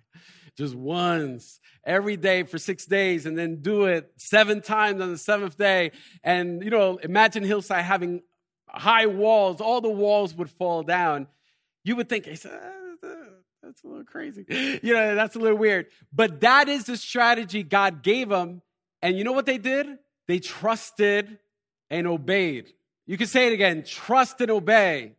just 0.59 0.75
once 0.75 1.61
every 1.85 2.17
day 2.17 2.43
for 2.43 2.57
six 2.57 2.85
days 2.85 3.25
and 3.25 3.37
then 3.37 3.61
do 3.61 3.85
it 3.85 4.11
seven 4.17 4.61
times 4.61 5.01
on 5.01 5.09
the 5.09 5.17
seventh 5.17 5.57
day. 5.57 5.91
And, 6.21 6.61
you 6.61 6.69
know, 6.69 6.97
imagine 6.97 7.43
Hillside 7.43 7.85
having 7.85 8.21
high 8.67 9.05
walls, 9.05 9.61
all 9.61 9.79
the 9.79 9.89
walls 9.89 10.35
would 10.35 10.49
fall 10.49 10.83
down. 10.83 11.27
You 11.85 11.95
would 11.95 12.09
think, 12.09 12.27
ah, 12.27 12.59
that's 13.63 13.83
a 13.83 13.87
little 13.87 14.03
crazy. 14.03 14.45
You 14.83 14.93
know, 14.93 15.15
that's 15.15 15.37
a 15.37 15.39
little 15.39 15.57
weird. 15.57 15.87
But 16.11 16.41
that 16.41 16.67
is 16.67 16.85
the 16.85 16.97
strategy 16.97 17.63
God 17.63 18.03
gave 18.03 18.27
them. 18.27 18.61
And 19.01 19.17
you 19.17 19.23
know 19.23 19.31
what 19.31 19.45
they 19.45 19.57
did? 19.57 19.87
They 20.27 20.39
trusted 20.39 21.39
and 21.89 22.05
obeyed. 22.05 22.73
You 23.07 23.17
can 23.17 23.27
say 23.27 23.47
it 23.47 23.53
again 23.53 23.83
trust 23.85 24.41
and 24.41 24.51
obey. 24.51 25.13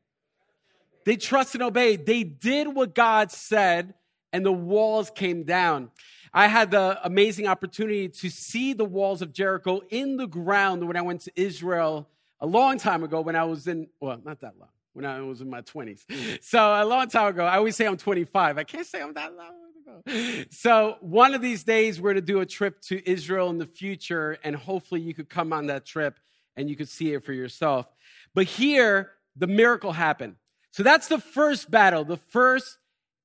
They 1.06 1.16
trusted 1.16 1.62
and 1.62 1.68
obeyed. 1.68 2.04
They 2.04 2.24
did 2.24 2.68
what 2.68 2.94
God 2.94 3.32
said, 3.32 3.94
and 4.32 4.44
the 4.44 4.52
walls 4.52 5.10
came 5.10 5.44
down. 5.44 5.90
I 6.32 6.46
had 6.46 6.70
the 6.70 6.98
amazing 7.02 7.46
opportunity 7.46 8.08
to 8.08 8.30
see 8.30 8.72
the 8.72 8.84
walls 8.84 9.20
of 9.22 9.32
Jericho 9.32 9.82
in 9.90 10.16
the 10.16 10.26
ground 10.26 10.86
when 10.86 10.96
I 10.96 11.02
went 11.02 11.22
to 11.22 11.32
Israel 11.34 12.08
a 12.40 12.46
long 12.46 12.78
time 12.78 13.02
ago 13.02 13.20
when 13.20 13.36
I 13.36 13.44
was 13.44 13.66
in, 13.66 13.88
well, 14.00 14.20
not 14.24 14.40
that 14.40 14.54
long, 14.58 14.68
when 14.92 15.04
I 15.04 15.20
was 15.20 15.40
in 15.40 15.50
my 15.50 15.62
20s. 15.62 16.04
So 16.42 16.58
a 16.60 16.84
long 16.84 17.08
time 17.08 17.28
ago, 17.28 17.44
I 17.44 17.56
always 17.56 17.76
say 17.76 17.86
I'm 17.86 17.96
25. 17.96 18.58
I 18.58 18.64
can't 18.64 18.86
say 18.86 19.02
I'm 19.02 19.14
that 19.14 19.32
long. 19.36 19.48
Ago. 19.48 20.44
So, 20.50 20.96
one 21.00 21.34
of 21.34 21.42
these 21.42 21.64
days, 21.64 22.00
we're 22.00 22.12
going 22.12 22.24
to 22.24 22.32
do 22.32 22.40
a 22.40 22.46
trip 22.46 22.80
to 22.82 23.10
Israel 23.10 23.50
in 23.50 23.58
the 23.58 23.66
future, 23.66 24.38
and 24.44 24.54
hopefully, 24.54 25.00
you 25.00 25.14
could 25.14 25.28
come 25.28 25.52
on 25.52 25.66
that 25.66 25.84
trip 25.84 26.18
and 26.56 26.68
you 26.68 26.76
could 26.76 26.88
see 26.88 27.12
it 27.12 27.24
for 27.24 27.32
yourself. 27.32 27.86
But 28.34 28.46
here, 28.46 29.12
the 29.36 29.46
miracle 29.46 29.92
happened. 29.92 30.36
So, 30.70 30.82
that's 30.82 31.08
the 31.08 31.18
first 31.18 31.70
battle. 31.70 32.04
The 32.04 32.18
first 32.18 32.78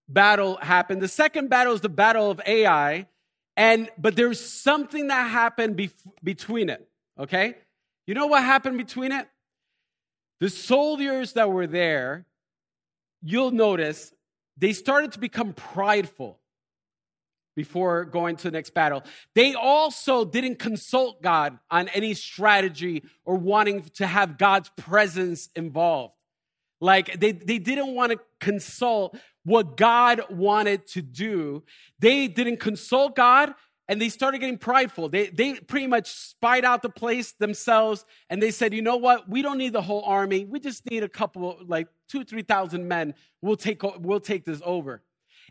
battle 0.07 0.57
happened. 0.57 1.01
The 1.01 1.07
second 1.07 1.49
battle 1.49 1.73
is 1.73 1.81
the 1.81 1.89
battle 1.89 2.29
of 2.31 2.41
Ai. 2.45 3.07
And, 3.57 3.89
but 3.97 4.15
there's 4.15 4.39
something 4.39 5.07
that 5.07 5.29
happened 5.29 5.77
bef- 5.77 5.93
between 6.23 6.69
it, 6.69 6.87
okay? 7.17 7.55
You 8.05 8.13
know 8.13 8.27
what 8.27 8.43
happened 8.43 8.77
between 8.77 9.11
it? 9.11 9.27
The 10.41 10.49
soldiers 10.49 11.33
that 11.33 11.49
were 11.49 11.65
there, 11.65 12.25
you'll 13.21 13.51
notice, 13.51 14.13
they 14.57 14.73
started 14.73 15.13
to 15.13 15.19
become 15.19 15.53
prideful 15.53 16.37
before 17.55 18.03
going 18.03 18.35
to 18.35 18.43
the 18.43 18.51
next 18.51 18.73
battle. 18.73 19.03
They 19.33 19.53
also 19.53 20.25
didn't 20.25 20.59
consult 20.59 21.21
God 21.21 21.57
on 21.71 21.87
any 21.89 22.13
strategy 22.13 23.03
or 23.23 23.35
wanting 23.35 23.83
to 23.95 24.05
have 24.05 24.37
God's 24.37 24.69
presence 24.75 25.49
involved. 25.55 26.14
Like 26.85 27.19
they, 27.19 27.31
they 27.31 27.57
didn't 27.57 27.95
want 27.95 28.11
to 28.11 28.19
consult 28.39 29.17
what 29.43 29.75
God 29.75 30.21
wanted 30.29 30.85
to 30.89 31.01
do. 31.01 31.63
They 31.97 32.27
didn't 32.27 32.59
consult 32.59 33.15
God 33.15 33.55
and 33.87 33.99
they 33.99 34.09
started 34.09 34.37
getting 34.37 34.59
prideful. 34.59 35.09
They, 35.09 35.29
they 35.29 35.55
pretty 35.55 35.87
much 35.87 36.11
spied 36.11 36.63
out 36.63 36.83
the 36.83 36.89
place 36.89 37.31
themselves 37.31 38.05
and 38.29 38.39
they 38.39 38.51
said, 38.51 38.71
you 38.71 38.83
know 38.83 38.97
what? 38.97 39.27
We 39.27 39.41
don't 39.41 39.57
need 39.57 39.73
the 39.73 39.81
whole 39.81 40.03
army. 40.03 40.45
We 40.45 40.59
just 40.59 40.87
need 40.87 41.01
a 41.01 41.09
couple, 41.09 41.57
like 41.65 41.87
two, 42.07 42.23
3,000 42.23 42.87
men. 42.87 43.15
We'll 43.41 43.55
take, 43.55 43.81
we'll 43.81 44.19
take 44.19 44.45
this 44.45 44.61
over. 44.63 45.01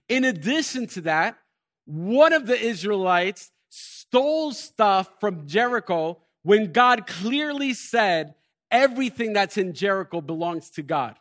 In 0.09 0.23
addition 0.23 0.87
to 0.89 1.01
that, 1.01 1.37
one 1.85 2.33
of 2.33 2.47
the 2.47 2.57
Israelites 2.57 3.51
stole 3.71 4.53
stuff 4.53 5.11
from 5.19 5.49
Jericho 5.49 6.21
when 6.45 6.71
God 6.71 7.09
clearly 7.09 7.75
said 7.75 8.37
everything 8.71 9.33
that's 9.33 9.59
in 9.59 9.73
Jericho 9.73 10.21
belongs 10.21 10.71
to 10.71 10.83
God. 10.83 11.17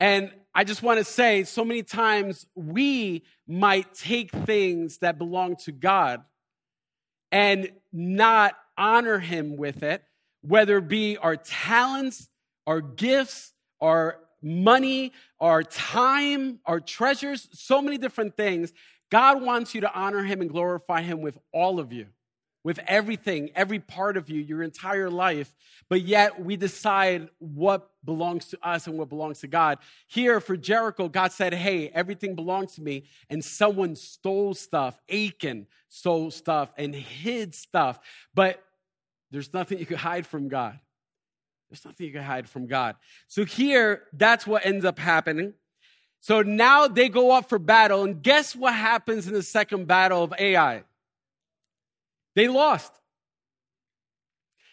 And 0.00 0.32
I 0.54 0.64
just 0.64 0.82
want 0.82 0.98
to 0.98 1.04
say 1.04 1.44
so 1.44 1.64
many 1.64 1.82
times 1.82 2.46
we 2.54 3.24
might 3.46 3.92
take 3.94 4.30
things 4.30 4.98
that 4.98 5.18
belong 5.18 5.56
to 5.64 5.72
God 5.72 6.22
and 7.32 7.70
not 7.92 8.54
honor 8.76 9.18
Him 9.18 9.56
with 9.56 9.82
it, 9.82 10.02
whether 10.42 10.78
it 10.78 10.88
be 10.88 11.16
our 11.16 11.36
talents, 11.36 12.28
our 12.66 12.80
gifts, 12.80 13.52
our 13.80 14.18
money, 14.44 15.12
our 15.40 15.62
time, 15.62 16.60
our 16.66 16.78
treasures, 16.80 17.48
so 17.52 17.80
many 17.80 17.98
different 17.98 18.36
things. 18.36 18.72
God 19.10 19.42
wants 19.42 19.74
you 19.74 19.80
to 19.82 19.92
honor 19.92 20.22
him 20.22 20.40
and 20.40 20.50
glorify 20.50 21.00
him 21.00 21.20
with 21.20 21.38
all 21.52 21.80
of 21.80 21.92
you, 21.92 22.06
with 22.64 22.80
everything, 22.86 23.50
every 23.54 23.78
part 23.78 24.16
of 24.16 24.30
you, 24.30 24.40
your 24.40 24.62
entire 24.62 25.10
life. 25.10 25.54
But 25.90 26.00
yet 26.02 26.42
we 26.42 26.56
decide 26.56 27.28
what 27.38 27.90
belongs 28.04 28.46
to 28.46 28.58
us 28.66 28.86
and 28.86 28.98
what 28.98 29.10
belongs 29.10 29.40
to 29.40 29.46
God. 29.46 29.78
Here 30.08 30.40
for 30.40 30.56
Jericho, 30.56 31.08
God 31.08 31.30
said, 31.30 31.52
Hey, 31.52 31.90
everything 31.90 32.34
belongs 32.34 32.74
to 32.76 32.82
me. 32.82 33.04
And 33.28 33.44
someone 33.44 33.94
stole 33.94 34.54
stuff. 34.54 34.98
Achan 35.10 35.66
stole 35.90 36.30
stuff 36.30 36.72
and 36.76 36.94
hid 36.94 37.54
stuff. 37.54 38.00
But 38.34 38.64
there's 39.30 39.52
nothing 39.52 39.78
you 39.78 39.86
could 39.86 39.98
hide 39.98 40.26
from 40.26 40.48
God. 40.48 40.80
There's 41.68 41.84
nothing 41.84 42.06
you 42.06 42.12
can 42.12 42.22
hide 42.22 42.48
from 42.48 42.66
God. 42.66 42.96
So 43.26 43.44
here, 43.44 44.04
that's 44.12 44.46
what 44.46 44.64
ends 44.64 44.84
up 44.84 44.98
happening. 44.98 45.54
So 46.20 46.40
now 46.40 46.88
they 46.88 47.10
go 47.10 47.32
up 47.32 47.50
for 47.50 47.58
battle, 47.58 48.04
and 48.04 48.22
guess 48.22 48.56
what 48.56 48.72
happens 48.72 49.26
in 49.26 49.34
the 49.34 49.42
second 49.42 49.86
battle 49.86 50.22
of 50.22 50.32
Ai? 50.38 50.84
They 52.34 52.48
lost. 52.48 52.92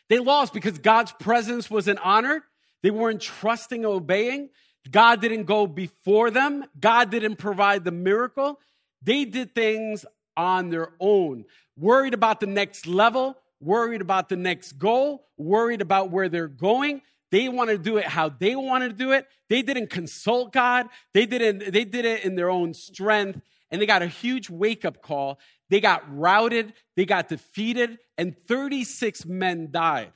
They 0.09 0.19
lost 0.19 0.53
because 0.53 0.77
God's 0.77 1.11
presence 1.13 1.69
wasn't 1.69 1.99
honored. 1.99 2.41
They 2.83 2.91
weren't 2.91 3.21
trusting, 3.21 3.85
obeying. 3.85 4.49
God 4.89 5.21
didn't 5.21 5.43
go 5.43 5.67
before 5.67 6.31
them. 6.31 6.65
God 6.79 7.11
didn't 7.11 7.35
provide 7.35 7.83
the 7.83 7.91
miracle. 7.91 8.59
They 9.01 9.25
did 9.25 9.53
things 9.53 10.05
on 10.35 10.69
their 10.69 10.89
own, 10.99 11.45
worried 11.77 12.13
about 12.13 12.39
the 12.39 12.47
next 12.47 12.87
level, 12.87 13.37
worried 13.59 14.01
about 14.01 14.29
the 14.29 14.35
next 14.35 14.73
goal, 14.73 15.27
worried 15.37 15.81
about 15.81 16.09
where 16.09 16.29
they're 16.29 16.47
going. 16.47 17.01
They 17.31 17.47
want 17.47 17.69
to 17.69 17.77
do 17.77 17.97
it 17.97 18.05
how 18.05 18.29
they 18.29 18.55
want 18.55 18.83
to 18.83 18.91
do 18.91 19.11
it. 19.11 19.27
They 19.49 19.61
didn't 19.61 19.89
consult 19.89 20.51
God. 20.51 20.87
They 21.13 21.25
didn't, 21.25 21.71
they 21.71 21.85
did 21.85 22.05
it 22.05 22.25
in 22.25 22.35
their 22.35 22.49
own 22.49 22.73
strength. 22.73 23.41
And 23.69 23.81
they 23.81 23.85
got 23.85 24.01
a 24.01 24.07
huge 24.07 24.49
wake 24.49 24.83
up 24.83 25.01
call. 25.01 25.39
They 25.71 25.79
got 25.79 26.03
routed. 26.15 26.73
They 26.95 27.05
got 27.05 27.29
defeated. 27.29 27.97
And 28.17 28.35
36 28.47 29.25
men 29.25 29.69
died. 29.71 30.11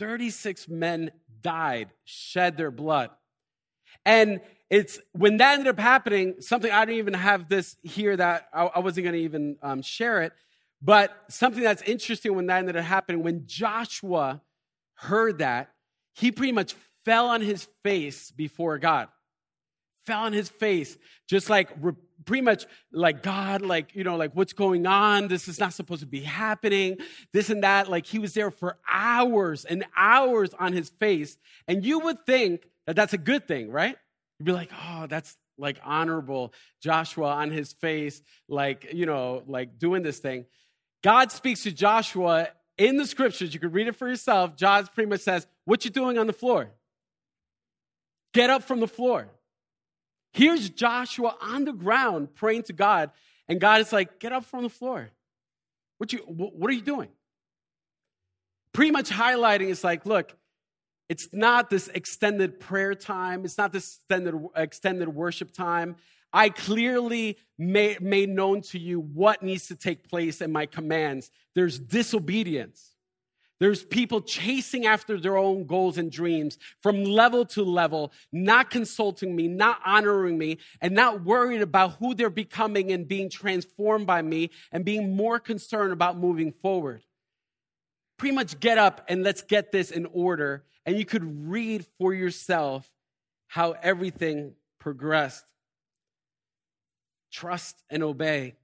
36 0.00 0.68
men 0.68 1.12
died, 1.42 1.90
shed 2.04 2.56
their 2.56 2.72
blood. 2.72 3.10
And 4.04 4.40
it's 4.70 4.98
when 5.12 5.36
that 5.36 5.52
ended 5.52 5.68
up 5.68 5.78
happening, 5.78 6.36
something 6.40 6.72
I 6.72 6.86
don't 6.86 6.96
even 6.96 7.14
have 7.14 7.48
this 7.48 7.76
here 7.82 8.16
that 8.16 8.48
I, 8.52 8.64
I 8.64 8.78
wasn't 8.80 9.04
going 9.04 9.14
to 9.14 9.20
even 9.20 9.56
um, 9.62 9.82
share 9.82 10.22
it. 10.22 10.32
But 10.80 11.16
something 11.28 11.62
that's 11.62 11.82
interesting 11.82 12.34
when 12.34 12.46
that 12.46 12.58
ended 12.58 12.76
up 12.76 12.84
happening, 12.84 13.22
when 13.22 13.46
Joshua 13.46 14.40
heard 14.94 15.38
that, 15.38 15.70
he 16.14 16.32
pretty 16.32 16.52
much 16.52 16.74
fell 17.04 17.28
on 17.28 17.42
his 17.42 17.68
face 17.84 18.30
before 18.30 18.78
God. 18.78 19.08
Fell 20.06 20.22
on 20.22 20.32
his 20.32 20.48
face, 20.48 20.96
just 21.28 21.48
like 21.48 21.70
pretty 22.24 22.42
much 22.42 22.66
like 22.92 23.22
God, 23.22 23.62
like, 23.62 23.94
you 23.94 24.04
know, 24.04 24.16
like 24.16 24.34
what's 24.34 24.52
going 24.52 24.86
on? 24.86 25.28
This 25.28 25.48
is 25.48 25.58
not 25.58 25.72
supposed 25.72 26.00
to 26.00 26.06
be 26.06 26.20
happening. 26.20 26.98
This 27.32 27.50
and 27.50 27.62
that. 27.62 27.88
Like 27.90 28.06
he 28.06 28.18
was 28.18 28.34
there 28.34 28.50
for 28.50 28.78
hours 28.90 29.64
and 29.64 29.84
hours 29.96 30.50
on 30.58 30.72
his 30.72 30.90
face. 30.90 31.36
And 31.68 31.84
you 31.84 32.00
would 32.00 32.24
think 32.26 32.66
that 32.86 32.96
that's 32.96 33.12
a 33.12 33.18
good 33.18 33.46
thing, 33.46 33.70
right? 33.70 33.96
You'd 34.38 34.46
be 34.46 34.52
like, 34.52 34.70
oh, 34.72 35.06
that's 35.06 35.36
like 35.58 35.78
honorable. 35.84 36.52
Joshua 36.82 37.32
on 37.32 37.50
his 37.50 37.72
face, 37.72 38.22
like, 38.48 38.88
you 38.92 39.06
know, 39.06 39.42
like 39.46 39.78
doing 39.78 40.02
this 40.02 40.18
thing. 40.18 40.46
God 41.02 41.32
speaks 41.32 41.64
to 41.64 41.72
Joshua 41.72 42.48
in 42.78 42.96
the 42.96 43.06
scriptures. 43.06 43.52
You 43.52 43.60
can 43.60 43.72
read 43.72 43.88
it 43.88 43.96
for 43.96 44.08
yourself. 44.08 44.56
Josh 44.56 44.86
pretty 44.94 45.10
much 45.10 45.20
says, 45.20 45.46
What 45.64 45.84
you 45.84 45.90
doing 45.90 46.18
on 46.18 46.26
the 46.26 46.32
floor? 46.32 46.70
Get 48.32 48.50
up 48.50 48.62
from 48.62 48.80
the 48.80 48.88
floor. 48.88 49.28
Here's 50.32 50.70
Joshua 50.70 51.36
on 51.40 51.64
the 51.64 51.72
ground 51.72 52.34
praying 52.34 52.64
to 52.64 52.72
God, 52.72 53.10
and 53.48 53.60
God 53.60 53.80
is 53.80 53.92
like, 53.92 54.18
Get 54.18 54.32
up 54.32 54.44
from 54.44 54.62
the 54.62 54.70
floor. 54.70 55.10
What, 55.98 56.12
you, 56.12 56.18
what 56.18 56.68
are 56.68 56.74
you 56.74 56.80
doing? 56.80 57.10
Pretty 58.72 58.90
much 58.90 59.10
highlighting 59.10 59.68
is 59.68 59.84
like, 59.84 60.06
look, 60.06 60.34
it's 61.08 61.28
not 61.32 61.68
this 61.68 61.88
extended 61.88 62.58
prayer 62.58 62.94
time. 62.94 63.44
It's 63.44 63.58
not 63.58 63.72
this 63.72 63.98
extended, 63.98 64.34
extended 64.56 65.08
worship 65.08 65.52
time. 65.52 65.96
I 66.32 66.48
clearly 66.48 67.36
made, 67.58 68.00
made 68.00 68.30
known 68.30 68.62
to 68.62 68.78
you 68.78 69.00
what 69.00 69.42
needs 69.42 69.68
to 69.68 69.76
take 69.76 70.08
place 70.08 70.40
in 70.40 70.50
my 70.50 70.66
commands. 70.66 71.30
There's 71.54 71.78
disobedience. 71.78 72.91
There's 73.62 73.84
people 73.84 74.20
chasing 74.20 74.86
after 74.86 75.20
their 75.20 75.36
own 75.36 75.66
goals 75.66 75.96
and 75.96 76.10
dreams 76.10 76.58
from 76.80 77.04
level 77.04 77.44
to 77.44 77.62
level, 77.62 78.12
not 78.32 78.70
consulting 78.70 79.36
me, 79.36 79.46
not 79.46 79.78
honoring 79.86 80.36
me, 80.36 80.58
and 80.80 80.96
not 80.96 81.22
worried 81.22 81.62
about 81.62 81.92
who 82.00 82.12
they're 82.12 82.28
becoming 82.28 82.90
and 82.90 83.06
being 83.06 83.30
transformed 83.30 84.04
by 84.04 84.20
me 84.20 84.50
and 84.72 84.84
being 84.84 85.14
more 85.14 85.38
concerned 85.38 85.92
about 85.92 86.18
moving 86.18 86.50
forward. 86.50 87.04
Pretty 88.16 88.34
much 88.34 88.58
get 88.58 88.78
up 88.78 89.04
and 89.06 89.22
let's 89.22 89.42
get 89.42 89.70
this 89.70 89.92
in 89.92 90.06
order. 90.06 90.64
And 90.84 90.98
you 90.98 91.04
could 91.04 91.48
read 91.48 91.86
for 92.00 92.12
yourself 92.12 92.90
how 93.46 93.76
everything 93.80 94.54
progressed 94.80 95.44
trust 97.30 97.80
and 97.88 98.02
obey. 98.02 98.56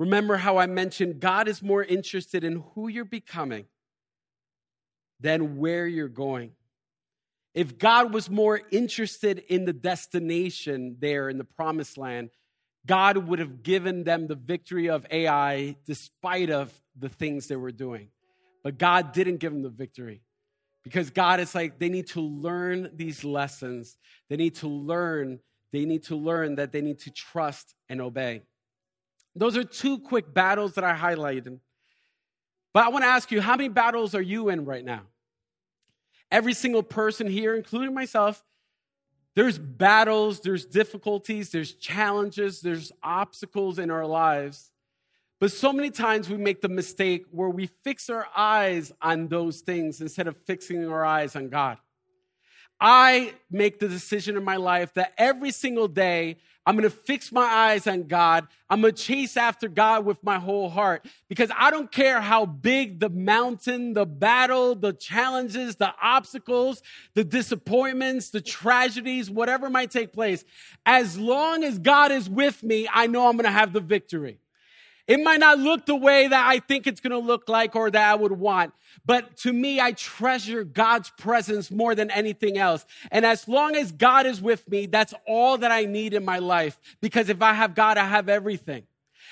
Remember 0.00 0.38
how 0.38 0.56
I 0.56 0.66
mentioned 0.66 1.20
God 1.20 1.46
is 1.46 1.62
more 1.62 1.84
interested 1.84 2.42
in 2.42 2.64
who 2.74 2.88
you're 2.88 3.04
becoming 3.04 3.66
than 5.20 5.56
where 5.56 5.86
you're 5.86 6.08
going. 6.08 6.52
If 7.54 7.78
God 7.78 8.12
was 8.12 8.28
more 8.28 8.60
interested 8.70 9.38
in 9.48 9.64
the 9.64 9.72
destination 9.72 10.96
there 10.98 11.28
in 11.28 11.38
the 11.38 11.44
promised 11.44 11.96
land, 11.96 12.30
God 12.84 13.16
would 13.16 13.38
have 13.38 13.62
given 13.62 14.04
them 14.04 14.26
the 14.26 14.34
victory 14.34 14.88
of 14.88 15.06
Ai 15.10 15.76
despite 15.86 16.50
of 16.50 16.72
the 16.98 17.08
things 17.08 17.48
they 17.48 17.56
were 17.56 17.72
doing. 17.72 18.08
But 18.62 18.78
God 18.78 19.12
didn't 19.12 19.38
give 19.38 19.52
them 19.52 19.62
the 19.62 19.70
victory 19.70 20.22
because 20.84 21.10
God 21.10 21.40
is 21.40 21.54
like, 21.54 21.78
they 21.78 21.88
need 21.88 22.08
to 22.08 22.20
learn 22.20 22.90
these 22.94 23.24
lessons. 23.24 23.96
They 24.28 24.36
need 24.36 24.56
to 24.56 24.68
learn 24.68 25.40
they 25.72 25.84
need 25.84 26.04
to 26.04 26.16
learn 26.16 26.54
that 26.54 26.72
they 26.72 26.80
need 26.80 27.00
to 27.00 27.10
trust 27.10 27.74
and 27.88 28.00
obey. 28.00 28.42
Those 29.34 29.56
are 29.56 29.64
two 29.64 29.98
quick 29.98 30.32
battles 30.32 30.74
that 30.74 30.84
I 30.84 30.94
highlighted. 30.96 31.58
But 32.76 32.84
I 32.84 32.88
want 32.90 33.04
to 33.04 33.08
ask 33.08 33.32
you, 33.32 33.40
how 33.40 33.56
many 33.56 33.70
battles 33.70 34.14
are 34.14 34.20
you 34.20 34.50
in 34.50 34.66
right 34.66 34.84
now? 34.84 35.00
Every 36.30 36.52
single 36.52 36.82
person 36.82 37.26
here, 37.26 37.54
including 37.54 37.94
myself, 37.94 38.44
there's 39.34 39.56
battles, 39.56 40.40
there's 40.40 40.66
difficulties, 40.66 41.48
there's 41.48 41.72
challenges, 41.72 42.60
there's 42.60 42.92
obstacles 43.02 43.78
in 43.78 43.90
our 43.90 44.04
lives. 44.04 44.72
But 45.40 45.52
so 45.52 45.72
many 45.72 45.90
times 45.90 46.28
we 46.28 46.36
make 46.36 46.60
the 46.60 46.68
mistake 46.68 47.24
where 47.30 47.48
we 47.48 47.70
fix 47.82 48.10
our 48.10 48.26
eyes 48.36 48.92
on 49.00 49.28
those 49.28 49.62
things 49.62 50.02
instead 50.02 50.28
of 50.28 50.36
fixing 50.44 50.86
our 50.86 51.02
eyes 51.02 51.34
on 51.34 51.48
God. 51.48 51.78
I 52.80 53.32
make 53.50 53.78
the 53.78 53.88
decision 53.88 54.36
in 54.36 54.44
my 54.44 54.56
life 54.56 54.94
that 54.94 55.14
every 55.16 55.50
single 55.50 55.88
day 55.88 56.36
I'm 56.66 56.76
going 56.76 56.90
to 56.90 56.96
fix 56.96 57.30
my 57.30 57.44
eyes 57.44 57.86
on 57.86 58.08
God. 58.08 58.48
I'm 58.68 58.80
going 58.80 58.92
to 58.92 59.02
chase 59.02 59.36
after 59.36 59.68
God 59.68 60.04
with 60.04 60.22
my 60.24 60.40
whole 60.40 60.68
heart 60.68 61.06
because 61.28 61.48
I 61.56 61.70
don't 61.70 61.90
care 61.92 62.20
how 62.20 62.44
big 62.44 62.98
the 62.98 63.08
mountain, 63.08 63.92
the 63.92 64.04
battle, 64.04 64.74
the 64.74 64.92
challenges, 64.92 65.76
the 65.76 65.94
obstacles, 66.02 66.82
the 67.14 67.22
disappointments, 67.22 68.30
the 68.30 68.40
tragedies, 68.40 69.30
whatever 69.30 69.70
might 69.70 69.92
take 69.92 70.12
place. 70.12 70.44
As 70.84 71.16
long 71.16 71.62
as 71.62 71.78
God 71.78 72.10
is 72.10 72.28
with 72.28 72.64
me, 72.64 72.88
I 72.92 73.06
know 73.06 73.28
I'm 73.28 73.36
going 73.36 73.44
to 73.44 73.50
have 73.50 73.72
the 73.72 73.80
victory. 73.80 74.40
It 75.06 75.22
might 75.22 75.40
not 75.40 75.58
look 75.58 75.86
the 75.86 75.94
way 75.94 76.26
that 76.26 76.46
I 76.46 76.58
think 76.58 76.86
it's 76.86 77.00
going 77.00 77.12
to 77.12 77.18
look 77.18 77.48
like 77.48 77.76
or 77.76 77.90
that 77.90 78.10
I 78.10 78.14
would 78.14 78.32
want. 78.32 78.72
But 79.04 79.36
to 79.38 79.52
me, 79.52 79.80
I 79.80 79.92
treasure 79.92 80.64
God's 80.64 81.10
presence 81.10 81.70
more 81.70 81.94
than 81.94 82.10
anything 82.10 82.58
else. 82.58 82.84
And 83.12 83.24
as 83.24 83.46
long 83.46 83.76
as 83.76 83.92
God 83.92 84.26
is 84.26 84.40
with 84.40 84.68
me, 84.68 84.86
that's 84.86 85.14
all 85.26 85.58
that 85.58 85.70
I 85.70 85.84
need 85.84 86.12
in 86.12 86.24
my 86.24 86.40
life. 86.40 86.78
Because 87.00 87.28
if 87.28 87.40
I 87.40 87.52
have 87.52 87.74
God, 87.76 87.98
I 87.98 88.06
have 88.06 88.28
everything. 88.28 88.82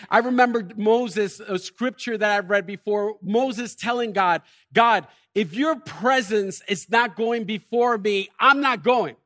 I 0.08 0.18
remember 0.18 0.68
Moses, 0.76 1.40
a 1.40 1.58
scripture 1.58 2.16
that 2.18 2.30
I've 2.30 2.50
read 2.50 2.66
before, 2.66 3.16
Moses 3.22 3.74
telling 3.74 4.12
God, 4.12 4.42
God, 4.72 5.06
if 5.34 5.54
your 5.54 5.76
presence 5.76 6.62
is 6.68 6.88
not 6.88 7.16
going 7.16 7.44
before 7.44 7.98
me, 7.98 8.30
I'm 8.38 8.60
not 8.60 8.84
going. 8.84 9.16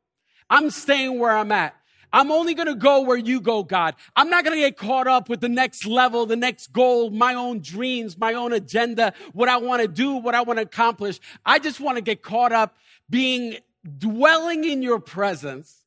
I'm 0.49 0.71
staying 0.71 1.19
where 1.19 1.37
I'm 1.37 1.53
at. 1.53 1.75
I'm 2.13 2.31
only 2.31 2.55
going 2.55 2.69
to 2.69 2.75
go 2.75 3.03
where 3.03 3.17
you 3.17 3.41
go, 3.41 3.63
God. 3.63 3.95
I'm 4.17 4.31
not 4.31 4.45
going 4.45 4.57
to 4.57 4.61
get 4.61 4.77
caught 4.77 5.07
up 5.07 5.29
with 5.29 5.41
the 5.41 5.49
next 5.49 5.87
level, 5.87 6.27
the 6.27 6.37
next 6.37 6.73
goal, 6.73 7.11
my 7.11 7.35
own 7.35 7.61
dreams, 7.61 8.17
my 8.17 8.35
own 8.35 8.53
agenda, 8.53 9.13
what 9.33 9.49
I 9.49 9.59
want 9.59 9.83
to 9.83 9.89
do, 9.89 10.15
what 10.15 10.35
I 10.35 10.43
want 10.43 10.59
to 10.59 10.63
accomplish. 10.63 11.21
I 11.45 11.59
just 11.59 11.81
want 11.81 11.97
to 11.97 12.03
get 12.03 12.23
caught 12.23 12.53
up 12.53 12.77
being 13.11 13.59
dwelling 13.99 14.65
in 14.65 14.83
your 14.83 14.99
presence, 14.99 15.85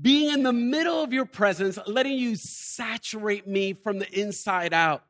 being 0.00 0.32
in 0.32 0.42
the 0.42 0.52
middle 0.52 1.02
of 1.02 1.12
your 1.12 1.26
presence, 1.26 1.78
letting 1.86 2.18
you 2.18 2.36
saturate 2.36 3.46
me 3.46 3.74
from 3.74 3.98
the 3.98 4.10
inside 4.18 4.72
out. 4.72 5.04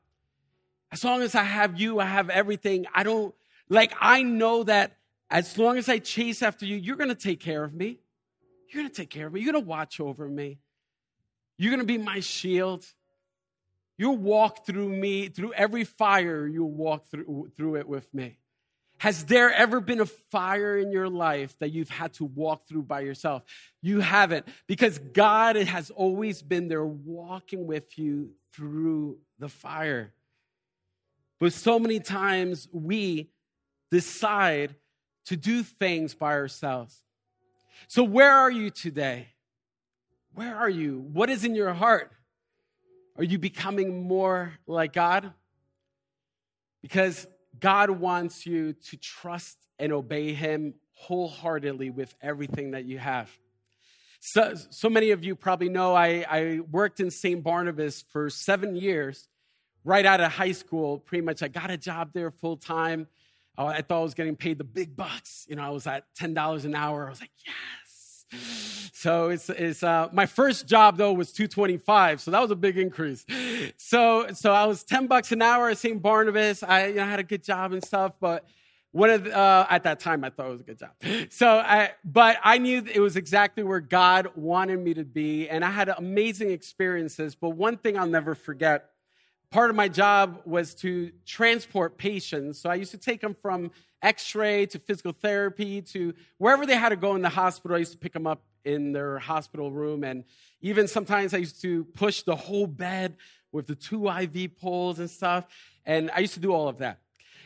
As 0.93 1.05
long 1.05 1.23
as 1.23 1.35
I 1.37 1.45
have 1.45 1.81
you, 1.81 2.01
I 2.01 2.07
have 2.07 2.31
everything. 2.31 2.87
I 2.93 3.05
don't, 3.05 3.35
like, 3.69 3.93
I 4.01 4.25
know 4.25 4.65
that 4.65 4.97
as 5.31 5.57
long 5.57 5.79
as 5.79 5.89
I 5.89 5.99
chase 5.99 6.43
after 6.43 6.67
you, 6.67 6.77
you're 6.77 6.97
going 6.97 7.09
to 7.09 7.15
take 7.15 7.39
care 7.39 7.63
of 7.63 7.73
me. 7.73 8.01
You're 8.71 8.83
going 8.83 8.91
to 8.91 9.01
take 9.01 9.11
care 9.11 9.27
of 9.27 9.33
me. 9.33 9.41
You're 9.41 9.53
going 9.53 9.65
to 9.65 9.69
watch 9.69 10.01
over 10.01 10.29
me. 10.29 10.59
You're 11.59 11.71
going 11.71 11.81
to 11.81 11.87
be 11.87 11.99
my 11.99 12.21
shield. 12.21 12.87
You'll 13.99 14.17
walk 14.17 14.65
through 14.65 14.89
me, 14.89 15.29
through 15.29 15.53
every 15.53 15.85
fire, 15.85 16.47
you'll 16.47 16.71
walk 16.71 17.07
through, 17.09 17.51
through 17.55 17.77
it 17.77 17.87
with 17.87 18.13
me. 18.15 18.39
Has 18.97 19.27
there 19.27 19.53
ever 19.53 19.81
been 19.81 20.01
a 20.01 20.07
fire 20.07 20.79
in 20.79 20.91
your 20.91 21.09
life 21.09 21.55
that 21.59 21.71
you've 21.71 21.91
had 21.91 22.15
to 22.15 22.25
walk 22.25 22.67
through 22.67 22.85
by 22.85 23.01
yourself? 23.01 23.43
You 23.83 24.01
haven't, 24.01 24.47
because 24.67 24.99
God 24.99 25.57
has 25.57 25.91
always 25.91 26.41
been 26.41 26.69
there 26.69 26.85
walking 26.85 27.67
with 27.67 27.99
you 27.99 28.31
through 28.55 29.19
the 29.39 29.49
fire. 29.49 30.13
But 31.39 31.53
so 31.53 31.79
many 31.79 32.01
times 32.01 32.69
we 32.73 33.31
decide 33.91 34.77
to 35.27 35.37
do 35.37 35.63
things 35.63 36.15
by 36.15 36.33
ourselves. 36.33 37.03
So, 37.89 38.03
where 38.03 38.33
are 38.33 38.51
you 38.51 38.71
today? 38.71 39.29
Where 40.35 40.57
are 40.57 40.69
you? 40.69 40.99
What 41.13 41.31
is 41.31 41.45
in 41.45 41.55
your 41.55 41.75
heart? 41.75 42.13
Are 43.17 43.25
you 43.25 43.39
becoming 43.39 44.07
more 44.07 44.55
like 44.67 44.93
God? 44.93 45.33
Because 46.83 47.27
God 47.59 47.91
wants 47.91 48.47
you 48.47 48.73
to 48.73 48.97
trust 48.97 49.59
and 49.79 49.93
obey 49.93 50.33
Him 50.33 50.75
wholeheartedly 50.93 51.91
with 51.91 52.15
everything 52.23 52.73
that 52.73 52.85
you 52.85 52.99
have. 52.99 53.31
So, 54.21 54.55
so 54.69 54.91
many 54.91 55.13
of 55.13 55.25
you 55.25 55.35
probably 55.35 55.71
know 55.71 55.95
I, 55.95 56.27
I 56.29 56.61
worked 56.71 57.01
in 57.01 57.11
St. 57.11 57.43
Barnabas 57.43 58.05
for 58.13 58.29
seven 58.29 58.77
years, 58.77 59.29
right 59.83 60.05
out 60.05 60.21
of 60.21 60.31
high 60.31 60.53
school. 60.53 60.99
Pretty 60.99 61.23
much, 61.25 61.43
I 61.43 61.49
got 61.49 61.71
a 61.71 61.79
job 61.79 62.11
there 62.13 62.31
full 62.31 62.59
time. 62.59 63.07
Oh, 63.61 63.67
I 63.67 63.83
thought 63.83 64.01
I 64.01 64.03
was 64.05 64.15
getting 64.15 64.37
paid 64.37 64.57
the 64.57 64.65
big 64.65 64.97
bucks. 64.97 65.45
You 65.47 65.57
know, 65.57 65.63
I 65.63 65.69
was 65.69 65.87
at 65.87 66.05
$10 66.19 66.65
an 66.65 66.75
hour. 66.75 67.07
I 67.07 67.11
was 67.11 67.21
like, 67.21 67.31
yes. 67.47 68.91
So 68.95 69.29
it's, 69.29 69.51
it's 69.51 69.83
uh, 69.83 70.09
my 70.13 70.25
first 70.25 70.67
job 70.67 70.97
though 70.97 71.13
was 71.13 71.31
225. 71.33 72.23
So 72.23 72.31
that 72.31 72.41
was 72.41 72.51
a 72.51 72.57
big 72.57 72.79
increase. 72.79 73.27
So, 73.77 74.29
so 74.33 74.55
I 74.55 74.65
was 74.65 74.83
10 74.83 75.09
bucks 75.09 75.31
an 75.33 75.43
hour 75.43 75.69
at 75.69 75.77
St. 75.77 76.01
Barnabas. 76.01 76.63
I 76.63 76.87
you 76.87 76.95
know, 76.95 77.05
had 77.05 77.21
a 77.21 77.23
good 77.23 77.45
job 77.45 77.73
and 77.73 77.85
stuff, 77.85 78.13
but 78.19 78.47
one 78.93 79.11
of 79.11 79.25
the, 79.25 79.37
uh, 79.37 79.67
at 79.69 79.83
that 79.83 80.01
time 80.01 80.25
I 80.25 80.31
thought 80.31 80.47
it 80.47 80.53
was 80.53 80.61
a 80.63 80.65
good 80.65 80.79
job. 80.79 81.29
So 81.31 81.59
I, 81.59 81.91
but 82.03 82.39
I 82.43 82.57
knew 82.57 82.83
it 82.91 83.01
was 83.01 83.17
exactly 83.17 83.63
where 83.63 83.81
God 83.81 84.29
wanted 84.37 84.81
me 84.81 84.95
to 84.95 85.05
be. 85.05 85.51
And 85.51 85.67
I 85.67 85.71
had 85.71 85.91
amazing 85.91 86.51
experiences. 86.51 87.35
But 87.35 87.51
one 87.51 87.77
thing 87.77 87.99
I'll 87.99 88.07
never 88.07 88.35
forget 88.35 88.91
part 89.51 89.71
of 89.71 89.77
my 89.77 89.89
job 89.89 90.43
was 90.45 90.75
to 90.77 91.11
transport 91.27 91.99
patients. 91.99 92.61
So 92.61 92.71
I 92.71 92.77
used 92.77 92.93
to 92.93 92.99
take 92.99 93.21
them 93.21 93.37
from 93.43 93.71
x 94.03 94.35
ray 94.35 94.67
to 94.67 94.79
physical 94.79 95.13
therapy 95.13 95.83
to 95.83 96.15
wherever 96.39 96.65
they 96.67 96.77
had 96.77 96.91
to 96.91 96.97
go 96.97 97.15
in 97.17 97.23
the 97.23 97.29
hospital. 97.29 97.77
I 97.77 97.81
used 97.81 97.93
to 97.93 97.99
pick 97.99 98.13
them 98.13 98.27
up 98.27 98.43
in 98.65 98.93
their 98.93 99.19
hospital 99.19 99.71
room. 99.73 100.05
And 100.05 100.25
even 100.61 100.87
sometimes 100.87 101.35
I 101.35 101.39
used 101.39 101.61
to 101.63 101.85
push 101.85 102.23
the 102.23 102.37
whole 102.37 102.67
bed 102.67 103.17
with 103.53 103.67
the 103.67 103.75
two 103.75 104.09
IV 104.09 104.57
poles 104.57 104.99
and 104.99 105.11
stuff. 105.11 105.47
And 105.85 106.11
I 106.15 106.21
used 106.21 106.35
to 106.35 106.41
do 106.41 106.53
all 106.53 106.69
of 106.69 106.79
that. 106.79 106.99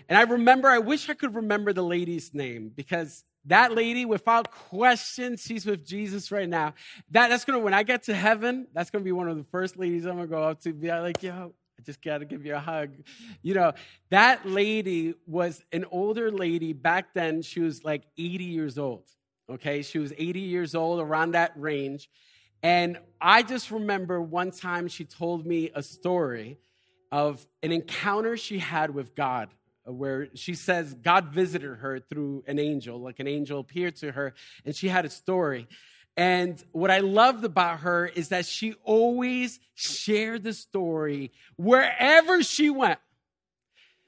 And 0.09 0.18
I 0.18 0.22
remember, 0.22 0.68
I 0.68 0.78
wish 0.78 1.09
I 1.09 1.14
could 1.14 1.34
remember 1.34 1.72
the 1.72 1.82
lady's 1.82 2.34
name 2.34 2.70
because 2.74 3.24
that 3.46 3.74
lady, 3.74 4.05
without 4.05 4.50
question, 4.50 5.36
she's 5.36 5.64
with 5.64 5.86
Jesus 5.86 6.30
right 6.30 6.48
now. 6.48 6.74
That, 7.11 7.28
that's 7.28 7.44
gonna, 7.44 7.59
when 7.59 7.74
I 7.74 7.82
get 7.82 8.05
to 8.05 8.14
heaven, 8.14 8.66
that's 8.74 8.90
gonna 8.90 9.05
be 9.05 9.12
one 9.12 9.28
of 9.28 9.36
the 9.36 9.44
first 9.44 9.78
ladies 9.78 10.05
I'm 10.05 10.16
gonna 10.16 10.26
go 10.26 10.42
up 10.42 10.61
to, 10.62 10.72
be 10.72 10.90
like, 10.90 11.22
yo, 11.22 11.52
just 11.85 12.03
got 12.03 12.18
to 12.18 12.24
give 12.24 12.45
you 12.45 12.55
a 12.55 12.61
hug. 12.61 12.91
You 13.43 13.55
know, 13.55 13.72
that 14.11 14.47
lady 14.49 15.14
was 15.26 15.62
an 15.72 15.85
older 15.91 16.30
lady. 16.30 16.72
Back 16.72 17.14
then, 17.14 17.43
she 17.43 17.61
was 17.61 17.85
like 17.85 18.03
80 18.16 18.45
years 18.45 18.78
old. 18.78 19.05
Okay. 19.51 19.82
She 19.82 19.99
was 19.99 20.12
80 20.16 20.41
years 20.41 20.74
old, 20.74 21.01
around 21.01 21.32
that 21.32 21.53
range. 21.57 22.09
And 22.62 22.99
I 23.20 23.43
just 23.43 23.70
remember 23.70 24.22
one 24.22 24.51
time 24.51 24.89
she 24.89 25.05
told 25.05 25.45
me 25.47 25.70
a 25.74 25.82
story 25.82 26.59
of 27.12 27.47
an 27.62 27.72
encounter 27.72 28.37
she 28.37 28.59
had 28.59 28.95
with 28.95 29.14
God 29.14 29.51
where 29.85 30.28
she 30.35 30.55
says 30.55 30.95
God 30.95 31.28
visited 31.28 31.76
her 31.76 32.01
through 32.01 32.43
an 32.47 32.59
angel, 32.59 33.01
like 33.01 33.20
an 33.20 33.28
angel 33.28 33.61
appeared 33.61 33.97
to 33.97 34.12
her, 34.12 34.35
and 34.64 34.74
she 34.74 34.89
had 34.89 35.05
a 35.05 35.11
story. 35.11 35.68
And 36.17 36.62
what 36.73 36.91
I 36.91 36.99
loved 36.99 37.45
about 37.45 37.81
her 37.81 38.07
is 38.07 38.29
that 38.29 38.47
she 38.47 38.75
always 38.85 39.59
shared 39.75 40.45
the 40.45 40.53
story 40.53 41.33
wherever 41.57 42.43
she 42.43 42.71
went. 42.71 43.01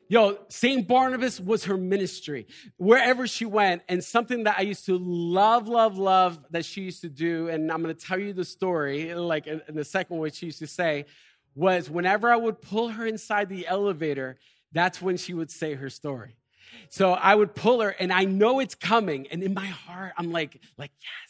Yo, 0.09 0.39
St. 0.49 0.87
Barnabas 0.87 1.41
was 1.41 1.65
her 1.65 1.77
ministry 1.77 2.47
wherever 2.77 3.27
she 3.27 3.45
went. 3.45 3.83
And 3.89 4.05
something 4.05 4.45
that 4.45 4.55
I 4.57 4.63
used 4.63 4.87
to 4.87 4.97
love, 4.97 5.67
love, 5.67 5.99
love 5.99 6.39
that 6.51 6.65
she 6.65 6.83
used 6.83 7.01
to 7.01 7.09
do, 7.09 7.49
and 7.49 7.73
I'm 7.73 7.83
going 7.83 7.93
to 7.93 8.01
tell 8.01 8.19
you 8.19 8.33
the 8.33 8.45
story, 8.45 9.13
like 9.15 9.49
in 9.49 9.75
the 9.75 9.85
second 9.85 10.19
one, 10.19 10.31
she 10.31 10.47
used 10.47 10.61
to 10.61 10.69
say, 10.69 11.07
was 11.57 11.91
whenever 11.91 12.31
I 12.31 12.37
would 12.37 12.63
pull 12.63 12.91
her 12.91 13.05
inside 13.05 13.49
the 13.49 13.67
elevator, 13.67 14.39
that's 14.71 15.03
when 15.03 15.17
she 15.17 15.35
would 15.35 15.51
say 15.51 15.75
her 15.75 15.91
story. 15.91 16.37
So 16.89 17.13
I 17.13 17.35
would 17.35 17.55
pull 17.57 17.81
her, 17.81 17.89
and 17.89 18.13
I 18.13 18.25
know 18.25 18.61
it's 18.61 18.77
coming. 18.77 19.27
And 19.33 19.43
in 19.43 19.55
my 19.55 19.67
heart, 19.67 20.13
I'm 20.17 20.31
like, 20.31 20.61
like, 20.79 20.93
yes 21.01 21.26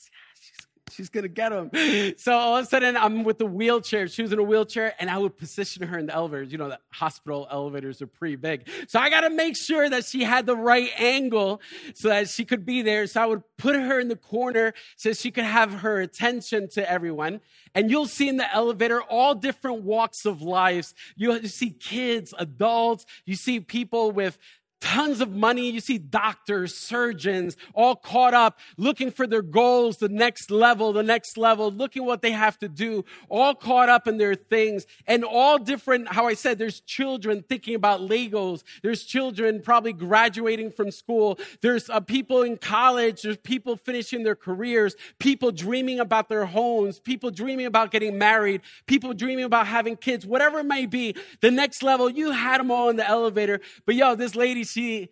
she's 0.97 1.09
gonna 1.09 1.29
get 1.29 1.53
him. 1.53 1.71
So 2.17 2.33
all 2.33 2.57
of 2.57 2.65
a 2.65 2.69
sudden, 2.69 2.97
I'm 2.97 3.23
with 3.23 3.39
the 3.39 3.47
wheelchair. 3.47 4.09
She 4.09 4.23
was 4.23 4.33
in 4.33 4.39
a 4.39 4.43
wheelchair, 4.43 4.95
and 4.99 5.11
I 5.11 5.19
would 5.19 5.37
position 5.37 5.87
her 5.87 5.99
in 5.99 6.07
the 6.07 6.15
elevators. 6.15 6.51
You 6.51 6.59
know, 6.59 6.69
the 6.69 6.79
hospital 6.91 7.47
elevators 7.51 8.01
are 8.01 8.07
pretty 8.07 8.37
big. 8.37 8.69
So 8.89 8.99
I 8.99 9.11
gotta 9.11 9.31
make 9.31 9.57
sure 9.57 9.89
that 9.89 10.05
she 10.05 10.25
had 10.25 10.47
the 10.47 10.57
right 10.57 10.91
angle 10.99 11.61
so 11.95 12.09
that 12.09 12.29
she 12.29 12.45
could 12.45 12.65
be 12.65 12.83
there. 12.83 13.07
So 13.07 13.23
I 13.23 13.27
would 13.27 13.43
put 13.59 13.77
her 13.77 14.01
in 14.01 14.09
the 14.09 14.17
corner 14.17 14.73
so 14.97 15.13
she 15.13 15.31
could 15.31 15.45
have 15.45 15.73
her 15.81 16.01
attention 16.01 16.69
to 16.71 16.91
everyone. 16.91 17.41
And 17.75 17.91
you'll 17.91 18.07
see 18.07 18.29
in 18.29 18.39
the 18.39 18.53
elevator 18.55 19.03
all 19.03 19.35
different 19.35 19.83
walks 19.83 20.25
of 20.25 20.41
life. 20.41 20.95
You 21.15 21.47
see 21.47 21.71
kids, 21.71 22.33
adults, 22.39 23.05
you 23.27 23.37
see 23.37 23.61
people 23.61 24.13
with 24.13 24.39
tons 24.81 25.21
of 25.21 25.31
money. 25.33 25.71
You 25.71 25.81
see 25.81 25.99
doctors, 25.99 26.75
surgeons, 26.75 27.57
all 27.75 27.97
caught 27.97 28.35
up 28.35 28.59
looking 28.77 29.11
for 29.11 29.27
their 29.27 29.43
goals, 29.43 29.97
the 29.99 30.09
next 30.09 30.51
level, 30.51 30.93
the 30.93 31.03
next 31.03 31.39
level, 31.39 31.71
looking 31.71 32.05
what 32.05 32.23
they 32.23 32.33
have 32.33 32.59
to 32.59 32.69
do, 32.69 33.05
all 33.29 33.55
caught 33.55 33.89
up 33.89 34.07
in 34.07 34.19
their 34.19 34.35
things 34.35 34.87
and 35.07 35.25
all 35.25 35.59
different. 35.59 36.09
How 36.09 36.27
I 36.27 36.35
said, 36.35 36.59
there's 36.59 36.81
children 36.81 37.45
thinking 37.49 37.75
about 37.75 38.01
Legos. 38.01 38.63
There's 38.83 39.05
children 39.05 39.63
probably 39.63 39.93
graduating 39.93 40.73
from 40.73 40.91
school. 40.91 41.39
There's 41.63 41.89
uh, 41.89 42.01
people 42.01 42.43
in 42.43 42.57
college. 42.57 43.23
There's 43.23 43.39
people 43.39 43.77
finishing 43.77 44.23
their 44.23 44.37
careers, 44.37 44.95
people 45.19 45.53
dreaming 45.53 46.01
about 46.01 46.29
their 46.29 46.45
homes, 46.45 46.99
people 47.01 47.31
dreaming 47.31 47.67
about 47.67 47.91
getting 47.91 48.19
married, 48.19 48.61
people 48.87 49.15
dreaming 49.15 49.45
about 49.45 49.67
having 49.67 49.97
kids, 49.97 50.27
whatever 50.27 50.61
it 50.61 50.67
may 50.67 50.87
be. 50.87 51.15
The 51.41 51.51
next 51.51 51.83
level, 51.83 52.11
you 52.11 52.31
had 52.31 52.61
them 52.61 52.71
all 52.71 52.89
in 52.91 52.97
the 52.97 53.09
elevator. 53.09 53.61
But 53.85 53.95
yo, 53.95 54.15
this 54.15 54.35
lady 54.35 54.65
she 54.67 55.11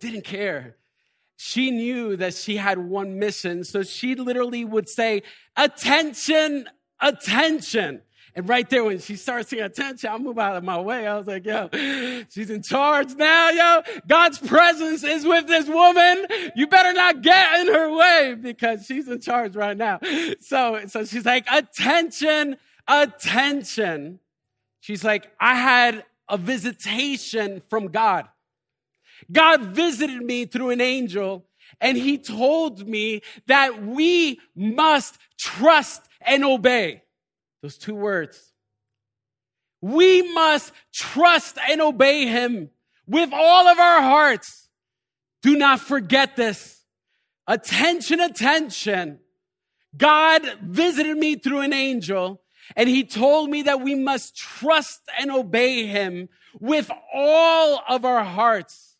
didn't 0.00 0.24
care. 0.24 0.76
She 1.36 1.70
knew 1.70 2.16
that 2.16 2.34
she 2.34 2.56
had 2.56 2.78
one 2.78 3.18
mission. 3.18 3.64
So 3.64 3.82
she 3.82 4.14
literally 4.14 4.64
would 4.64 4.88
say, 4.88 5.22
attention, 5.56 6.68
attention. 7.00 8.02
And 8.34 8.48
right 8.48 8.68
there, 8.70 8.82
when 8.82 8.98
she 8.98 9.16
starts 9.16 9.50
saying 9.50 9.62
attention, 9.62 10.08
I 10.08 10.16
move 10.16 10.38
out 10.38 10.56
of 10.56 10.64
my 10.64 10.80
way. 10.80 11.06
I 11.06 11.18
was 11.18 11.26
like, 11.26 11.44
yo, 11.44 11.68
she's 12.30 12.48
in 12.48 12.62
charge 12.62 13.14
now, 13.14 13.50
yo. 13.50 13.82
God's 14.06 14.38
presence 14.38 15.04
is 15.04 15.26
with 15.26 15.46
this 15.46 15.68
woman. 15.68 16.26
You 16.56 16.66
better 16.66 16.94
not 16.94 17.20
get 17.20 17.60
in 17.60 17.66
her 17.74 17.94
way 17.94 18.36
because 18.40 18.86
she's 18.86 19.08
in 19.08 19.20
charge 19.20 19.54
right 19.54 19.76
now. 19.76 19.98
So, 20.40 20.80
so 20.86 21.04
she's 21.04 21.26
like, 21.26 21.44
attention, 21.52 22.56
attention. 22.88 24.18
She's 24.80 25.04
like, 25.04 25.30
I 25.38 25.54
had 25.54 26.04
a 26.28 26.38
visitation 26.38 27.62
from 27.68 27.88
God. 27.88 28.28
God 29.32 29.62
visited 29.74 30.22
me 30.22 30.44
through 30.44 30.70
an 30.70 30.80
angel 30.80 31.46
and 31.80 31.96
he 31.96 32.18
told 32.18 32.86
me 32.86 33.22
that 33.46 33.84
we 33.84 34.40
must 34.54 35.18
trust 35.38 36.02
and 36.20 36.44
obey. 36.44 37.02
Those 37.62 37.78
two 37.78 37.94
words. 37.94 38.52
We 39.80 40.32
must 40.32 40.72
trust 40.92 41.58
and 41.68 41.80
obey 41.80 42.26
him 42.26 42.70
with 43.06 43.30
all 43.32 43.66
of 43.66 43.78
our 43.78 44.02
hearts. 44.02 44.68
Do 45.42 45.56
not 45.56 45.80
forget 45.80 46.36
this. 46.36 46.84
Attention, 47.48 48.20
attention. 48.20 49.18
God 49.96 50.42
visited 50.62 51.16
me 51.16 51.34
through 51.36 51.60
an 51.60 51.72
angel 51.72 52.42
and 52.76 52.88
he 52.88 53.04
told 53.04 53.50
me 53.50 53.62
that 53.62 53.80
we 53.80 53.94
must 53.94 54.36
trust 54.36 55.00
and 55.18 55.30
obey 55.30 55.86
him 55.86 56.28
with 56.60 56.90
all 57.12 57.82
of 57.88 58.04
our 58.04 58.24
hearts. 58.24 58.91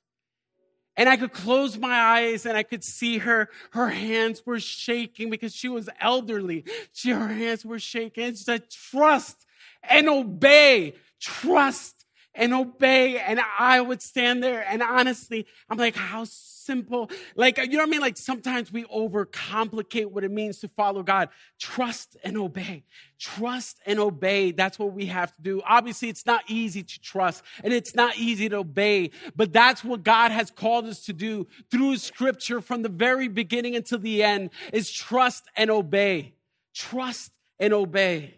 And 1.03 1.09
I 1.09 1.17
could 1.17 1.33
close 1.33 1.77
my 1.77 2.01
eyes 2.01 2.47
and 2.47 2.57
I 2.57 2.63
could 2.63 2.85
see 2.85 3.19
her. 3.19 3.49
Her 3.73 3.89
hands 3.89 4.47
were 4.47 4.61
shaking 4.61 5.31
because 5.31 5.53
she 5.53 5.69
was 5.69 5.89
elderly. 6.01 6.65
She, 6.93 7.11
her 7.11 7.27
hands 7.27 7.65
were 7.65 7.81
shaking. 7.81 8.31
She 8.31 8.45
said, 8.45 8.71
trust 8.71 9.45
and 9.83 10.09
obey. 10.09 10.95
Trust 11.19 12.07
and 12.37 12.55
obey. 12.55 13.19
And 13.19 13.41
I 13.59 13.81
would 13.81 14.01
stand 14.01 14.45
there 14.45 14.65
and 14.65 14.81
honestly, 14.81 15.45
I'm 15.69 15.77
like, 15.77 15.97
how 15.97 16.23
simple. 16.65 17.11
Like, 17.37 17.59
you 17.59 17.69
know 17.69 17.79
what 17.79 17.89
I 17.89 17.91
mean? 17.91 18.01
Like 18.01 18.17
sometimes 18.17 18.73
we 18.73 18.85
overcomplicate 18.85 20.07
what 20.07 20.25
it 20.25 20.31
means 20.31 20.61
to 20.61 20.69
follow 20.69 21.03
God. 21.03 21.29
Trust 21.59 22.17
and 22.25 22.37
obey. 22.37 22.85
Trust 23.19 23.81
and 23.87 23.99
obey. 23.99 24.53
That's 24.53 24.79
what 24.79 24.93
we 24.93 25.07
have 25.07 25.35
to 25.37 25.43
do. 25.43 25.63
Obviously, 25.67 26.09
it's 26.09 26.27
not 26.27 26.43
easy 26.49 26.83
to 26.83 27.01
trust 27.01 27.45
and 27.63 27.73
it's 27.73 27.95
not 27.95 28.17
easy 28.17 28.49
to 28.49 28.57
obey, 28.57 29.11
but 29.37 29.53
that's 29.53 29.85
what 29.85 30.03
God 30.03 30.31
has 30.33 30.51
called 30.51 30.87
us 30.87 31.05
to 31.07 31.13
do 31.13 31.47
through 31.71 31.97
scripture 31.97 32.61
from 32.61 32.83
the 32.83 32.89
very 32.89 33.29
beginning 33.29 33.77
until 33.77 33.99
the 33.99 34.23
end 34.23 34.51
is 34.73 34.91
trust 34.91 35.45
and 35.57 35.71
obey. 35.71 36.35
Trust 36.75 37.33
and 37.59 37.73
obey. 37.73 38.35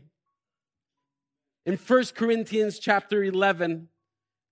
In 1.67 1.77
1 1.77 2.05
Corinthians 2.15 2.79
chapter 2.79 3.25
11, 3.25 3.89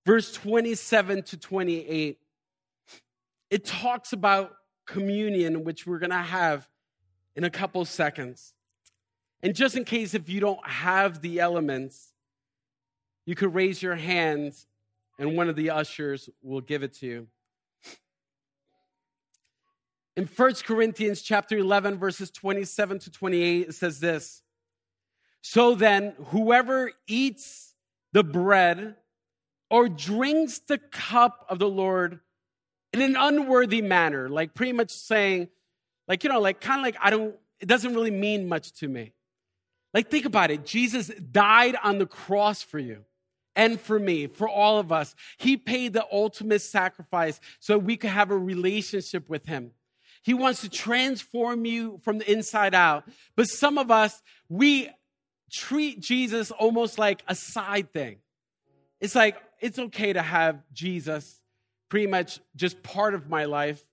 verse 0.06 0.32
27 0.32 1.22
to 1.24 1.36
28, 1.36 2.18
it 3.52 3.66
talks 3.66 4.14
about 4.14 4.56
communion, 4.86 5.62
which 5.62 5.86
we're 5.86 5.98
going 5.98 6.08
to 6.08 6.16
have 6.16 6.66
in 7.36 7.44
a 7.44 7.50
couple 7.50 7.84
seconds. 7.84 8.54
And 9.42 9.54
just 9.54 9.76
in 9.76 9.84
case 9.84 10.14
if 10.14 10.30
you 10.30 10.40
don't 10.40 10.66
have 10.66 11.20
the 11.20 11.38
elements, 11.38 12.14
you 13.26 13.34
could 13.34 13.54
raise 13.54 13.82
your 13.82 13.94
hands 13.94 14.66
and 15.18 15.36
one 15.36 15.50
of 15.50 15.56
the 15.56 15.68
ushers 15.68 16.30
will 16.42 16.62
give 16.62 16.82
it 16.82 16.94
to 16.94 17.06
you. 17.06 17.26
In 20.16 20.24
1 20.24 20.54
Corinthians 20.66 21.20
chapter 21.20 21.58
11 21.58 21.98
verses 21.98 22.30
27 22.30 23.00
to 23.00 23.10
28 23.10 23.68
it 23.68 23.74
says 23.74 24.00
this. 24.00 24.40
So 25.42 25.74
then 25.74 26.14
whoever 26.28 26.90
eats 27.06 27.74
the 28.12 28.24
bread 28.24 28.96
or 29.68 29.90
drinks 29.90 30.58
the 30.60 30.78
cup 30.78 31.44
of 31.50 31.58
the 31.58 31.68
Lord 31.68 32.20
in 32.92 33.00
an 33.00 33.16
unworthy 33.16 33.82
manner, 33.82 34.28
like 34.28 34.54
pretty 34.54 34.72
much 34.72 34.90
saying, 34.90 35.48
like, 36.08 36.24
you 36.24 36.30
know, 36.30 36.40
like 36.40 36.60
kind 36.60 36.80
of 36.80 36.84
like, 36.84 36.96
I 37.00 37.10
don't, 37.10 37.34
it 37.60 37.66
doesn't 37.66 37.94
really 37.94 38.10
mean 38.10 38.48
much 38.48 38.72
to 38.80 38.88
me. 38.88 39.12
Like, 39.94 40.10
think 40.10 40.24
about 40.24 40.50
it. 40.50 40.64
Jesus 40.64 41.08
died 41.08 41.76
on 41.82 41.98
the 41.98 42.06
cross 42.06 42.62
for 42.62 42.78
you 42.78 43.04
and 43.54 43.80
for 43.80 43.98
me, 43.98 44.26
for 44.26 44.48
all 44.48 44.78
of 44.78 44.90
us. 44.90 45.14
He 45.38 45.56
paid 45.56 45.92
the 45.92 46.06
ultimate 46.10 46.62
sacrifice 46.62 47.40
so 47.60 47.78
we 47.78 47.96
could 47.96 48.10
have 48.10 48.30
a 48.30 48.38
relationship 48.38 49.28
with 49.28 49.46
Him. 49.46 49.72
He 50.22 50.34
wants 50.34 50.60
to 50.62 50.68
transform 50.68 51.66
you 51.66 52.00
from 52.04 52.18
the 52.18 52.30
inside 52.30 52.74
out. 52.74 53.04
But 53.36 53.48
some 53.48 53.76
of 53.76 53.90
us, 53.90 54.22
we 54.48 54.88
treat 55.52 56.00
Jesus 56.00 56.50
almost 56.50 56.98
like 56.98 57.22
a 57.28 57.34
side 57.34 57.92
thing. 57.92 58.18
It's 59.00 59.14
like, 59.14 59.36
it's 59.60 59.78
okay 59.78 60.12
to 60.12 60.22
have 60.22 60.62
Jesus 60.72 61.41
pretty 61.92 62.06
much 62.06 62.40
just 62.56 62.82
part 62.82 63.12
of 63.12 63.28
my 63.28 63.44
life. 63.44 63.84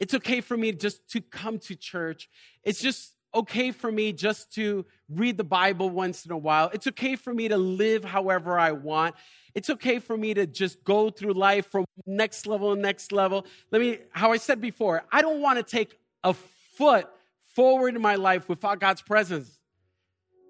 It's 0.00 0.12
okay 0.12 0.40
for 0.40 0.56
me 0.56 0.72
just 0.72 1.08
to 1.10 1.20
come 1.20 1.60
to 1.60 1.76
church. 1.76 2.28
It's 2.64 2.80
just 2.80 3.14
okay 3.32 3.70
for 3.70 3.92
me 3.92 4.12
just 4.12 4.52
to 4.54 4.84
read 5.08 5.36
the 5.36 5.44
Bible 5.44 5.88
once 5.88 6.26
in 6.26 6.32
a 6.32 6.36
while. 6.36 6.68
It's 6.74 6.88
okay 6.88 7.14
for 7.14 7.32
me 7.32 7.46
to 7.46 7.56
live 7.56 8.04
however 8.04 8.58
I 8.58 8.72
want. 8.72 9.14
It's 9.54 9.70
okay 9.70 10.00
for 10.00 10.16
me 10.16 10.34
to 10.34 10.48
just 10.48 10.82
go 10.82 11.10
through 11.10 11.34
life 11.34 11.70
from 11.70 11.84
next 12.06 12.48
level 12.48 12.74
to 12.74 12.80
next 12.80 13.12
level. 13.12 13.46
Let 13.70 13.80
me, 13.80 13.98
how 14.10 14.32
I 14.32 14.38
said 14.38 14.60
before, 14.60 15.04
I 15.12 15.22
don't 15.22 15.40
want 15.40 15.58
to 15.58 15.62
take 15.62 15.96
a 16.24 16.34
foot 16.76 17.06
forward 17.54 17.94
in 17.94 18.02
my 18.02 18.16
life 18.16 18.48
without 18.48 18.80
God's 18.80 19.02
presence. 19.02 19.60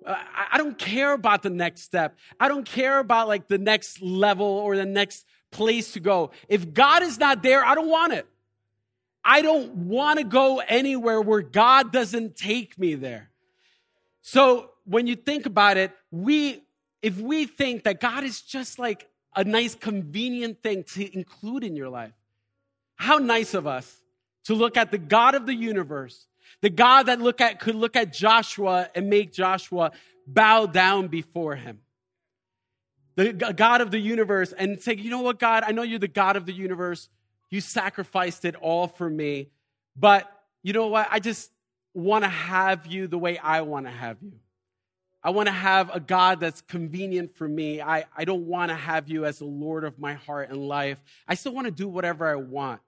Uh, 0.06 0.16
I 0.50 0.56
don't 0.56 0.78
care 0.78 1.12
about 1.12 1.42
the 1.42 1.50
next 1.50 1.82
step. 1.82 2.16
I 2.40 2.48
don't 2.48 2.64
care 2.64 2.98
about 2.98 3.28
like 3.28 3.46
the 3.46 3.58
next 3.58 4.00
level 4.00 4.46
or 4.46 4.74
the 4.74 4.86
next 4.86 5.26
place 5.54 5.92
to 5.92 6.00
go. 6.00 6.32
If 6.48 6.74
God 6.74 7.02
is 7.02 7.18
not 7.18 7.42
there, 7.42 7.64
I 7.64 7.74
don't 7.74 7.88
want 7.88 8.12
it. 8.12 8.26
I 9.24 9.40
don't 9.40 9.72
want 9.74 10.18
to 10.18 10.24
go 10.24 10.58
anywhere 10.58 11.20
where 11.22 11.40
God 11.40 11.92
doesn't 11.92 12.36
take 12.36 12.78
me 12.78 12.94
there. 12.94 13.30
So 14.20 14.70
when 14.84 15.06
you 15.06 15.16
think 15.16 15.46
about 15.46 15.78
it, 15.78 15.92
we, 16.10 16.62
if 17.00 17.18
we 17.18 17.46
think 17.46 17.84
that 17.84 18.00
God 18.00 18.24
is 18.24 18.42
just 18.42 18.78
like 18.78 19.08
a 19.34 19.44
nice, 19.44 19.74
convenient 19.74 20.62
thing 20.62 20.84
to 20.94 21.14
include 21.14 21.64
in 21.64 21.74
your 21.74 21.88
life, 21.88 22.12
how 22.96 23.16
nice 23.16 23.54
of 23.54 23.66
us 23.66 24.02
to 24.44 24.54
look 24.54 24.76
at 24.76 24.90
the 24.90 24.98
God 24.98 25.34
of 25.34 25.46
the 25.46 25.54
universe, 25.54 26.26
the 26.60 26.70
God 26.70 27.04
that 27.04 27.20
look 27.20 27.40
at, 27.40 27.60
could 27.60 27.76
look 27.76 27.96
at 27.96 28.12
Joshua 28.12 28.90
and 28.94 29.08
make 29.08 29.32
Joshua 29.32 29.92
bow 30.26 30.66
down 30.66 31.08
before 31.08 31.54
him 31.56 31.80
the 33.16 33.32
God 33.32 33.80
of 33.80 33.90
the 33.90 33.98
universe, 33.98 34.52
and 34.52 34.80
say, 34.80 34.94
you 34.94 35.10
know 35.10 35.20
what, 35.20 35.38
God, 35.38 35.62
I 35.66 35.72
know 35.72 35.82
you're 35.82 35.98
the 35.98 36.08
God 36.08 36.36
of 36.36 36.46
the 36.46 36.52
universe. 36.52 37.08
You 37.50 37.60
sacrificed 37.60 38.44
it 38.44 38.56
all 38.56 38.88
for 38.88 39.08
me. 39.08 39.50
But 39.96 40.30
you 40.62 40.72
know 40.72 40.88
what? 40.88 41.06
I 41.10 41.20
just 41.20 41.50
want 41.92 42.24
to 42.24 42.28
have 42.28 42.86
you 42.86 43.06
the 43.06 43.18
way 43.18 43.38
I 43.38 43.60
want 43.60 43.86
to 43.86 43.92
have 43.92 44.16
you. 44.20 44.32
I 45.22 45.30
want 45.30 45.46
to 45.46 45.52
have 45.52 45.94
a 45.94 46.00
God 46.00 46.40
that's 46.40 46.60
convenient 46.60 47.34
for 47.36 47.48
me. 47.48 47.80
I, 47.80 48.04
I 48.16 48.24
don't 48.24 48.46
want 48.46 48.70
to 48.70 48.74
have 48.74 49.08
you 49.08 49.24
as 49.24 49.38
the 49.38 49.46
Lord 49.46 49.84
of 49.84 49.98
my 49.98 50.14
heart 50.14 50.50
and 50.50 50.68
life. 50.68 50.98
I 51.26 51.34
still 51.34 51.54
want 51.54 51.66
to 51.66 51.70
do 51.70 51.88
whatever 51.88 52.28
I 52.28 52.34
want. 52.34 52.80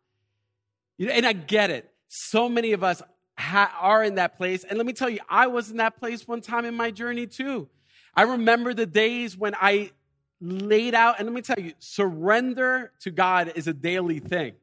You 0.98 1.06
know, 1.06 1.12
and 1.12 1.24
I 1.24 1.32
get 1.32 1.70
it. 1.70 1.90
So 2.08 2.48
many 2.48 2.72
of 2.72 2.82
us 2.84 3.00
ha- 3.38 3.74
are 3.80 4.04
in 4.04 4.16
that 4.16 4.36
place. 4.36 4.64
And 4.64 4.76
let 4.76 4.86
me 4.86 4.92
tell 4.92 5.08
you, 5.08 5.20
I 5.28 5.46
was 5.46 5.70
in 5.70 5.78
that 5.78 5.98
place 5.98 6.28
one 6.28 6.40
time 6.40 6.64
in 6.64 6.74
my 6.74 6.90
journey 6.90 7.26
too. 7.26 7.68
I 8.14 8.22
remember 8.22 8.74
the 8.74 8.86
days 8.86 9.36
when 9.36 9.54
I 9.54 9.92
laid 10.40 10.94
out. 10.94 11.18
And 11.18 11.26
let 11.26 11.34
me 11.34 11.42
tell 11.42 11.58
you, 11.58 11.72
surrender 11.78 12.92
to 13.00 13.10
God 13.10 13.52
is 13.54 13.68
a 13.68 13.72
daily 13.72 14.18
thing, 14.20 14.54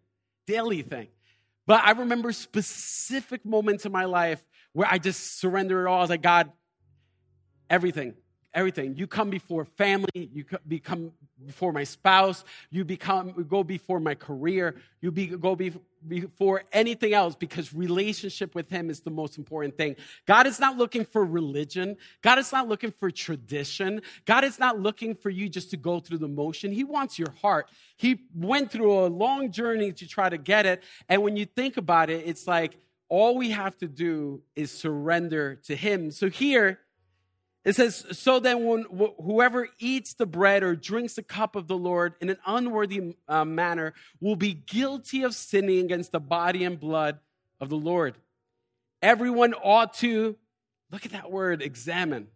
daily 0.45 0.81
thing. 0.81 1.07
But 1.65 1.81
I 1.83 1.91
remember 1.91 2.31
specific 2.31 3.45
moments 3.45 3.85
in 3.85 3.91
my 3.91 4.05
life 4.05 4.43
where 4.73 4.87
I 4.89 4.97
just 4.97 5.39
surrendered 5.39 5.85
it 5.85 5.89
all. 5.89 5.99
I 5.99 6.01
was 6.01 6.09
like, 6.09 6.21
God, 6.21 6.51
everything, 7.69 8.13
everything. 8.53 8.97
You 8.97 9.07
come 9.07 9.29
before 9.29 9.65
family, 9.65 10.29
you 10.33 10.45
become 10.67 11.11
before 11.45 11.71
my 11.71 11.83
spouse, 11.83 12.43
you 12.69 12.83
become 12.83 13.45
go 13.47 13.63
before 13.63 13.99
my 13.99 14.15
career, 14.15 14.75
you 15.01 15.11
be, 15.11 15.27
go 15.27 15.55
be, 15.55 15.73
before 16.07 16.63
anything 16.71 17.13
else 17.13 17.35
because 17.35 17.73
relationship 17.73 18.55
with 18.55 18.69
him 18.69 18.89
is 18.89 19.01
the 19.01 19.11
most 19.11 19.37
important 19.37 19.77
thing. 19.77 19.95
God 20.25 20.47
is 20.47 20.59
not 20.59 20.77
looking 20.77 21.05
for 21.05 21.25
religion. 21.25 21.97
God 22.21 22.39
is 22.39 22.51
not 22.51 22.67
looking 22.67 22.91
for 22.91 23.11
tradition. 23.11 24.01
God 24.25 24.43
is 24.43 24.59
not 24.59 24.79
looking 24.79 25.15
for 25.15 25.29
you 25.29 25.49
just 25.49 25.71
to 25.71 25.77
go 25.77 25.99
through 25.99 26.19
the 26.19 26.27
motion. 26.27 26.71
He 26.71 26.83
wants 26.83 27.17
your 27.17 27.31
heart. 27.41 27.69
He 27.97 28.21
went 28.35 28.71
through 28.71 29.05
a 29.05 29.07
long 29.07 29.51
journey 29.51 29.91
to 29.93 30.07
try 30.07 30.29
to 30.29 30.37
get 30.37 30.65
it. 30.65 30.83
And 31.09 31.23
when 31.23 31.37
you 31.37 31.45
think 31.45 31.77
about 31.77 32.09
it, 32.09 32.23
it's 32.25 32.47
like 32.47 32.77
all 33.09 33.37
we 33.37 33.51
have 33.51 33.77
to 33.77 33.87
do 33.87 34.41
is 34.55 34.71
surrender 34.71 35.55
to 35.65 35.75
him. 35.75 36.09
So 36.09 36.29
here, 36.29 36.79
it 37.65 37.75
says, 37.75 38.05
So 38.11 38.39
then, 38.39 38.65
when, 38.65 38.85
whoever 39.21 39.69
eats 39.79 40.15
the 40.15 40.25
bread 40.25 40.63
or 40.63 40.75
drinks 40.75 41.13
the 41.13 41.23
cup 41.23 41.55
of 41.55 41.67
the 41.67 41.77
Lord 41.77 42.13
in 42.19 42.29
an 42.29 42.37
unworthy 42.45 43.15
uh, 43.27 43.45
manner 43.45 43.93
will 44.19 44.35
be 44.35 44.53
guilty 44.53 45.23
of 45.23 45.33
sinning 45.33 45.85
against 45.85 46.11
the 46.11 46.19
body 46.19 46.65
and 46.65 46.79
blood 46.79 47.19
of 47.61 47.69
the 47.69 47.77
Lord. 47.77 48.15
Everyone 49.01 49.53
ought 49.53 49.93
to, 49.95 50.35
look 50.91 51.05
at 51.05 51.13
that 51.13 51.31
word, 51.31 51.61
examine. 51.61 52.27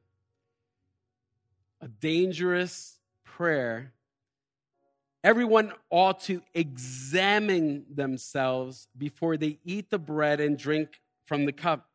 A 1.82 1.88
dangerous 1.88 2.98
prayer. 3.26 3.92
Everyone 5.24 5.74
ought 5.90 6.22
to 6.22 6.42
examine 6.54 7.86
themselves 7.94 8.88
before 8.98 9.36
they 9.36 9.60
eat 9.66 9.90
the 9.90 10.00
bread 10.00 10.40
and 10.40 10.58
drink 10.58 11.02
from 11.26 11.46
the 11.46 11.52
cup. 11.52 11.90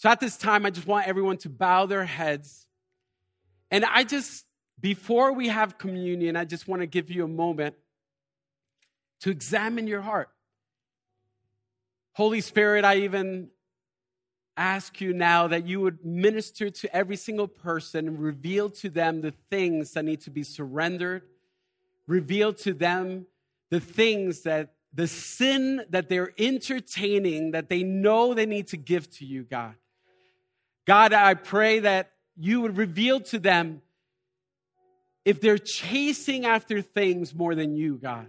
So 0.00 0.08
at 0.08 0.18
this 0.18 0.38
time, 0.38 0.64
I 0.64 0.70
just 0.70 0.86
want 0.86 1.06
everyone 1.06 1.36
to 1.38 1.50
bow 1.50 1.84
their 1.84 2.06
heads. 2.06 2.66
And 3.70 3.84
I 3.84 4.02
just, 4.02 4.46
before 4.80 5.34
we 5.34 5.48
have 5.48 5.76
communion, 5.76 6.36
I 6.36 6.46
just 6.46 6.66
want 6.66 6.80
to 6.80 6.86
give 6.86 7.10
you 7.10 7.22
a 7.22 7.28
moment 7.28 7.74
to 9.20 9.30
examine 9.30 9.86
your 9.86 10.00
heart. 10.00 10.30
Holy 12.14 12.40
Spirit, 12.40 12.86
I 12.86 13.00
even 13.00 13.50
ask 14.56 15.02
you 15.02 15.12
now 15.12 15.48
that 15.48 15.66
you 15.66 15.82
would 15.82 16.02
minister 16.02 16.70
to 16.70 16.96
every 16.96 17.16
single 17.16 17.46
person 17.46 18.08
and 18.08 18.18
reveal 18.18 18.70
to 18.70 18.88
them 18.88 19.20
the 19.20 19.34
things 19.50 19.92
that 19.92 20.06
need 20.06 20.22
to 20.22 20.30
be 20.30 20.44
surrendered, 20.44 21.24
reveal 22.06 22.54
to 22.54 22.72
them 22.72 23.26
the 23.68 23.80
things 23.80 24.40
that 24.44 24.72
the 24.94 25.06
sin 25.06 25.82
that 25.90 26.08
they're 26.08 26.32
entertaining 26.38 27.50
that 27.50 27.68
they 27.68 27.82
know 27.82 28.32
they 28.32 28.46
need 28.46 28.68
to 28.68 28.78
give 28.78 29.10
to 29.10 29.26
you, 29.26 29.42
God. 29.42 29.74
God, 30.90 31.12
I 31.12 31.34
pray 31.34 31.78
that 31.78 32.10
you 32.36 32.62
would 32.62 32.76
reveal 32.76 33.20
to 33.20 33.38
them 33.38 33.80
if 35.24 35.40
they're 35.40 35.56
chasing 35.56 36.46
after 36.46 36.82
things 36.82 37.32
more 37.32 37.54
than 37.54 37.76
you, 37.76 37.94
God. 37.94 38.26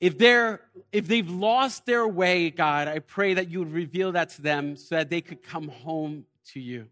If 0.00 0.16
they're 0.16 0.62
if 0.90 1.06
they've 1.06 1.28
lost 1.28 1.84
their 1.84 2.08
way, 2.08 2.48
God, 2.48 2.88
I 2.88 3.00
pray 3.00 3.34
that 3.34 3.50
you 3.50 3.58
would 3.58 3.74
reveal 3.74 4.12
that 4.12 4.30
to 4.30 4.40
them 4.40 4.74
so 4.74 4.94
that 4.94 5.10
they 5.10 5.20
could 5.20 5.42
come 5.42 5.68
home 5.68 6.24
to 6.54 6.60
you. 6.60 6.86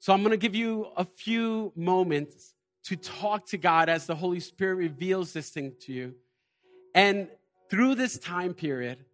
So 0.00 0.12
I'm 0.12 0.22
going 0.22 0.32
to 0.32 0.36
give 0.36 0.56
you 0.56 0.88
a 0.96 1.04
few 1.04 1.72
moments 1.76 2.54
to 2.86 2.96
talk 2.96 3.46
to 3.50 3.58
God 3.58 3.88
as 3.88 4.06
the 4.06 4.16
Holy 4.16 4.40
Spirit 4.40 4.74
reveals 4.74 5.32
this 5.32 5.50
thing 5.50 5.74
to 5.82 5.92
you. 5.92 6.16
And 6.96 7.28
through 7.70 7.94
this 7.94 8.18
time 8.18 8.54
period, 8.54 9.04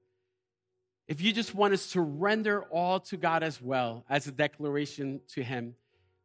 if 1.08 1.22
you 1.22 1.32
just 1.32 1.54
want 1.54 1.72
to 1.72 1.78
surrender 1.78 2.64
all 2.64 3.00
to 3.00 3.16
God 3.16 3.42
as 3.42 3.62
well 3.62 4.04
as 4.10 4.26
a 4.26 4.30
declaration 4.30 5.20
to 5.28 5.42
Him, 5.42 5.74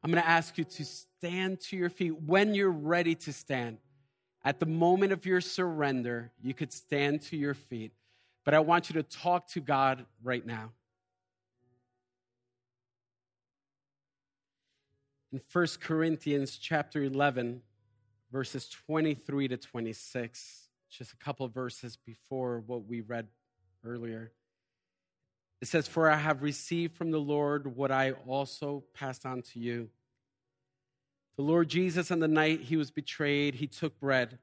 I'm 0.03 0.11
going 0.11 0.21
to 0.21 0.29
ask 0.29 0.57
you 0.57 0.65
to 0.65 0.83
stand 0.85 1.61
to 1.61 1.77
your 1.77 1.89
feet 1.89 2.21
when 2.21 2.53
you're 2.53 2.69
ready 2.69 3.15
to 3.15 3.31
stand. 3.31 3.77
At 4.43 4.59
the 4.59 4.65
moment 4.65 5.13
of 5.13 5.25
your 5.25 5.39
surrender, 5.39 6.33
you 6.41 6.53
could 6.53 6.73
stand 6.73 7.21
to 7.23 7.37
your 7.37 7.53
feet. 7.53 7.93
But 8.43 8.53
I 8.53 8.59
want 8.59 8.89
you 8.89 9.01
to 9.01 9.03
talk 9.03 9.47
to 9.51 9.61
God 9.61 10.05
right 10.21 10.45
now. 10.45 10.71
In 15.31 15.39
1 15.51 15.67
Corinthians 15.79 16.57
chapter 16.57 17.03
11, 17.03 17.61
verses 18.33 18.67
23 18.85 19.47
to 19.47 19.55
26, 19.57 20.67
just 20.89 21.13
a 21.13 21.15
couple 21.15 21.47
verses 21.47 21.97
before 22.05 22.61
what 22.67 22.85
we 22.85 22.99
read 22.99 23.29
earlier. 23.85 24.33
It 25.63 25.69
says, 25.69 25.87
For 25.87 26.11
I 26.11 26.17
have 26.17 26.43
received 26.43 26.97
from 26.97 27.11
the 27.11 27.21
Lord 27.21 27.77
what 27.77 27.89
I 27.89 28.11
also 28.27 28.83
passed 28.93 29.25
on 29.25 29.41
to 29.53 29.59
you. 29.59 29.87
The 31.37 31.41
Lord 31.41 31.69
Jesus, 31.69 32.11
on 32.11 32.19
the 32.19 32.27
night 32.27 32.59
he 32.59 32.75
was 32.75 32.91
betrayed, 32.91 33.55
he 33.55 33.67
took 33.67 33.97
bread. 33.97 34.39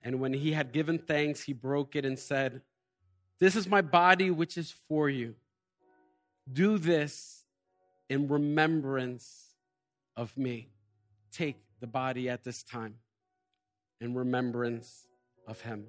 And 0.00 0.18
when 0.18 0.32
he 0.32 0.52
had 0.52 0.72
given 0.72 0.98
thanks, 0.98 1.42
he 1.42 1.52
broke 1.52 1.96
it 1.96 2.06
and 2.06 2.18
said, 2.18 2.62
This 3.40 3.54
is 3.54 3.68
my 3.68 3.82
body, 3.82 4.30
which 4.30 4.56
is 4.56 4.74
for 4.88 5.10
you. 5.10 5.34
Do 6.50 6.78
this 6.78 7.44
in 8.08 8.26
remembrance 8.26 9.52
of 10.16 10.34
me. 10.34 10.70
Take 11.30 11.62
the 11.78 11.86
body 11.86 12.30
at 12.30 12.42
this 12.42 12.62
time 12.62 12.94
in 14.00 14.14
remembrance 14.14 15.06
of 15.46 15.60
him. 15.60 15.88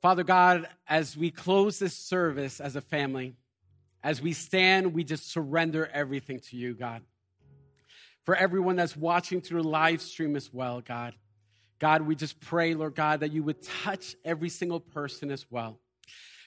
Father 0.00 0.22
God, 0.22 0.68
as 0.86 1.16
we 1.16 1.30
close 1.32 1.80
this 1.80 1.94
service 1.94 2.60
as 2.60 2.76
a 2.76 2.80
family, 2.80 3.34
as 4.02 4.22
we 4.22 4.32
stand, 4.32 4.94
we 4.94 5.02
just 5.02 5.30
surrender 5.30 5.90
everything 5.92 6.38
to 6.38 6.56
you, 6.56 6.74
God. 6.74 7.02
For 8.24 8.36
everyone 8.36 8.76
that's 8.76 8.96
watching 8.96 9.40
through 9.40 9.62
live 9.62 10.00
stream 10.00 10.36
as 10.36 10.52
well, 10.52 10.80
God. 10.80 11.14
God, 11.80 12.02
we 12.02 12.14
just 12.14 12.40
pray, 12.40 12.74
Lord 12.74 12.94
God, 12.94 13.20
that 13.20 13.32
you 13.32 13.42
would 13.42 13.60
touch 13.62 14.14
every 14.24 14.50
single 14.50 14.80
person 14.80 15.30
as 15.32 15.46
well. 15.50 15.80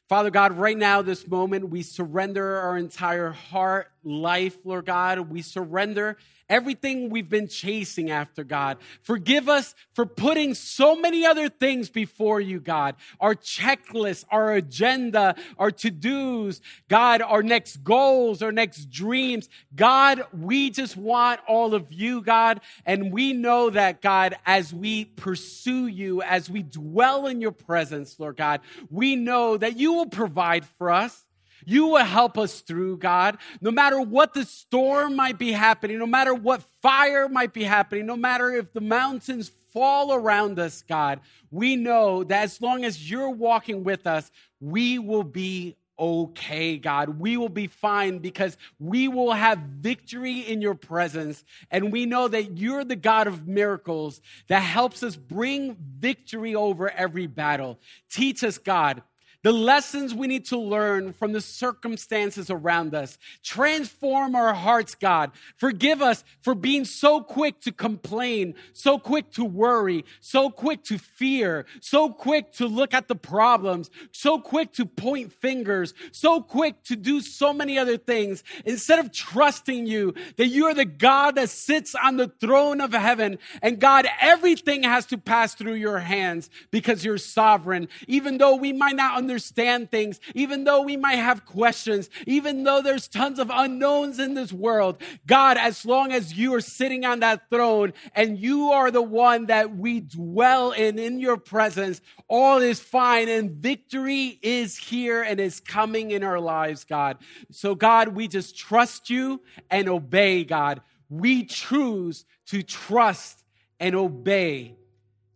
Father 0.08 0.30
God, 0.30 0.54
right 0.54 0.78
now, 0.78 1.02
this 1.02 1.28
moment, 1.28 1.70
we 1.70 1.84
surrender 1.84 2.58
our 2.58 2.78
entire 2.78 3.32
heart, 3.32 3.92
life, 4.04 4.58
Lord 4.64 4.86
God. 4.86 5.20
We 5.30 5.42
surrender 5.42 6.18
everything 6.52 7.10
we've 7.10 7.30
been 7.30 7.48
chasing 7.48 8.12
after, 8.12 8.44
God. 8.44 8.78
Forgive 9.04 9.48
us 9.48 9.74
for 9.94 10.06
putting 10.06 10.54
so 10.54 10.98
many 10.98 11.26
other 11.26 11.48
things 11.48 11.90
before 11.90 12.42
you, 12.42 12.60
God. 12.60 12.96
Our 13.22 13.36
checklist, 13.36 14.26
our 14.30 14.54
agenda, 14.54 15.36
our 15.58 15.72
to 15.72 15.90
dos, 15.90 16.60
God, 16.90 17.22
our 17.22 17.42
next 17.42 17.84
goals, 17.84 18.42
our 18.42 18.52
next 18.52 18.90
dreams. 18.90 19.48
God, 19.74 20.24
we 20.38 20.70
just 20.70 20.98
want 20.98 21.40
all 21.48 21.74
of 21.74 21.92
you, 21.92 22.22
God. 22.22 22.60
And 22.86 23.14
we 23.14 23.32
know 23.32 23.70
that, 23.70 24.02
God, 24.02 24.36
as 24.46 24.74
we 24.74 25.06
pursue 25.06 25.88
you, 25.88 26.22
as 26.22 26.50
we 26.50 26.64
dwell 26.64 27.28
in 27.28 27.40
your 27.40 27.54
presence, 27.54 28.20
Lord 28.20 28.36
God, 28.36 28.60
we 28.90 29.16
know 29.16 29.56
that 29.56 29.78
you 29.78 29.94
will 29.94 30.08
provide 30.08 30.66
for 30.66 30.92
us. 30.92 31.26
You 31.66 31.88
will 31.88 32.06
help 32.06 32.38
us 32.38 32.62
through, 32.62 32.98
God. 32.98 33.38
No 33.62 33.72
matter 33.72 34.00
what 34.02 34.34
the 34.34 34.46
storm 34.46 35.16
might 35.16 35.38
be 35.38 35.52
happening, 35.52 36.00
no 36.00 36.06
matter 36.06 36.34
what 36.34 36.64
fire 36.82 37.28
might 37.30 37.54
be 37.54 37.64
happening, 37.64 38.06
no 38.06 38.16
matter 38.16 38.52
if 38.52 38.74
the 38.74 38.82
mountains 38.82 39.52
fall 39.72 40.14
around 40.14 40.60
us, 40.60 40.84
God, 40.88 41.22
we 41.50 41.76
know 41.76 42.24
that 42.24 42.44
as 42.44 42.62
long 42.62 42.84
as 42.84 43.10
you're 43.10 43.30
walking 43.30 43.84
with 43.84 44.06
us, 44.08 44.32
we 44.60 45.00
will 45.00 45.24
be 45.24 45.76
okay, 45.98 46.78
God. 46.78 47.20
We 47.20 47.38
will 47.38 47.50
be 47.50 47.68
fine 47.68 48.18
because 48.18 48.58
we 48.80 49.08
will 49.08 49.34
have 49.34 49.60
victory 49.60 50.40
in 50.40 50.60
your 50.60 50.74
presence. 50.74 51.44
And 51.70 51.92
we 51.92 52.08
know 52.08 52.28
that 52.28 52.58
you're 52.58 52.84
the 52.84 52.96
God 52.96 53.28
of 53.28 53.48
miracles 53.48 54.20
that 54.48 54.62
helps 54.62 55.04
us 55.04 55.16
bring 55.16 55.78
victory 56.00 56.56
over 56.56 56.90
every 56.90 57.28
battle. 57.28 57.80
Teach 58.10 58.44
us, 58.44 58.58
God 58.58 59.04
the 59.44 59.52
lessons 59.52 60.14
we 60.14 60.28
need 60.28 60.46
to 60.46 60.58
learn 60.58 61.14
from 61.14 61.32
the 61.32 61.42
circumstances 61.42 62.50
around 62.50 62.94
us. 62.94 63.18
Transform 63.44 64.36
our 64.36 64.54
hearts, 64.54 64.96
God. 64.96 65.32
Forgive 65.58 66.02
us 66.02 66.24
for 66.42 66.54
being 66.54 66.86
so 66.86 67.22
quick 67.22 67.60
to 67.62 67.72
complain, 67.72 68.54
so 68.74 69.00
quick 69.00 69.32
to 69.32 69.44
worry, 69.44 70.06
so 70.20 70.50
quick 70.50 70.84
to 70.84 70.98
fear, 70.98 71.66
so 71.80 72.10
quick 72.10 72.52
to 72.54 72.68
look 72.68 72.94
at 72.94 73.08
the 73.08 73.16
problems, 73.16 73.90
so 74.12 74.40
quick 74.40 74.74
to 74.74 74.86
point 74.86 75.34
fingers, 75.34 75.94
so 76.12 76.42
quick 76.42 76.84
to 76.84 76.96
do 76.96 77.20
so 77.20 77.52
many 77.52 77.80
other 77.80 77.98
things 77.98 78.44
instead 78.66 79.00
of 79.00 79.12
trusting 79.12 79.88
you 79.88 80.14
that 80.38 80.48
you 80.48 80.66
are 80.66 80.74
the 80.74 80.86
God 80.86 81.36
that 81.36 81.50
sits 81.50 81.96
on 81.96 82.18
the 82.18 82.28
throne 82.40 82.80
of 82.80 82.94
heaven. 82.94 83.40
And 83.62 83.80
God, 83.80 84.08
everything 84.20 84.84
has 84.84 85.08
to 85.08 85.18
pass 85.18 85.56
through 85.56 85.76
your 85.76 86.00
hands 86.00 86.50
because 86.70 87.04
you're 87.04 87.18
sovereign, 87.18 87.88
even 88.08 88.38
though 88.38 88.56
we 88.56 88.72
might 88.72 88.96
not 88.96 89.18
understand 89.18 89.31
understand 89.32 89.90
things, 89.90 90.20
even 90.36 90.66
though 90.66 90.82
we 90.82 90.98
might 90.98 91.16
have 91.16 91.46
questions, 91.46 92.10
even 92.28 92.66
though 92.66 92.82
there's 92.82 93.08
tons 93.08 93.40
of 93.40 93.50
unknowns 93.50 94.20
in 94.20 94.34
this 94.34 94.52
world. 94.52 95.02
God, 95.26 95.58
as 95.58 95.86
long 95.86 96.12
as 96.12 96.34
you 96.34 96.54
are 96.54 96.62
sitting 96.62 97.06
on 97.06 97.22
that 97.22 97.50
throne 97.50 97.94
and 98.14 98.38
you 98.38 98.72
are 98.72 98.92
the 98.92 99.02
one 99.02 99.46
that 99.46 99.78
we 99.78 100.02
dwell 100.02 100.72
in, 100.72 101.00
in 101.00 101.20
your 101.20 101.38
presence, 101.38 102.02
all 102.28 102.58
is 102.58 102.82
fine 102.82 103.30
and 103.30 103.52
victory 103.52 104.38
is 104.42 104.78
here 104.78 105.24
and 105.24 105.40
is 105.40 105.62
coming 105.62 106.12
in 106.12 106.24
our 106.24 106.40
lives, 106.40 106.84
God. 106.84 107.18
So, 107.52 107.74
God, 107.74 108.10
we 108.10 108.28
just 108.28 108.58
trust 108.58 109.10
you 109.10 109.42
and 109.70 109.88
obey, 109.88 110.44
God. 110.44 110.82
We 111.10 111.46
choose 111.46 112.26
to 112.48 112.64
trust 112.64 113.46
and 113.80 113.96
obey, 113.96 114.76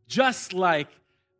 just 0.07 0.51
like 0.51 0.89